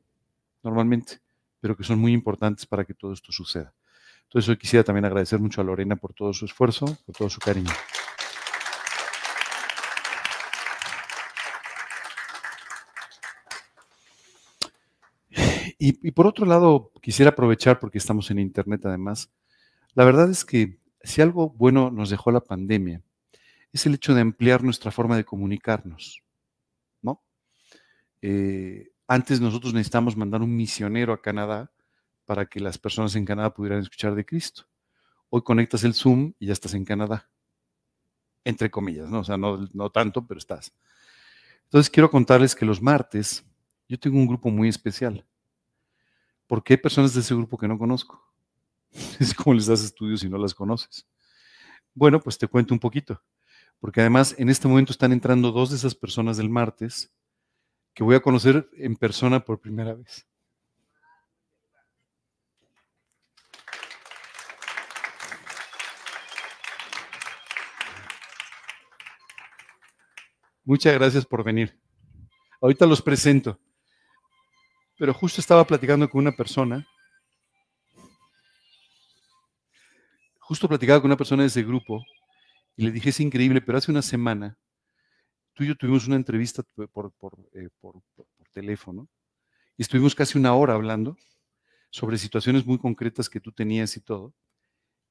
normalmente, 0.63 1.21
pero 1.61 1.77
que 1.77 1.85
son 1.85 1.99
muy 1.99 2.13
importantes 2.13 2.67
para 2.67 2.85
que 2.85 2.95
todo 2.95 3.13
esto 3.13 3.31
suceda. 3.31 3.73
Entonces 4.27 4.49
hoy 4.49 4.57
quisiera 4.57 4.85
también 4.85 5.05
agradecer 5.05 5.39
mucho 5.39 5.61
a 5.61 5.65
Lorena 5.65 5.97
por 5.97 6.13
todo 6.13 6.33
su 6.33 6.45
esfuerzo, 6.45 6.87
por 7.07 7.15
todo 7.15 7.31
su 7.31 7.41
cariño. 7.41 7.71
Y, 15.79 16.11
por 16.13 16.27
otro 16.27 16.47
lado, 16.47 16.91
quisiera 17.01 17.31
aprovechar, 17.31 17.79
porque 17.79 17.99
estamos 17.99 18.31
en 18.33 18.41
Internet 18.41 18.85
además, 18.87 19.31
la 19.95 20.05
verdad 20.05 20.29
es 20.31 20.45
que 20.45 20.81
si 21.03 21.23
algo 21.23 21.51
bueno 21.51 21.93
nos 21.93 22.11
dejó 22.11 22.33
la 22.33 22.41
pandemia, 22.41 23.03
es 23.73 23.87
el 23.87 23.95
hecho 23.95 24.13
de 24.13 24.23
ampliar 24.23 24.65
nuestra 24.65 24.91
forma 24.91 25.17
de 25.17 25.25
comunicarnos, 25.25 26.25
¿no? 27.03 27.23
Eh, 28.21 28.91
antes 29.07 29.41
nosotros 29.41 29.75
necesitamos 29.75 30.17
mandar 30.17 30.43
un 30.43 30.57
misionero 30.57 31.13
a 31.13 31.23
Canadá 31.23 31.71
para 32.27 32.47
que 32.47 32.61
las 32.61 32.77
personas 32.77 33.15
en 33.15 33.25
Canadá 33.25 33.55
pudieran 33.55 33.81
escuchar 33.81 34.15
de 34.15 34.27
Cristo. 34.27 34.65
Hoy 35.31 35.43
conectas 35.43 35.85
el 35.85 35.95
Zoom 35.95 36.35
y 36.39 36.47
ya 36.47 36.53
estás 36.53 36.75
en 36.75 36.85
Canadá. 36.85 37.31
Entre 38.45 38.71
comillas, 38.71 39.09
¿no? 39.09 39.21
O 39.21 39.25
sea, 39.25 39.37
no, 39.37 39.67
no 39.73 39.91
tanto, 39.91 40.27
pero 40.27 40.39
estás. 40.39 40.73
Entonces 41.65 41.89
quiero 41.89 42.11
contarles 42.11 42.55
que 42.55 42.67
los 42.67 42.83
martes 42.83 43.45
yo 43.89 43.99
tengo 43.99 44.19
un 44.19 44.27
grupo 44.27 44.51
muy 44.51 44.69
especial. 44.69 45.25
Porque 46.47 46.75
hay 46.75 46.79
personas 46.79 47.15
de 47.15 47.21
ese 47.21 47.35
grupo 47.35 47.57
que 47.57 47.69
no 47.69 47.79
conozco. 47.79 48.23
Es 49.21 49.35
como 49.35 49.55
les 49.55 49.67
das 49.67 49.83
estudios 49.83 50.21
si 50.21 50.29
no 50.29 50.39
las 50.39 50.55
conoces. 50.55 51.07
Bueno, 51.95 52.21
pues 52.21 52.37
te 52.39 52.47
cuento 52.47 52.75
un 52.75 52.81
poquito, 52.81 53.23
porque 53.81 54.01
además 54.01 54.35
en 54.39 54.51
este 54.51 54.69
momento 54.69 54.93
están 54.93 55.13
entrando 55.13 55.51
dos 55.51 55.71
de 55.71 55.77
esas 55.77 55.95
personas 55.95 56.37
del 56.37 56.51
martes 56.51 57.11
que 57.95 58.05
voy 58.05 58.17
a 58.17 58.21
conocer 58.21 58.69
en 58.75 58.97
persona 58.97 59.41
por 59.41 59.61
primera 59.61 59.95
vez. 59.95 60.27
Muchas 70.67 70.93
gracias 70.95 71.25
por 71.25 71.43
venir. 71.43 71.79
Ahorita 72.61 72.85
los 72.85 73.01
presento. 73.01 73.59
Pero 74.99 75.15
justo 75.15 75.41
estaba 75.41 75.65
platicando 75.65 76.11
con 76.11 76.21
una 76.21 76.33
persona 76.33 76.87
justo 80.41 80.69
platicaba 80.69 81.01
con 81.01 81.09
una 81.09 81.17
persona 81.17 81.43
de 81.43 81.49
ese 81.49 81.65
grupo 81.65 82.05
y 82.77 82.85
le 82.85 82.93
dije, 82.93 83.11
es 83.11 83.19
increíble, 83.19 83.61
pero 83.61 83.79
hace 83.79 83.91
una 83.91 84.03
semana 84.03 84.57
tú 85.55 85.65
y 85.65 85.69
yo 85.69 85.77
tuvimos 85.77 86.07
una 86.07 86.15
entrevista 86.17 86.63
por, 86.93 87.13
por, 87.13 87.35
eh, 87.53 87.69
por, 87.81 88.01
por 88.15 88.27
teléfono 88.53 89.09
y 89.77 89.83
estuvimos 89.83 90.15
casi 90.15 90.39
una 90.39 90.55
hora 90.55 90.75
hablando 90.75 91.17
sobre 91.91 92.19
situaciones 92.19 92.65
muy 92.65 92.79
concretas 92.79 93.29
que 93.29 93.41
tú 93.41 93.51
tenías 93.51 93.97
y 93.97 94.01
todo. 94.01 94.35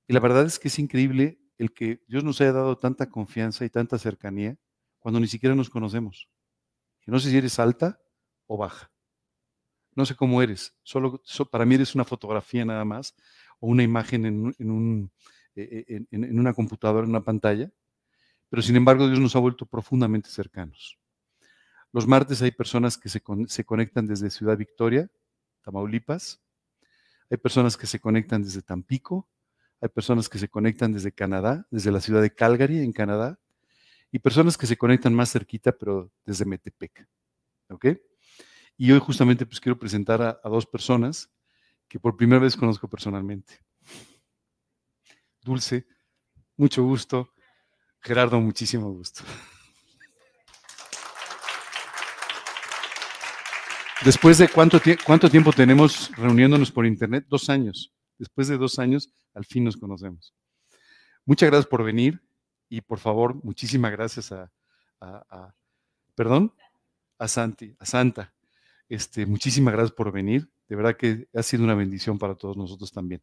Y 0.07 0.13
la 0.13 0.19
verdad 0.19 0.45
es 0.45 0.57
que 0.57 0.67
es 0.69 0.79
increíble 0.79 1.37
el 1.57 1.73
que 1.73 2.01
Dios 2.07 2.23
nos 2.23 2.39
haya 2.39 2.53
dado 2.53 2.77
tanta 2.77 3.09
confianza 3.09 3.65
y 3.65 3.69
tanta 3.69 3.97
cercanía 3.97 4.57
cuando 5.05 5.19
ni 5.19 5.27
siquiera 5.27 5.53
nos 5.53 5.69
conocemos. 5.69 6.27
No 7.05 7.19
sé 7.19 7.29
si 7.29 7.37
eres 7.37 7.59
alta 7.59 8.01
o 8.47 8.57
baja. 8.57 8.89
No 9.93 10.03
sé 10.03 10.15
cómo 10.15 10.41
eres. 10.41 10.75
Solo 10.81 11.21
para 11.51 11.63
mí 11.63 11.75
eres 11.75 11.93
una 11.93 12.05
fotografía 12.05 12.65
nada 12.65 12.83
más 12.85 13.13
o 13.59 13.67
una 13.67 13.83
imagen 13.83 14.55
eh, 14.55 15.85
en, 15.87 16.07
en 16.23 16.39
una 16.39 16.55
computadora, 16.55 17.03
en 17.03 17.11
una 17.11 17.23
pantalla. 17.23 17.71
Pero 18.49 18.63
sin 18.63 18.77
embargo 18.77 19.07
Dios 19.07 19.19
nos 19.19 19.35
ha 19.35 19.39
vuelto 19.39 19.67
profundamente 19.67 20.31
cercanos. 20.31 20.97
Los 21.91 22.07
martes 22.07 22.41
hay 22.41 22.49
personas 22.49 22.97
que 22.97 23.09
se, 23.09 23.21
se 23.45 23.63
conectan 23.63 24.07
desde 24.07 24.31
Ciudad 24.31 24.57
Victoria, 24.57 25.11
Tamaulipas. 25.61 26.41
Hay 27.29 27.37
personas 27.37 27.77
que 27.77 27.85
se 27.85 27.99
conectan 27.99 28.41
desde 28.41 28.63
Tampico. 28.63 29.29
Hay 29.81 29.89
personas 29.89 30.27
que 30.29 30.39
se 30.39 30.49
conectan 30.49 30.93
desde 30.93 31.11
Canadá, 31.11 31.67
desde 31.69 31.91
la 31.91 32.01
ciudad 32.01 32.23
de 32.23 32.33
Calgary, 32.33 32.79
en 32.79 32.91
Canadá. 32.91 33.39
Y 34.15 34.19
personas 34.19 34.57
que 34.57 34.65
se 34.65 34.77
conectan 34.77 35.13
más 35.13 35.29
cerquita, 35.29 35.73
pero 35.73 36.09
desde 36.25 36.45
Metepec. 36.45 37.05
¿Ok? 37.67 37.87
Y 38.77 38.93
hoy 38.93 38.99
justamente 38.99 39.45
pues 39.45 39.59
quiero 39.59 39.77
presentar 39.77 40.21
a, 40.21 40.39
a 40.41 40.47
dos 40.47 40.65
personas 40.65 41.29
que 41.89 41.99
por 41.99 42.15
primera 42.15 42.39
vez 42.39 42.55
conozco 42.55 42.87
personalmente. 42.87 43.59
Dulce, 45.41 45.85
mucho 46.55 46.81
gusto. 46.81 47.33
Gerardo, 47.99 48.39
muchísimo 48.39 48.89
gusto. 48.89 49.21
Después 54.05 54.37
de 54.37 54.47
cuánto, 54.47 54.79
cuánto 55.05 55.29
tiempo 55.29 55.51
tenemos 55.51 56.09
reuniéndonos 56.15 56.71
por 56.71 56.85
internet? 56.85 57.25
Dos 57.27 57.49
años. 57.49 57.93
Después 58.17 58.47
de 58.47 58.57
dos 58.57 58.79
años, 58.79 59.09
al 59.33 59.43
fin 59.43 59.65
nos 59.65 59.75
conocemos. 59.75 60.33
Muchas 61.25 61.49
gracias 61.49 61.67
por 61.67 61.83
venir 61.83 62.24
y 62.69 62.81
por 62.81 62.99
favor, 62.99 63.35
muchísimas 63.43 63.91
gracias 63.91 64.31
a, 64.31 64.51
a, 64.99 65.53
perdón, 66.15 66.53
a 67.17 67.27
Santi, 67.27 67.75
a 67.79 67.85
Santa. 67.85 68.33
Este, 68.89 69.25
muchísimas 69.25 69.73
gracias 69.73 69.95
por 69.95 70.11
venir. 70.11 70.49
De 70.67 70.75
verdad 70.75 70.97
que 70.97 71.27
ha 71.33 71.43
sido 71.43 71.63
una 71.63 71.75
bendición 71.75 72.17
para 72.17 72.35
todos 72.35 72.57
nosotros 72.57 72.91
también. 72.91 73.21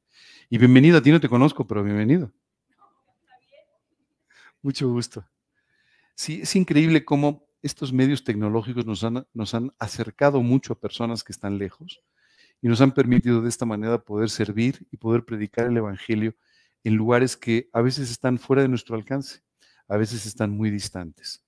Y 0.49 0.59
bienvenido, 0.59 0.99
a 0.99 1.03
ti 1.03 1.11
no 1.11 1.21
te 1.21 1.29
conozco, 1.29 1.67
pero 1.67 1.83
bienvenido. 1.83 2.31
Mucho 4.63 4.89
gusto. 4.89 5.27
Sí, 6.15 6.41
es 6.43 6.55
increíble 6.55 7.05
cómo 7.05 7.45
estos 7.63 7.93
medios 7.93 8.23
tecnológicos 8.23 8.87
nos 8.87 9.03
han, 9.03 9.27
nos 9.35 9.55
han 9.55 9.73
acercado 9.79 10.41
mucho 10.43 10.73
a 10.73 10.79
personas 10.79 11.25
que 11.25 11.33
están 11.33 11.59
lejos 11.59 12.01
y 12.61 12.69
nos 12.69 12.81
han 12.81 12.93
permitido 12.93 13.43
de 13.43 13.49
esta 13.49 13.67
manera 13.67 13.99
poder 13.99 14.31
servir 14.31 14.87
y 14.91 14.97
poder 14.97 15.25
predicar 15.25 15.67
el 15.67 15.77
Evangelio 15.77 16.35
en 16.85 16.95
lugares 16.95 17.37
que 17.37 17.69
a 17.73 17.81
veces 17.81 18.11
están 18.11 18.39
fuera 18.39 18.63
de 18.63 18.69
nuestro 18.69 18.97
alcance, 18.97 19.43
a 19.89 19.97
veces 19.97 20.27
están 20.27 20.51
muy 20.51 20.71
distantes. 20.71 21.45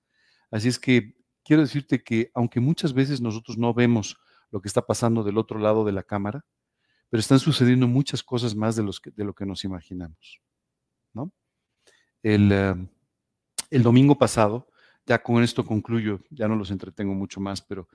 Así 0.51 0.67
es 0.67 0.79
que 0.79 1.15
quiero 1.43 1.61
decirte 1.61 2.03
que 2.03 2.31
aunque 2.33 2.59
muchas 2.59 2.93
veces 2.93 3.21
nosotros 3.21 3.57
no 3.57 3.73
vemos 3.73 4.17
lo 4.51 4.61
que 4.61 4.67
está 4.67 4.85
pasando 4.85 5.23
del 5.23 5.37
otro 5.37 5.59
lado 5.59 5.83
de 5.83 5.91
la 5.91 6.03
cámara, 6.03 6.45
pero 7.09 7.19
están 7.19 7.39
sucediendo 7.39 7.87
muchas 7.87 8.23
cosas 8.23 8.55
más 8.55 8.75
de, 8.75 8.89
que, 9.01 9.11
de 9.11 9.23
lo 9.23 9.33
que 9.33 9.45
nos 9.45 9.63
imaginamos. 9.63 10.41
¿no? 11.13 11.31
El, 12.23 12.51
uh, 12.51 12.87
el 13.69 13.83
domingo 13.83 14.17
pasado 14.17 14.67
ya 15.05 15.21
con 15.21 15.43
esto 15.43 15.65
concluyo, 15.65 16.21
ya 16.31 16.47
no 16.47 16.55
los 16.55 16.71
entretengo 16.71 17.13
mucho 17.13 17.39
más, 17.39 17.61
pero 17.61 17.87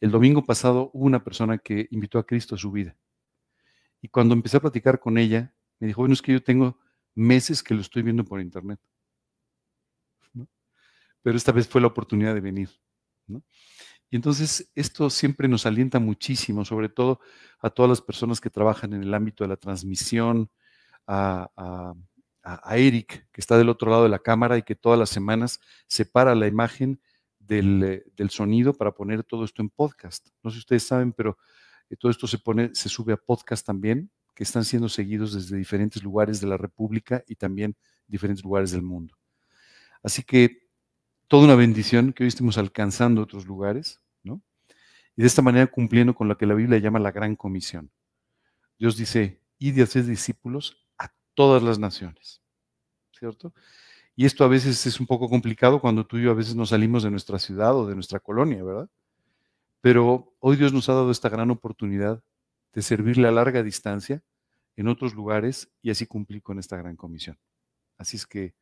el 0.00 0.10
domingo 0.10 0.44
pasado 0.44 0.90
hubo 0.92 1.06
una 1.06 1.24
persona 1.24 1.58
que 1.58 1.88
invitó 1.90 2.18
a 2.18 2.26
Cristo 2.26 2.54
a 2.54 2.58
su 2.58 2.70
vida. 2.70 2.94
Y 4.02 4.08
cuando 4.08 4.34
empecé 4.34 4.58
a 4.58 4.60
platicar 4.60 5.00
con 5.00 5.16
ella, 5.16 5.54
me 5.80 5.86
dijo, 5.86 6.02
bueno, 6.02 6.12
es 6.12 6.22
que 6.22 6.32
yo 6.32 6.42
tengo 6.42 6.78
meses 7.18 7.62
que 7.62 7.74
lo 7.74 7.80
estoy 7.80 8.02
viendo 8.02 8.24
por 8.24 8.40
internet. 8.40 8.80
Pero 11.22 11.36
esta 11.36 11.52
vez 11.52 11.68
fue 11.68 11.80
la 11.80 11.88
oportunidad 11.88 12.34
de 12.34 12.40
venir. 12.40 12.70
Y 14.10 14.16
entonces 14.16 14.70
esto 14.74 15.10
siempre 15.10 15.48
nos 15.48 15.66
alienta 15.66 15.98
muchísimo, 15.98 16.64
sobre 16.64 16.88
todo 16.88 17.20
a 17.58 17.68
todas 17.68 17.90
las 17.90 18.00
personas 18.00 18.40
que 18.40 18.50
trabajan 18.50 18.94
en 18.94 19.02
el 19.02 19.12
ámbito 19.12 19.44
de 19.44 19.48
la 19.48 19.56
transmisión, 19.56 20.50
a, 21.06 21.94
Eric, 22.70 23.28
que 23.30 23.40
está 23.40 23.58
del 23.58 23.68
otro 23.68 23.90
lado 23.90 24.04
de 24.04 24.08
la 24.08 24.20
cámara 24.20 24.56
y 24.56 24.62
que 24.62 24.74
todas 24.74 24.98
las 24.98 25.10
semanas 25.10 25.60
separa 25.86 26.34
la 26.34 26.46
imagen 26.46 27.00
del, 27.38 27.82
eh, 27.82 28.04
del, 28.16 28.30
sonido 28.30 28.72
para 28.72 28.92
poner 28.92 29.22
todo 29.22 29.44
esto 29.44 29.60
en 29.60 29.68
podcast. 29.68 30.28
No 30.42 30.50
sé 30.50 30.54
si 30.54 30.60
ustedes 30.60 30.86
saben, 30.86 31.12
pero 31.12 31.36
eh, 31.90 31.96
todo 31.96 32.10
esto 32.10 32.26
se 32.26 32.38
pone, 32.38 32.70
se 32.74 32.88
sube 32.88 33.12
a 33.12 33.16
podcast 33.18 33.66
también, 33.66 34.10
que 34.38 34.44
están 34.44 34.64
siendo 34.64 34.88
seguidos 34.88 35.34
desde 35.34 35.56
diferentes 35.56 36.00
lugares 36.00 36.40
de 36.40 36.46
la 36.46 36.56
República 36.56 37.24
y 37.26 37.34
también 37.34 37.74
diferentes 38.06 38.44
lugares 38.44 38.70
del 38.70 38.82
mundo. 38.82 39.18
Así 40.00 40.22
que 40.22 40.68
toda 41.26 41.42
una 41.42 41.56
bendición 41.56 42.12
que 42.12 42.22
hoy 42.22 42.28
estemos 42.28 42.56
alcanzando 42.56 43.20
otros 43.20 43.46
lugares, 43.46 44.00
¿no? 44.22 44.40
Y 45.16 45.22
de 45.22 45.26
esta 45.26 45.42
manera 45.42 45.66
cumpliendo 45.66 46.14
con 46.14 46.28
lo 46.28 46.38
que 46.38 46.46
la 46.46 46.54
Biblia 46.54 46.78
llama 46.78 47.00
la 47.00 47.10
gran 47.10 47.34
comisión. 47.34 47.90
Dios 48.78 48.96
dice, 48.96 49.42
y 49.58 49.80
hacer 49.80 50.04
discípulos 50.04 50.86
todas 51.34 51.60
las 51.60 51.80
naciones. 51.80 52.40
¿Cierto? 53.10 53.52
Y 54.14 54.24
esto 54.24 54.44
a 54.44 54.48
veces 54.48 54.86
es 54.86 55.00
un 55.00 55.06
poco 55.08 55.28
complicado 55.28 55.80
cuando 55.80 56.06
tú 56.06 56.16
y 56.16 56.22
yo 56.22 56.30
a 56.30 56.34
veces 56.34 56.54
nos 56.54 56.68
salimos 56.68 57.02
de 57.02 57.10
nuestra 57.10 57.40
ciudad 57.40 57.74
o 57.74 57.88
de 57.88 57.96
nuestra 57.96 58.20
colonia, 58.20 58.62
¿verdad? 58.62 58.88
Pero 59.80 60.32
hoy 60.38 60.54
Dios 60.54 60.72
nos 60.72 60.88
ha 60.88 60.92
dado 60.92 61.10
esta 61.10 61.28
gran 61.28 61.50
oportunidad 61.50 62.22
de 62.72 62.82
servirle 62.82 63.28
a 63.28 63.32
larga 63.32 63.62
distancia 63.62 64.22
en 64.76 64.88
otros 64.88 65.14
lugares 65.14 65.70
y 65.82 65.90
así 65.90 66.06
cumplir 66.06 66.42
con 66.42 66.58
esta 66.58 66.76
gran 66.76 66.96
comisión. 66.96 67.38
Así 67.96 68.16
es 68.16 68.26
que 68.26 68.54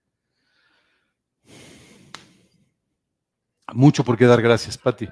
mucho 3.75 4.05
por 4.05 4.17
qué 4.17 4.25
dar 4.27 4.41
gracias, 4.41 4.79
Pati. 4.79 5.09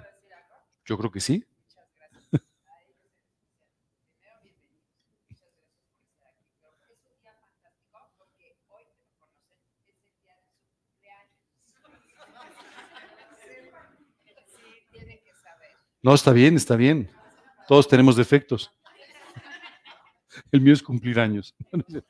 Yo 0.85 0.97
creo 0.97 1.11
que 1.11 1.21
sí. 1.21 1.45
No, 16.03 16.13
está 16.13 16.33
bien, 16.33 16.57
está 16.57 16.77
bien. 16.77 17.11
Todos 17.67 17.89
tenemos 17.89 18.15
defectos. 18.15 18.71
El 20.55 20.61
mío 20.61 20.73
es 20.73 20.83
cumplir 20.85 21.19
años. 21.19 21.53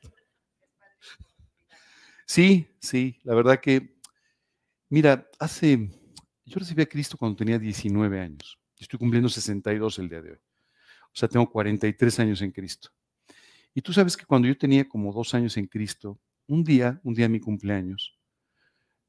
Sí, 2.27 2.67
sí, 2.79 3.19
la 3.23 3.35
verdad 3.35 3.59
que, 3.59 3.99
mira, 4.89 5.29
hace, 5.37 5.91
yo 6.43 6.57
recibí 6.57 6.81
a 6.81 6.87
Cristo 6.87 7.17
cuando 7.17 7.35
tenía 7.37 7.59
19 7.59 8.19
años. 8.19 8.57
Estoy 8.79 8.97
cumpliendo 8.97 9.29
62 9.29 9.99
el 9.99 10.09
día 10.09 10.21
de 10.23 10.31
hoy. 10.31 10.37
O 10.37 11.13
sea, 11.13 11.29
tengo 11.29 11.47
43 11.47 12.19
años 12.21 12.41
en 12.41 12.51
Cristo. 12.51 12.89
Y 13.75 13.81
tú 13.81 13.93
sabes 13.93 14.17
que 14.17 14.25
cuando 14.25 14.47
yo 14.47 14.57
tenía 14.57 14.89
como 14.89 15.13
dos 15.13 15.35
años 15.35 15.55
en 15.57 15.67
Cristo, 15.67 16.19
un 16.47 16.63
día, 16.63 16.99
un 17.03 17.13
día 17.13 17.29
mi 17.29 17.39
cumpleaños, 17.39 18.17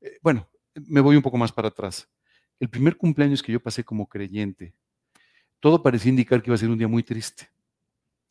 eh, 0.03 0.19
bueno, 0.21 0.47
me 0.75 1.01
voy 1.01 1.17
un 1.17 1.23
poco 1.23 1.39
más 1.39 1.53
para 1.53 1.69
atrás 1.69 2.07
el 2.61 2.69
primer 2.69 2.99
cumpleaños 2.99 3.43
que 3.43 3.53
yo 3.53 3.61
pasé 3.61 3.83
como 3.83 4.07
creyente, 4.07 4.75
todo 5.61 5.83
parecía 5.83 6.11
indicar 6.11 6.43
que 6.43 6.51
iba 6.51 6.55
a 6.55 6.59
ser 6.59 6.69
un 6.69 6.79
día 6.79 6.89
muy 6.89 7.03
triste. 7.03 7.49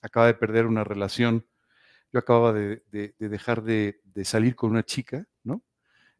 Acaba 0.01 0.27
de 0.27 0.33
perder 0.33 0.65
una 0.65 0.83
relación, 0.83 1.45
yo 2.11 2.19
acababa 2.19 2.53
de, 2.53 2.83
de, 2.91 3.15
de 3.17 3.29
dejar 3.29 3.63
de, 3.63 4.01
de, 4.03 4.25
salir 4.25 4.55
con 4.55 4.71
una 4.71 4.83
chica, 4.83 5.25
¿no? 5.43 5.63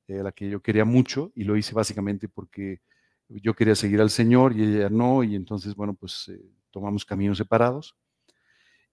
Eh, 0.08 0.20
a 0.20 0.24
la 0.24 0.32
que 0.32 0.50
yo 0.50 0.62
quería 0.62 0.86
mucho 0.86 1.32
y 1.36 1.44
lo 1.44 1.58
hice 1.58 1.74
básicamente 1.74 2.28
porque 2.30 2.82
yo 3.30 3.56
quería 3.56 3.76
seguir 3.76 4.02
al 4.02 4.10
Señor 4.10 4.56
y 4.56 4.64
ella 4.64 4.90
no, 4.90 5.24
y 5.24 5.36
entonces, 5.36 5.76
bueno, 5.76 5.94
pues 5.94 6.28
eh, 6.30 6.42
tomamos 6.72 7.06
caminos 7.06 7.38
separados. 7.38 7.96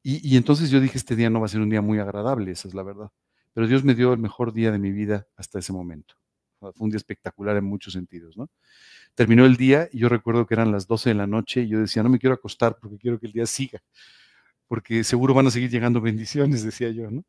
Y, 0.03 0.27
y 0.29 0.37
entonces 0.37 0.71
yo 0.71 0.81
dije, 0.81 0.99
este 0.99 1.17
día 1.17 1.31
no 1.31 1.41
va 1.41 1.47
a 1.47 1.49
ser 1.49 1.61
un 1.61 1.71
día 1.71 1.83
muy 1.83 1.99
agradable, 1.99 2.51
esa 2.51 2.69
es 2.69 2.75
la 2.75 2.83
verdad. 2.83 3.11
Pero 3.53 3.67
Dios 3.67 3.85
me 3.85 3.95
dio 3.95 4.13
el 4.13 4.19
mejor 4.19 4.53
día 4.53 4.73
de 4.73 4.79
mi 4.79 4.91
vida 4.91 5.27
hasta 5.37 5.59
ese 5.59 5.73
momento. 5.73 6.15
Fue 6.59 6.73
un 6.79 6.91
día 6.91 6.97
espectacular 6.97 7.57
en 7.57 7.65
muchos 7.65 7.93
sentidos, 7.93 8.37
¿no? 8.37 8.49
terminó 9.15 9.45
el 9.45 9.57
día 9.57 9.89
y 9.93 9.99
yo 9.99 10.09
recuerdo 10.09 10.47
que 10.47 10.55
eran 10.55 10.73
las 10.73 10.87
12 10.87 11.11
de 11.11 11.15
la 11.15 11.27
noche 11.27 11.63
y 11.63 11.69
yo 11.69 11.81
decía, 11.81 12.03
no 12.03 12.09
me 12.09 12.19
quiero 12.19 12.35
acostar 12.35 12.79
porque 12.81 12.99
quiero 12.99 13.19
que 13.19 13.27
el 13.27 13.33
día 13.33 13.47
siga, 13.47 13.83
porque 14.73 15.05
seguro 15.05 15.35
van 15.35 15.47
a 15.47 15.51
seguir 15.51 15.69
llegando 15.69 16.01
bendiciones, 16.01 16.63
decía 16.63 16.89
yo, 16.89 17.11
¿no? 17.11 17.27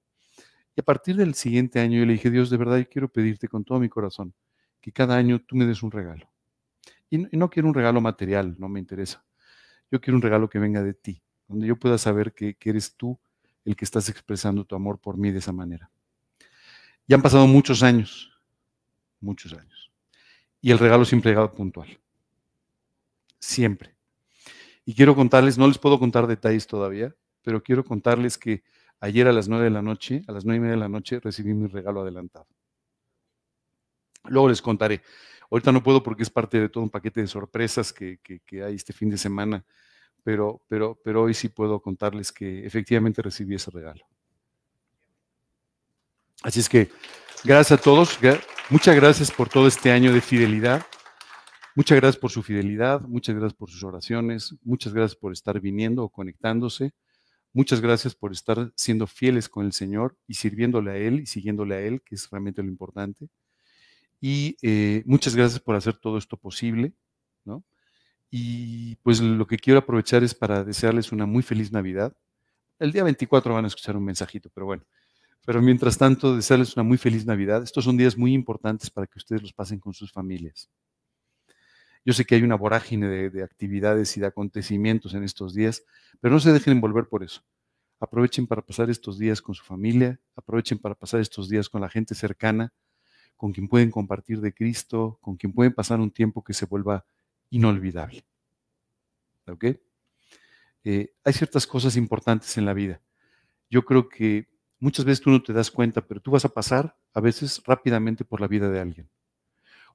Y 0.77 0.79
a 0.79 0.83
partir 0.83 1.17
del 1.17 1.33
siguiente 1.33 1.81
año 1.81 1.99
yo 1.99 2.05
le 2.05 2.13
dije, 2.13 2.31
Dios, 2.31 2.49
de 2.49 2.55
verdad 2.55 2.77
yo 2.77 2.87
quiero 2.87 3.09
pedirte 3.09 3.49
con 3.49 3.65
todo 3.65 3.81
mi 3.81 3.89
corazón 3.89 4.33
que 4.79 4.93
cada 4.93 5.17
año 5.17 5.41
tú 5.41 5.57
me 5.57 5.65
des 5.65 5.83
un 5.83 5.91
regalo. 5.91 6.31
Y 7.09 7.17
no, 7.17 7.49
quiero 7.49 7.67
un 7.67 7.73
regalo 7.73 7.99
material, 7.99 8.55
no 8.57 8.69
me 8.69 8.79
interesa. 8.79 9.25
Yo 9.91 9.99
quiero 9.99 10.15
un 10.15 10.21
regalo 10.21 10.49
que 10.49 10.57
venga 10.57 10.81
de 10.81 10.93
ti, 10.93 11.21
donde 11.49 11.67
yo 11.67 11.75
pueda 11.75 11.97
saber 11.97 12.31
que, 12.33 12.53
que 12.53 12.69
eres 12.69 12.95
tú 12.95 13.19
el 13.65 13.75
que 13.75 13.83
estás 13.83 14.07
expresando 14.07 14.63
tu 14.63 14.75
amor 14.75 15.01
por 15.01 15.17
mí 15.17 15.29
de 15.29 15.39
esa 15.39 15.51
manera. 15.51 15.91
Y 17.07 17.13
han 17.13 17.21
pasado 17.21 17.45
muchos 17.45 17.83
años, 17.83 18.31
muchos 19.19 19.51
años. 19.51 19.91
Y 20.61 20.71
el 20.71 20.79
regalo 20.79 21.03
siempre 21.03 21.31
ha 21.31 21.33
llegado 21.33 21.51
puntual. 21.51 21.89
Siempre. 23.37 23.97
Y 24.85 24.95
quiero 24.95 25.13
contarles, 25.13 25.57
no 25.57 25.67
les 25.67 25.77
puedo 25.77 25.99
contar 25.99 26.25
detalles 26.25 26.65
todavía, 26.67 27.13
pero 27.43 27.61
quiero 27.61 27.83
contarles 27.83 28.37
que 28.37 28.63
ayer 28.99 29.27
a 29.27 29.33
las 29.33 29.47
nueve 29.47 29.65
de 29.65 29.71
la 29.71 29.81
noche, 29.81 30.23
a 30.27 30.31
las 30.31 30.45
nueve 30.45 30.57
y 30.57 30.61
media 30.61 30.75
de 30.75 30.79
la 30.79 30.89
noche, 30.89 31.19
recibí 31.19 31.53
mi 31.53 31.67
regalo 31.67 32.01
adelantado. 32.01 32.47
Luego 34.25 34.49
les 34.49 34.61
contaré. 34.61 35.01
Ahorita 35.51 35.71
no 35.71 35.83
puedo 35.83 36.01
porque 36.01 36.23
es 36.23 36.29
parte 36.29 36.59
de 36.59 36.69
todo 36.69 36.83
un 36.83 36.89
paquete 36.89 37.21
de 37.21 37.27
sorpresas 37.27 37.93
que, 37.93 38.19
que 38.19 38.63
hay 38.63 38.75
este 38.75 38.93
fin 38.93 39.09
de 39.09 39.17
semana, 39.17 39.63
pero, 40.23 40.61
pero, 40.67 40.99
pero 41.03 41.23
hoy 41.23 41.33
sí 41.33 41.49
puedo 41.49 41.81
contarles 41.81 42.31
que 42.31 42.65
efectivamente 42.65 43.21
recibí 43.21 43.55
ese 43.55 43.69
regalo. 43.69 44.05
Así 46.41 46.59
es 46.59 46.69
que 46.69 46.89
gracias 47.43 47.79
a 47.79 47.81
todos, 47.81 48.17
muchas 48.69 48.95
gracias 48.95 49.31
por 49.31 49.49
todo 49.49 49.67
este 49.67 49.91
año 49.91 50.13
de 50.13 50.21
fidelidad. 50.21 50.85
Muchas 51.75 51.99
gracias 51.99 52.19
por 52.19 52.29
su 52.29 52.43
fidelidad, 52.43 53.01
muchas 53.01 53.35
gracias 53.35 53.57
por 53.57 53.69
sus 53.69 53.83
oraciones, 53.83 54.55
muchas 54.63 54.93
gracias 54.93 55.15
por 55.15 55.33
estar 55.33 55.59
viniendo 55.59 56.03
o 56.03 56.09
conectándose, 56.09 56.91
muchas 57.54 57.82
gracias 57.82 58.16
por 58.16 58.32
estar 58.32 58.72
siendo 58.76 59.08
fieles 59.08 59.47
con 59.47 59.66
el 59.66 59.74
Señor 59.74 60.18
y 60.28 60.34
sirviéndole 60.34 60.91
a 60.91 60.97
Él 60.97 61.22
y 61.22 61.26
siguiéndole 61.26 61.76
a 61.76 61.82
Él, 61.82 62.01
que 62.01 62.16
es 62.16 62.30
realmente 62.30 62.62
lo 62.62 62.70
importante. 62.70 63.30
Y 64.20 64.58
eh, 64.62 65.04
muchas 65.06 65.36
gracias 65.36 65.60
por 65.60 65.76
hacer 65.76 65.97
todo 65.97 66.18
esto 66.18 66.38
posible, 66.38 66.93
¿no? 67.45 67.64
Y 68.32 68.95
pues 68.97 69.22
lo 69.22 69.45
que 69.47 69.58
quiero 69.58 69.80
aprovechar 69.80 70.24
es 70.24 70.34
para 70.34 70.64
desearles 70.64 71.12
una 71.12 71.26
muy 71.26 71.43
feliz 71.43 71.72
Navidad. 71.72 72.16
El 72.80 72.91
día 72.91 73.04
24 73.04 73.54
van 73.54 73.66
a 73.66 73.68
escuchar 73.68 73.95
un 73.97 74.06
mensajito, 74.06 74.49
pero 74.54 74.66
bueno, 74.66 74.84
pero 75.45 75.62
mientras 75.62 75.97
tanto, 75.97 76.36
desearles 76.36 76.76
una 76.76 76.84
muy 76.84 76.97
feliz 76.97 77.26
Navidad. 77.26 77.64
Estos 77.64 77.84
son 77.84 77.97
días 77.97 78.18
muy 78.18 78.34
importantes 78.34 78.89
para 78.89 79.08
que 79.08 79.20
ustedes 79.20 79.41
los 79.41 79.54
pasen 79.54 79.80
con 79.80 79.93
sus 79.93 80.12
familias. 80.12 80.70
Yo 82.06 82.14
sé 82.14 82.26
que 82.26 82.36
hay 82.36 82.43
una 82.43 82.56
vorágine 82.56 83.08
de, 83.08 83.43
actividades 83.43 84.16
y 84.18 84.20
de 84.20 84.28
acontecimientos 84.28 85.14
en 85.14 85.24
estos 85.24 85.54
días, 85.54 85.84
pero 86.20 86.34
no 86.34 86.39
se 86.39 86.51
dejen 86.51 86.74
envolver 86.74 87.08
por 87.08 87.24
eso. 87.24 87.41
Aprovechen 87.99 88.45
para 88.45 88.62
pasar 88.62 88.89
estos 88.89 89.18
días 89.18 89.41
con 89.41 89.56
su 89.56 89.64
familia, 89.64 90.20
aprovechen 90.36 90.78
para 90.78 90.95
pasar 90.95 91.22
estos 91.22 91.47
días 91.47 91.70
con 91.70 91.82
la 91.82 91.89
gente 91.89 92.16
cercana, 92.16 92.74
con 93.38 93.54
quien 93.54 93.68
pueden 93.68 93.91
compartir 93.91 94.41
de 94.41 94.54
Cristo, 94.54 95.18
con 95.22 95.38
quien 95.38 95.54
pueden 95.54 95.74
pasar 95.74 95.99
un 95.99 96.12
tiempo 96.12 96.43
que 96.43 96.54
se 96.54 96.66
vuelva 96.66 97.06
inolvidable. 97.49 98.26
¿Ok? 99.47 99.66
Eh, 100.84 101.14
hay 101.24 101.34
ciertas 101.34 101.66
cosas 101.66 101.95
importantes 101.95 102.58
en 102.58 102.66
la 102.66 102.74
vida. 102.74 103.01
Yo 103.70 103.86
creo 103.86 104.10
que 104.10 104.47
Muchas 104.84 105.06
veces 105.06 105.22
tú 105.22 105.30
no 105.30 105.41
te 105.41 105.54
das 105.54 105.72
cuenta, 105.72 106.06
pero 106.06 106.20
tú 106.20 106.32
vas 106.32 106.43
a 106.43 106.49
pasar 106.49 106.93
a 107.14 107.22
veces 107.22 107.64
rápidamente 107.66 108.26
por 108.26 108.41
la 108.41 108.49
vida 108.49 108.70
de 108.70 108.82
alguien. 108.82 109.10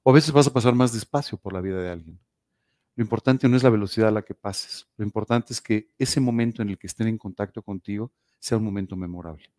O 0.03 0.11
a 0.11 0.13
veces 0.13 0.31
vas 0.31 0.47
a 0.47 0.53
pasar 0.53 0.73
más 0.73 0.93
despacio 0.93 1.37
por 1.37 1.53
la 1.53 1.61
vida 1.61 1.81
de 1.81 1.89
alguien. 1.89 2.19
Lo 2.95 3.03
importante 3.03 3.47
no 3.47 3.55
es 3.55 3.63
la 3.63 3.69
velocidad 3.69 4.09
a 4.09 4.11
la 4.11 4.23
que 4.23 4.33
pases. 4.33 4.87
Lo 4.97 5.05
importante 5.05 5.53
es 5.53 5.61
que 5.61 5.89
ese 5.97 6.19
momento 6.19 6.61
en 6.61 6.69
el 6.69 6.77
que 6.77 6.87
estén 6.87 7.07
en 7.07 7.17
contacto 7.17 7.61
contigo 7.61 8.11
sea 8.39 8.57
un 8.57 8.63
momento 8.65 8.95
memorable. 8.95 9.49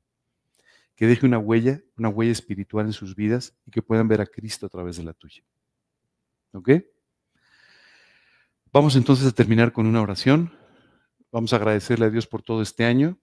Que 0.95 1.07
deje 1.07 1.25
una 1.25 1.39
huella, 1.39 1.81
una 1.97 2.11
huella 2.11 2.33
espiritual 2.33 2.87
en 2.87 2.93
sus 2.93 3.17
vidas 3.17 3.57
y 3.65 3.71
que 3.71 3.81
puedan 3.81 4.09
ver 4.09 4.21
a 4.21 4.27
Cristo 4.27 4.67
a 4.67 4.69
través 4.69 4.99
de 4.99 5.05
la 5.05 5.15
tuya. 5.15 5.43
¿Ok? 6.53 6.71
Vamos 8.73 8.95
entonces 8.97 9.27
a 9.27 9.33
terminar 9.33 9.73
con 9.73 9.87
una 9.87 10.03
oración. 10.03 10.53
Vamos 11.33 11.53
a 11.53 11.57
agradecerle 11.57 12.07
a 12.07 12.11
Dios 12.11 12.27
por 12.27 12.43
todo 12.43 12.61
este 12.61 12.85
año. 12.85 13.19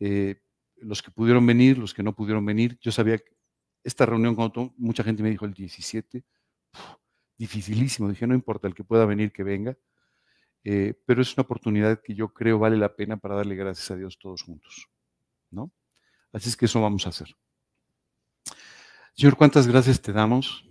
Eh, 0.00 0.40
los 0.76 1.02
que 1.02 1.10
pudieron 1.10 1.46
venir, 1.46 1.78
los 1.78 1.94
que 1.94 2.02
no 2.02 2.14
pudieron 2.14 2.44
venir. 2.44 2.78
Yo 2.80 2.92
sabía 2.92 3.18
que 3.18 3.32
esta 3.82 4.06
reunión, 4.06 4.34
cuando 4.34 4.74
mucha 4.76 5.02
gente 5.02 5.22
me 5.22 5.30
dijo 5.30 5.44
el 5.44 5.54
17, 5.54 6.24
dificilísimo. 7.38 8.08
Dije, 8.08 8.26
no 8.26 8.34
importa, 8.34 8.68
el 8.68 8.74
que 8.74 8.84
pueda 8.84 9.06
venir, 9.06 9.32
que 9.32 9.42
venga. 9.42 9.76
Eh, 10.62 10.94
pero 11.06 11.22
es 11.22 11.34
una 11.34 11.42
oportunidad 11.42 12.02
que 12.02 12.14
yo 12.14 12.34
creo 12.34 12.58
vale 12.58 12.76
la 12.76 12.94
pena 12.94 13.16
para 13.16 13.36
darle 13.36 13.54
gracias 13.54 13.90
a 13.90 13.96
Dios 13.96 14.18
todos 14.18 14.42
juntos. 14.42 14.88
¿no? 15.50 15.72
Así 16.32 16.48
es 16.48 16.56
que 16.56 16.66
eso 16.66 16.80
vamos 16.80 17.06
a 17.06 17.10
hacer. 17.10 17.34
Señor, 19.14 19.36
cuántas 19.36 19.66
gracias 19.66 20.00
te 20.00 20.12
damos. 20.12 20.68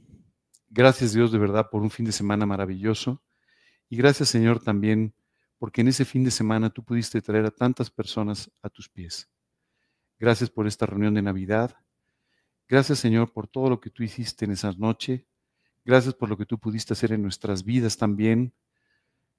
Gracias 0.70 1.14
Dios 1.14 1.32
de 1.32 1.40
verdad 1.40 1.70
por 1.70 1.82
un 1.82 1.90
fin 1.90 2.06
de 2.06 2.12
semana 2.12 2.46
maravilloso. 2.46 3.24
Y 3.90 3.98
gracias 3.98 4.30
Señor 4.30 4.62
también 4.64 5.16
porque 5.58 5.82
en 5.82 5.90
ese 5.90 6.06
fin 6.06 6.24
de 6.24 6.32
semana 6.32 6.70
tú 6.70 6.84
pudiste 6.84 7.22
traer 7.22 7.46
a 7.46 7.52
tantas 7.52 7.90
personas 7.90 8.50
a 8.62 8.70
tus 8.70 8.88
pies. 8.88 9.30
Gracias 10.18 10.50
por 10.50 10.68
esta 10.68 10.86
reunión 10.86 11.14
de 11.14 11.22
Navidad. 11.22 11.76
Gracias, 12.70 13.00
Señor, 13.00 13.34
por 13.34 13.48
todo 13.48 13.68
lo 13.68 13.82
que 13.82 13.90
tú 13.90 14.04
hiciste 14.04 14.46
en 14.46 14.52
esa 14.52 14.72
noche. 14.74 15.26
Gracias 15.84 16.14
por 16.14 16.30
lo 16.30 16.38
que 16.38 16.46
tú 16.46 16.60
pudiste 16.60 16.94
hacer 16.94 17.12
en 17.12 17.24
nuestras 17.24 17.64
vidas 17.64 17.98
también, 17.98 18.54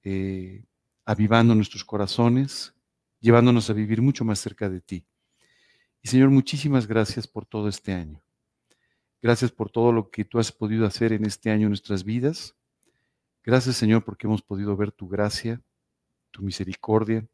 eh, 0.03 0.65
avivando 1.05 1.55
nuestros 1.55 1.85
corazones, 1.85 2.73
llevándonos 3.21 3.69
a 3.69 3.73
vivir 3.73 4.01
mucho 4.01 4.25
más 4.25 4.39
cerca 4.39 4.69
de 4.69 4.81
ti. 4.81 5.05
Y 6.01 6.09
Señor, 6.09 6.29
muchísimas 6.29 6.87
gracias 6.87 7.25
por 7.25 7.45
todo 7.45 7.69
este 7.69 7.93
año. 7.93 8.21
Gracias 9.21 9.49
por 9.49 9.71
todo 9.71 9.93
lo 9.93 10.11
que 10.11 10.25
tú 10.25 10.37
has 10.37 10.51
podido 10.51 10.85
hacer 10.85 11.13
en 11.13 11.23
este 11.25 11.51
año 11.51 11.67
en 11.67 11.69
nuestras 11.69 12.03
vidas. 12.03 12.57
Gracias, 13.45 13.77
Señor, 13.77 14.03
porque 14.03 14.27
hemos 14.27 14.41
podido 14.41 14.75
ver 14.75 14.91
tu 14.91 15.07
gracia, 15.07 15.61
tu 16.31 16.41
misericordia, 16.41 17.25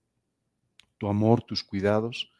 tu 0.99 1.07
amor, 1.07 1.41
tus 1.41 1.63
cuidados. 1.63 2.31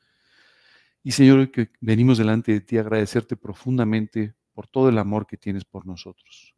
Y 1.07 1.13
Señor, 1.13 1.39
hoy 1.39 1.47
que 1.47 1.69
venimos 1.79 2.17
delante 2.17 2.51
de 2.51 2.59
ti 2.59 2.77
agradecerte 2.77 3.37
profundamente 3.37 4.35
por 4.53 4.67
todo 4.67 4.89
el 4.89 4.97
amor 4.97 5.25
que 5.25 5.37
tienes 5.37 5.63
por 5.63 5.85
nosotros. 5.85 6.53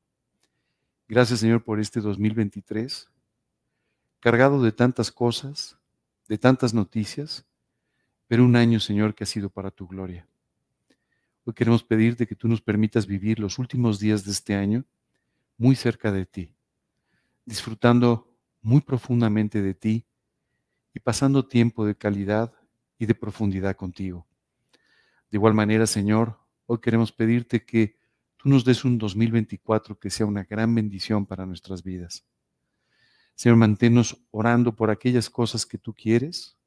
Gracias 1.07 1.41
Señor 1.41 1.63
por 1.63 1.79
este 1.79 2.01
2023, 2.01 3.11
cargado 4.19 4.63
de 4.63 4.71
tantas 4.71 5.11
cosas, 5.11 5.77
de 6.27 6.39
tantas 6.39 6.73
noticias, 6.73 7.45
pero 8.25 8.43
un 8.43 8.55
año 8.55 8.79
Señor 8.79 9.13
que 9.13 9.23
ha 9.23 9.27
sido 9.27 9.51
para 9.51 9.69
tu 9.69 9.87
gloria. 9.87 10.27
Hoy 11.43 11.53
queremos 11.53 11.83
pedirte 11.83 12.25
que 12.25 12.33
tú 12.33 12.47
nos 12.47 12.59
permitas 12.59 13.05
vivir 13.05 13.37
los 13.37 13.59
últimos 13.59 13.99
días 13.99 14.25
de 14.25 14.31
este 14.31 14.55
año 14.55 14.83
muy 15.59 15.75
cerca 15.75 16.11
de 16.11 16.25
ti, 16.25 16.55
disfrutando 17.45 18.35
muy 18.63 18.81
profundamente 18.81 19.61
de 19.61 19.75
ti 19.75 20.07
y 20.95 20.99
pasando 21.01 21.47
tiempo 21.47 21.85
de 21.85 21.93
calidad 21.93 22.51
y 22.97 23.05
de 23.05 23.13
profundidad 23.13 23.75
contigo. 23.75 24.25
De 25.32 25.38
igual 25.38 25.53
manera, 25.53 25.86
Señor, 25.86 26.39
hoy 26.65 26.80
queremos 26.80 27.11
pedirte 27.11 27.63
que 27.63 27.97
tú 28.38 28.49
nos 28.49 28.65
des 28.65 28.84
un 28.84 28.97
2024 28.97 29.99
que 29.99 30.09
sea 30.09 30.25
una 30.25 30.43
gran 30.43 30.73
bendición 30.73 31.25
para 31.25 31.45
nuestras 31.45 31.84
vidas. 31.84 32.25
Señor, 33.36 33.57
manténnos 33.57 34.17
orando 34.32 34.75
por 34.75 34.89
aquellas 34.89 35.30
cosas 35.30 35.65
que 35.65 35.77
tú 35.77 35.93
quieres. 35.93 36.57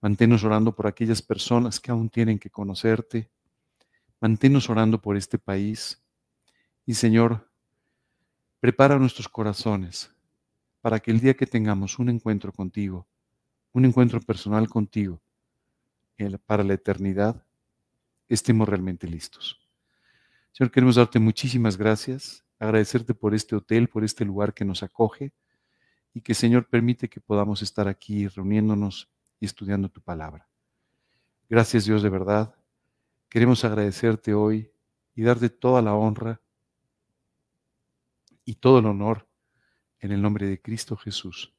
Manténnos 0.00 0.42
orando 0.42 0.74
por 0.74 0.86
aquellas 0.88 1.22
personas 1.22 1.78
que 1.78 1.92
aún 1.92 2.10
tienen 2.10 2.38
que 2.38 2.50
conocerte. 2.50 3.30
Manténnos 4.20 4.68
orando 4.68 5.00
por 5.00 5.16
este 5.16 5.38
país. 5.38 6.02
Y 6.84 6.94
Señor, 6.94 7.48
prepara 8.58 8.98
nuestros 8.98 9.28
corazones 9.28 10.12
para 10.80 10.98
que 10.98 11.12
el 11.12 11.20
día 11.20 11.34
que 11.34 11.46
tengamos 11.46 12.00
un 12.00 12.08
encuentro 12.08 12.52
contigo, 12.52 13.06
un 13.72 13.84
encuentro 13.84 14.20
personal 14.20 14.68
contigo, 14.68 15.22
para 16.46 16.62
la 16.62 16.74
eternidad, 16.74 17.44
estemos 18.34 18.68
realmente 18.68 19.06
listos. 19.06 19.60
Señor, 20.52 20.70
queremos 20.70 20.96
darte 20.96 21.18
muchísimas 21.18 21.76
gracias, 21.76 22.44
agradecerte 22.58 23.14
por 23.14 23.34
este 23.34 23.56
hotel, 23.56 23.88
por 23.88 24.04
este 24.04 24.24
lugar 24.24 24.54
que 24.54 24.64
nos 24.64 24.82
acoge 24.82 25.32
y 26.14 26.20
que, 26.20 26.34
Señor, 26.34 26.66
permite 26.68 27.08
que 27.08 27.20
podamos 27.20 27.62
estar 27.62 27.88
aquí 27.88 28.28
reuniéndonos 28.28 29.10
y 29.40 29.46
estudiando 29.46 29.88
tu 29.88 30.00
palabra. 30.00 30.48
Gracias, 31.48 31.84
Dios, 31.84 32.02
de 32.02 32.08
verdad. 32.08 32.54
Queremos 33.28 33.64
agradecerte 33.64 34.34
hoy 34.34 34.70
y 35.14 35.22
darte 35.22 35.48
toda 35.48 35.82
la 35.82 35.94
honra 35.94 36.40
y 38.44 38.54
todo 38.56 38.78
el 38.78 38.86
honor 38.86 39.26
en 40.00 40.12
el 40.12 40.20
nombre 40.20 40.46
de 40.46 40.60
Cristo 40.60 40.96
Jesús. 40.96 41.52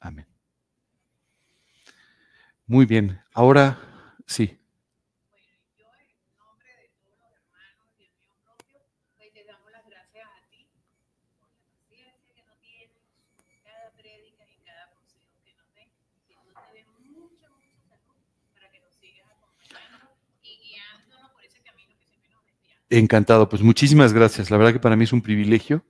Amén. 0.00 0.26
Muy 2.66 2.84
bien, 2.84 3.20
ahora 3.32 3.78
sí. 4.26 4.58
Encantado, 22.88 23.48
pues 23.48 23.62
muchísimas 23.62 24.12
gracias. 24.12 24.50
La 24.50 24.56
verdad 24.56 24.72
que 24.72 24.80
para 24.80 24.94
mí 24.96 25.04
es 25.04 25.12
un 25.12 25.20
privilegio. 25.20 25.84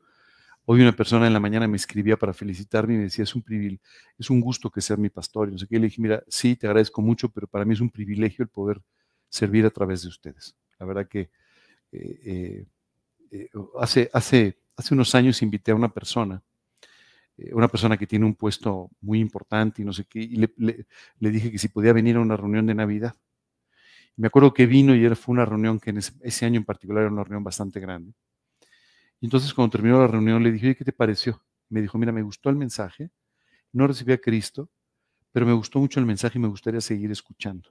Hoy 0.64 0.80
una 0.80 0.92
persona 0.92 1.26
en 1.26 1.32
la 1.32 1.40
mañana 1.40 1.68
me 1.68 1.76
escribía 1.76 2.16
para 2.16 2.32
felicitarme 2.32 2.94
y 2.94 2.96
me 2.96 3.02
decía, 3.04 3.22
es 3.22 3.34
un 3.34 3.42
privilegio, 3.42 3.80
es 4.18 4.30
un 4.30 4.40
gusto 4.40 4.70
que 4.70 4.80
sea 4.80 4.96
mi 4.96 5.10
pastor. 5.10 5.48
Y 5.48 5.52
no 5.52 5.58
sé 5.58 5.66
qué, 5.68 5.78
le 5.78 5.86
dije, 5.86 6.00
mira, 6.00 6.24
sí, 6.26 6.56
te 6.56 6.66
agradezco 6.66 7.02
mucho, 7.02 7.28
pero 7.28 7.46
para 7.46 7.64
mí 7.64 7.74
es 7.74 7.80
un 7.80 7.90
privilegio 7.90 8.42
el 8.42 8.48
poder 8.48 8.80
servir 9.28 9.66
a 9.66 9.70
través 9.70 10.02
de 10.02 10.08
ustedes. 10.08 10.56
La 10.78 10.86
verdad 10.86 11.06
que 11.06 11.30
eh, 11.92 12.20
eh, 12.24 12.66
eh, 13.30 13.50
hace, 13.78 14.10
hace, 14.12 14.58
hace 14.76 14.94
unos 14.94 15.14
años 15.14 15.42
invité 15.42 15.72
a 15.72 15.74
una 15.74 15.92
persona, 15.92 16.42
una 17.52 17.68
persona 17.68 17.98
que 17.98 18.06
tiene 18.06 18.24
un 18.24 18.34
puesto 18.34 18.90
muy 19.02 19.20
importante 19.20 19.82
y 19.82 19.84
no 19.84 19.92
sé 19.92 20.04
qué, 20.04 20.20
y 20.20 20.36
le, 20.36 21.30
dije 21.30 21.52
que 21.52 21.58
si 21.58 21.68
podía 21.68 21.92
venir 21.92 22.16
a 22.16 22.20
una 22.20 22.36
reunión 22.36 22.66
de 22.66 22.74
Navidad. 22.74 23.14
Me 24.16 24.28
acuerdo 24.28 24.54
que 24.54 24.66
vino 24.66 24.94
y 24.94 25.14
fue 25.14 25.34
una 25.34 25.44
reunión 25.44 25.78
que 25.78 25.90
en 25.90 25.98
ese, 25.98 26.46
año 26.46 26.58
en 26.58 26.64
particular 26.64 27.02
era 27.02 27.12
una 27.12 27.22
reunión 27.22 27.44
bastante 27.44 27.80
grande. 27.80 28.14
Y 29.20 29.26
entonces 29.26 29.52
cuando 29.52 29.72
terminó 29.72 30.00
la 30.00 30.06
reunión 30.06 30.42
le 30.42 30.52
dije, 30.52 30.74
¿qué 30.74 30.84
te 30.84 30.92
pareció? 30.92 31.42
Me 31.68 31.82
dijo, 31.82 31.98
mira, 31.98 32.12
me 32.12 32.22
gustó 32.22 32.48
el 32.48 32.56
mensaje, 32.56 33.10
no 33.72 33.86
recibí 33.86 34.12
a 34.12 34.18
Cristo, 34.18 34.70
pero 35.32 35.44
me 35.44 35.52
gustó 35.52 35.78
mucho 35.78 36.00
el 36.00 36.06
mensaje 36.06 36.38
y 36.38 36.42
me 36.42 36.48
gustaría 36.48 36.80
seguir 36.80 37.10
escuchando. 37.10 37.70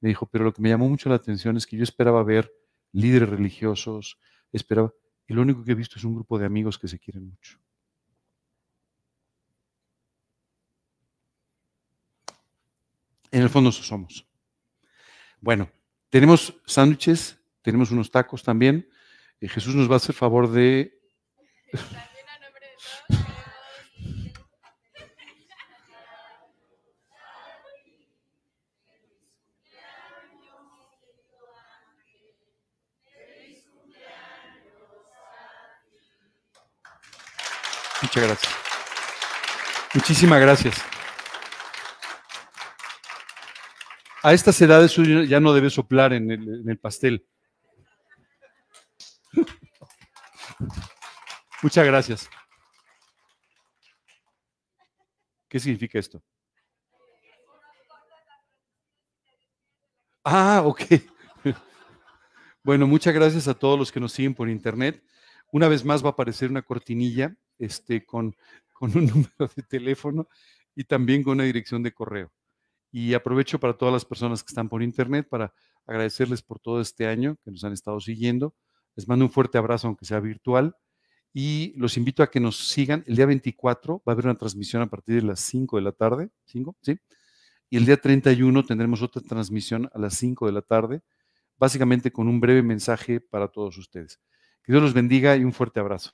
Me 0.00 0.10
dijo, 0.10 0.26
pero 0.26 0.44
lo 0.44 0.52
que 0.52 0.62
me 0.62 0.68
llamó 0.68 0.88
mucho 0.88 1.08
la 1.08 1.16
atención 1.16 1.56
es 1.56 1.66
que 1.66 1.76
yo 1.76 1.82
esperaba 1.82 2.22
ver 2.22 2.52
líderes 2.92 3.28
religiosos, 3.28 4.18
esperaba, 4.52 4.92
y 5.26 5.34
lo 5.34 5.42
único 5.42 5.64
que 5.64 5.72
he 5.72 5.74
visto 5.74 5.98
es 5.98 6.04
un 6.04 6.14
grupo 6.14 6.38
de 6.38 6.46
amigos 6.46 6.78
que 6.78 6.86
se 6.86 6.98
quieren 6.98 7.28
mucho. 7.28 7.58
En 13.32 13.42
el 13.42 13.50
fondo 13.50 13.70
eso 13.70 13.82
somos. 13.82 14.24
Bueno, 15.44 15.70
tenemos 16.08 16.54
sándwiches, 16.64 17.38
tenemos 17.60 17.90
unos 17.90 18.10
tacos 18.10 18.42
también. 18.42 18.88
Eh, 19.42 19.48
Jesús 19.50 19.74
nos 19.74 19.90
va 19.90 19.92
a 19.92 19.96
hacer 19.98 20.14
favor 20.14 20.50
de... 20.50 20.98
Muchas 38.00 38.22
gracias. 38.22 38.54
Muchísimas 39.92 40.40
gracias. 40.40 40.93
A 44.24 44.32
estas 44.32 44.58
edades 44.62 44.96
ya 45.28 45.38
no 45.38 45.52
debe 45.52 45.68
soplar 45.68 46.14
en 46.14 46.30
el, 46.30 46.78
pastel. 46.78 47.26
Muchas 51.62 51.84
gracias. 51.84 52.30
¿Qué 55.46 55.60
significa 55.60 55.98
esto? 55.98 56.22
Ah, 60.24 60.62
ok. 60.64 60.80
Bueno, 62.62 62.86
muchas 62.86 63.12
gracias 63.12 63.46
a 63.46 63.52
todos 63.52 63.78
los 63.78 63.92
que 63.92 64.00
nos 64.00 64.12
siguen 64.12 64.34
por 64.34 64.48
internet. 64.48 65.04
Una 65.52 65.68
vez 65.68 65.84
más 65.84 66.02
va 66.02 66.08
a 66.08 66.12
aparecer 66.12 66.48
una 66.48 66.62
cortinilla 66.62 67.36
este, 67.58 68.06
con, 68.06 68.34
con 68.72 68.96
un 68.96 69.04
número 69.06 69.52
de 69.54 69.62
teléfono 69.64 70.30
y 70.74 70.84
también 70.84 71.22
con 71.22 71.34
una 71.34 71.44
dirección 71.44 71.82
de 71.82 71.92
correo. 71.92 72.32
Y 72.96 73.14
aprovecho 73.14 73.58
para 73.58 73.76
todas 73.76 73.92
las 73.92 74.04
personas 74.04 74.44
que 74.44 74.52
están 74.52 74.68
por 74.68 74.80
internet 74.80 75.26
para 75.28 75.52
agradecerles 75.84 76.42
por 76.42 76.60
todo 76.60 76.80
este 76.80 77.08
año 77.08 77.36
que 77.44 77.50
nos 77.50 77.64
han 77.64 77.72
estado 77.72 77.98
siguiendo. 77.98 78.54
Les 78.94 79.08
mando 79.08 79.24
un 79.24 79.32
fuerte 79.32 79.58
abrazo, 79.58 79.88
aunque 79.88 80.04
sea 80.04 80.20
virtual. 80.20 80.76
Y 81.32 81.72
los 81.76 81.96
invito 81.96 82.22
a 82.22 82.30
que 82.30 82.38
nos 82.38 82.56
sigan. 82.56 83.02
El 83.08 83.16
día 83.16 83.26
24 83.26 83.96
va 83.96 84.02
a 84.06 84.12
haber 84.12 84.26
una 84.26 84.36
transmisión 84.36 84.80
a 84.80 84.86
partir 84.86 85.16
de 85.16 85.22
las 85.22 85.40
5 85.40 85.76
de 85.76 85.82
la 85.82 85.90
tarde. 85.90 86.30
¿5? 86.46 86.76
¿Sí? 86.82 86.96
Y 87.68 87.78
el 87.78 87.84
día 87.84 87.96
31 87.96 88.64
tendremos 88.64 89.02
otra 89.02 89.20
transmisión 89.22 89.90
a 89.92 89.98
las 89.98 90.14
5 90.14 90.46
de 90.46 90.52
la 90.52 90.62
tarde, 90.62 91.02
básicamente 91.56 92.12
con 92.12 92.28
un 92.28 92.38
breve 92.38 92.62
mensaje 92.62 93.18
para 93.18 93.48
todos 93.48 93.76
ustedes. 93.76 94.20
Que 94.62 94.70
Dios 94.70 94.80
los 94.80 94.94
bendiga 94.94 95.34
y 95.34 95.42
un 95.42 95.52
fuerte 95.52 95.80
abrazo. 95.80 96.12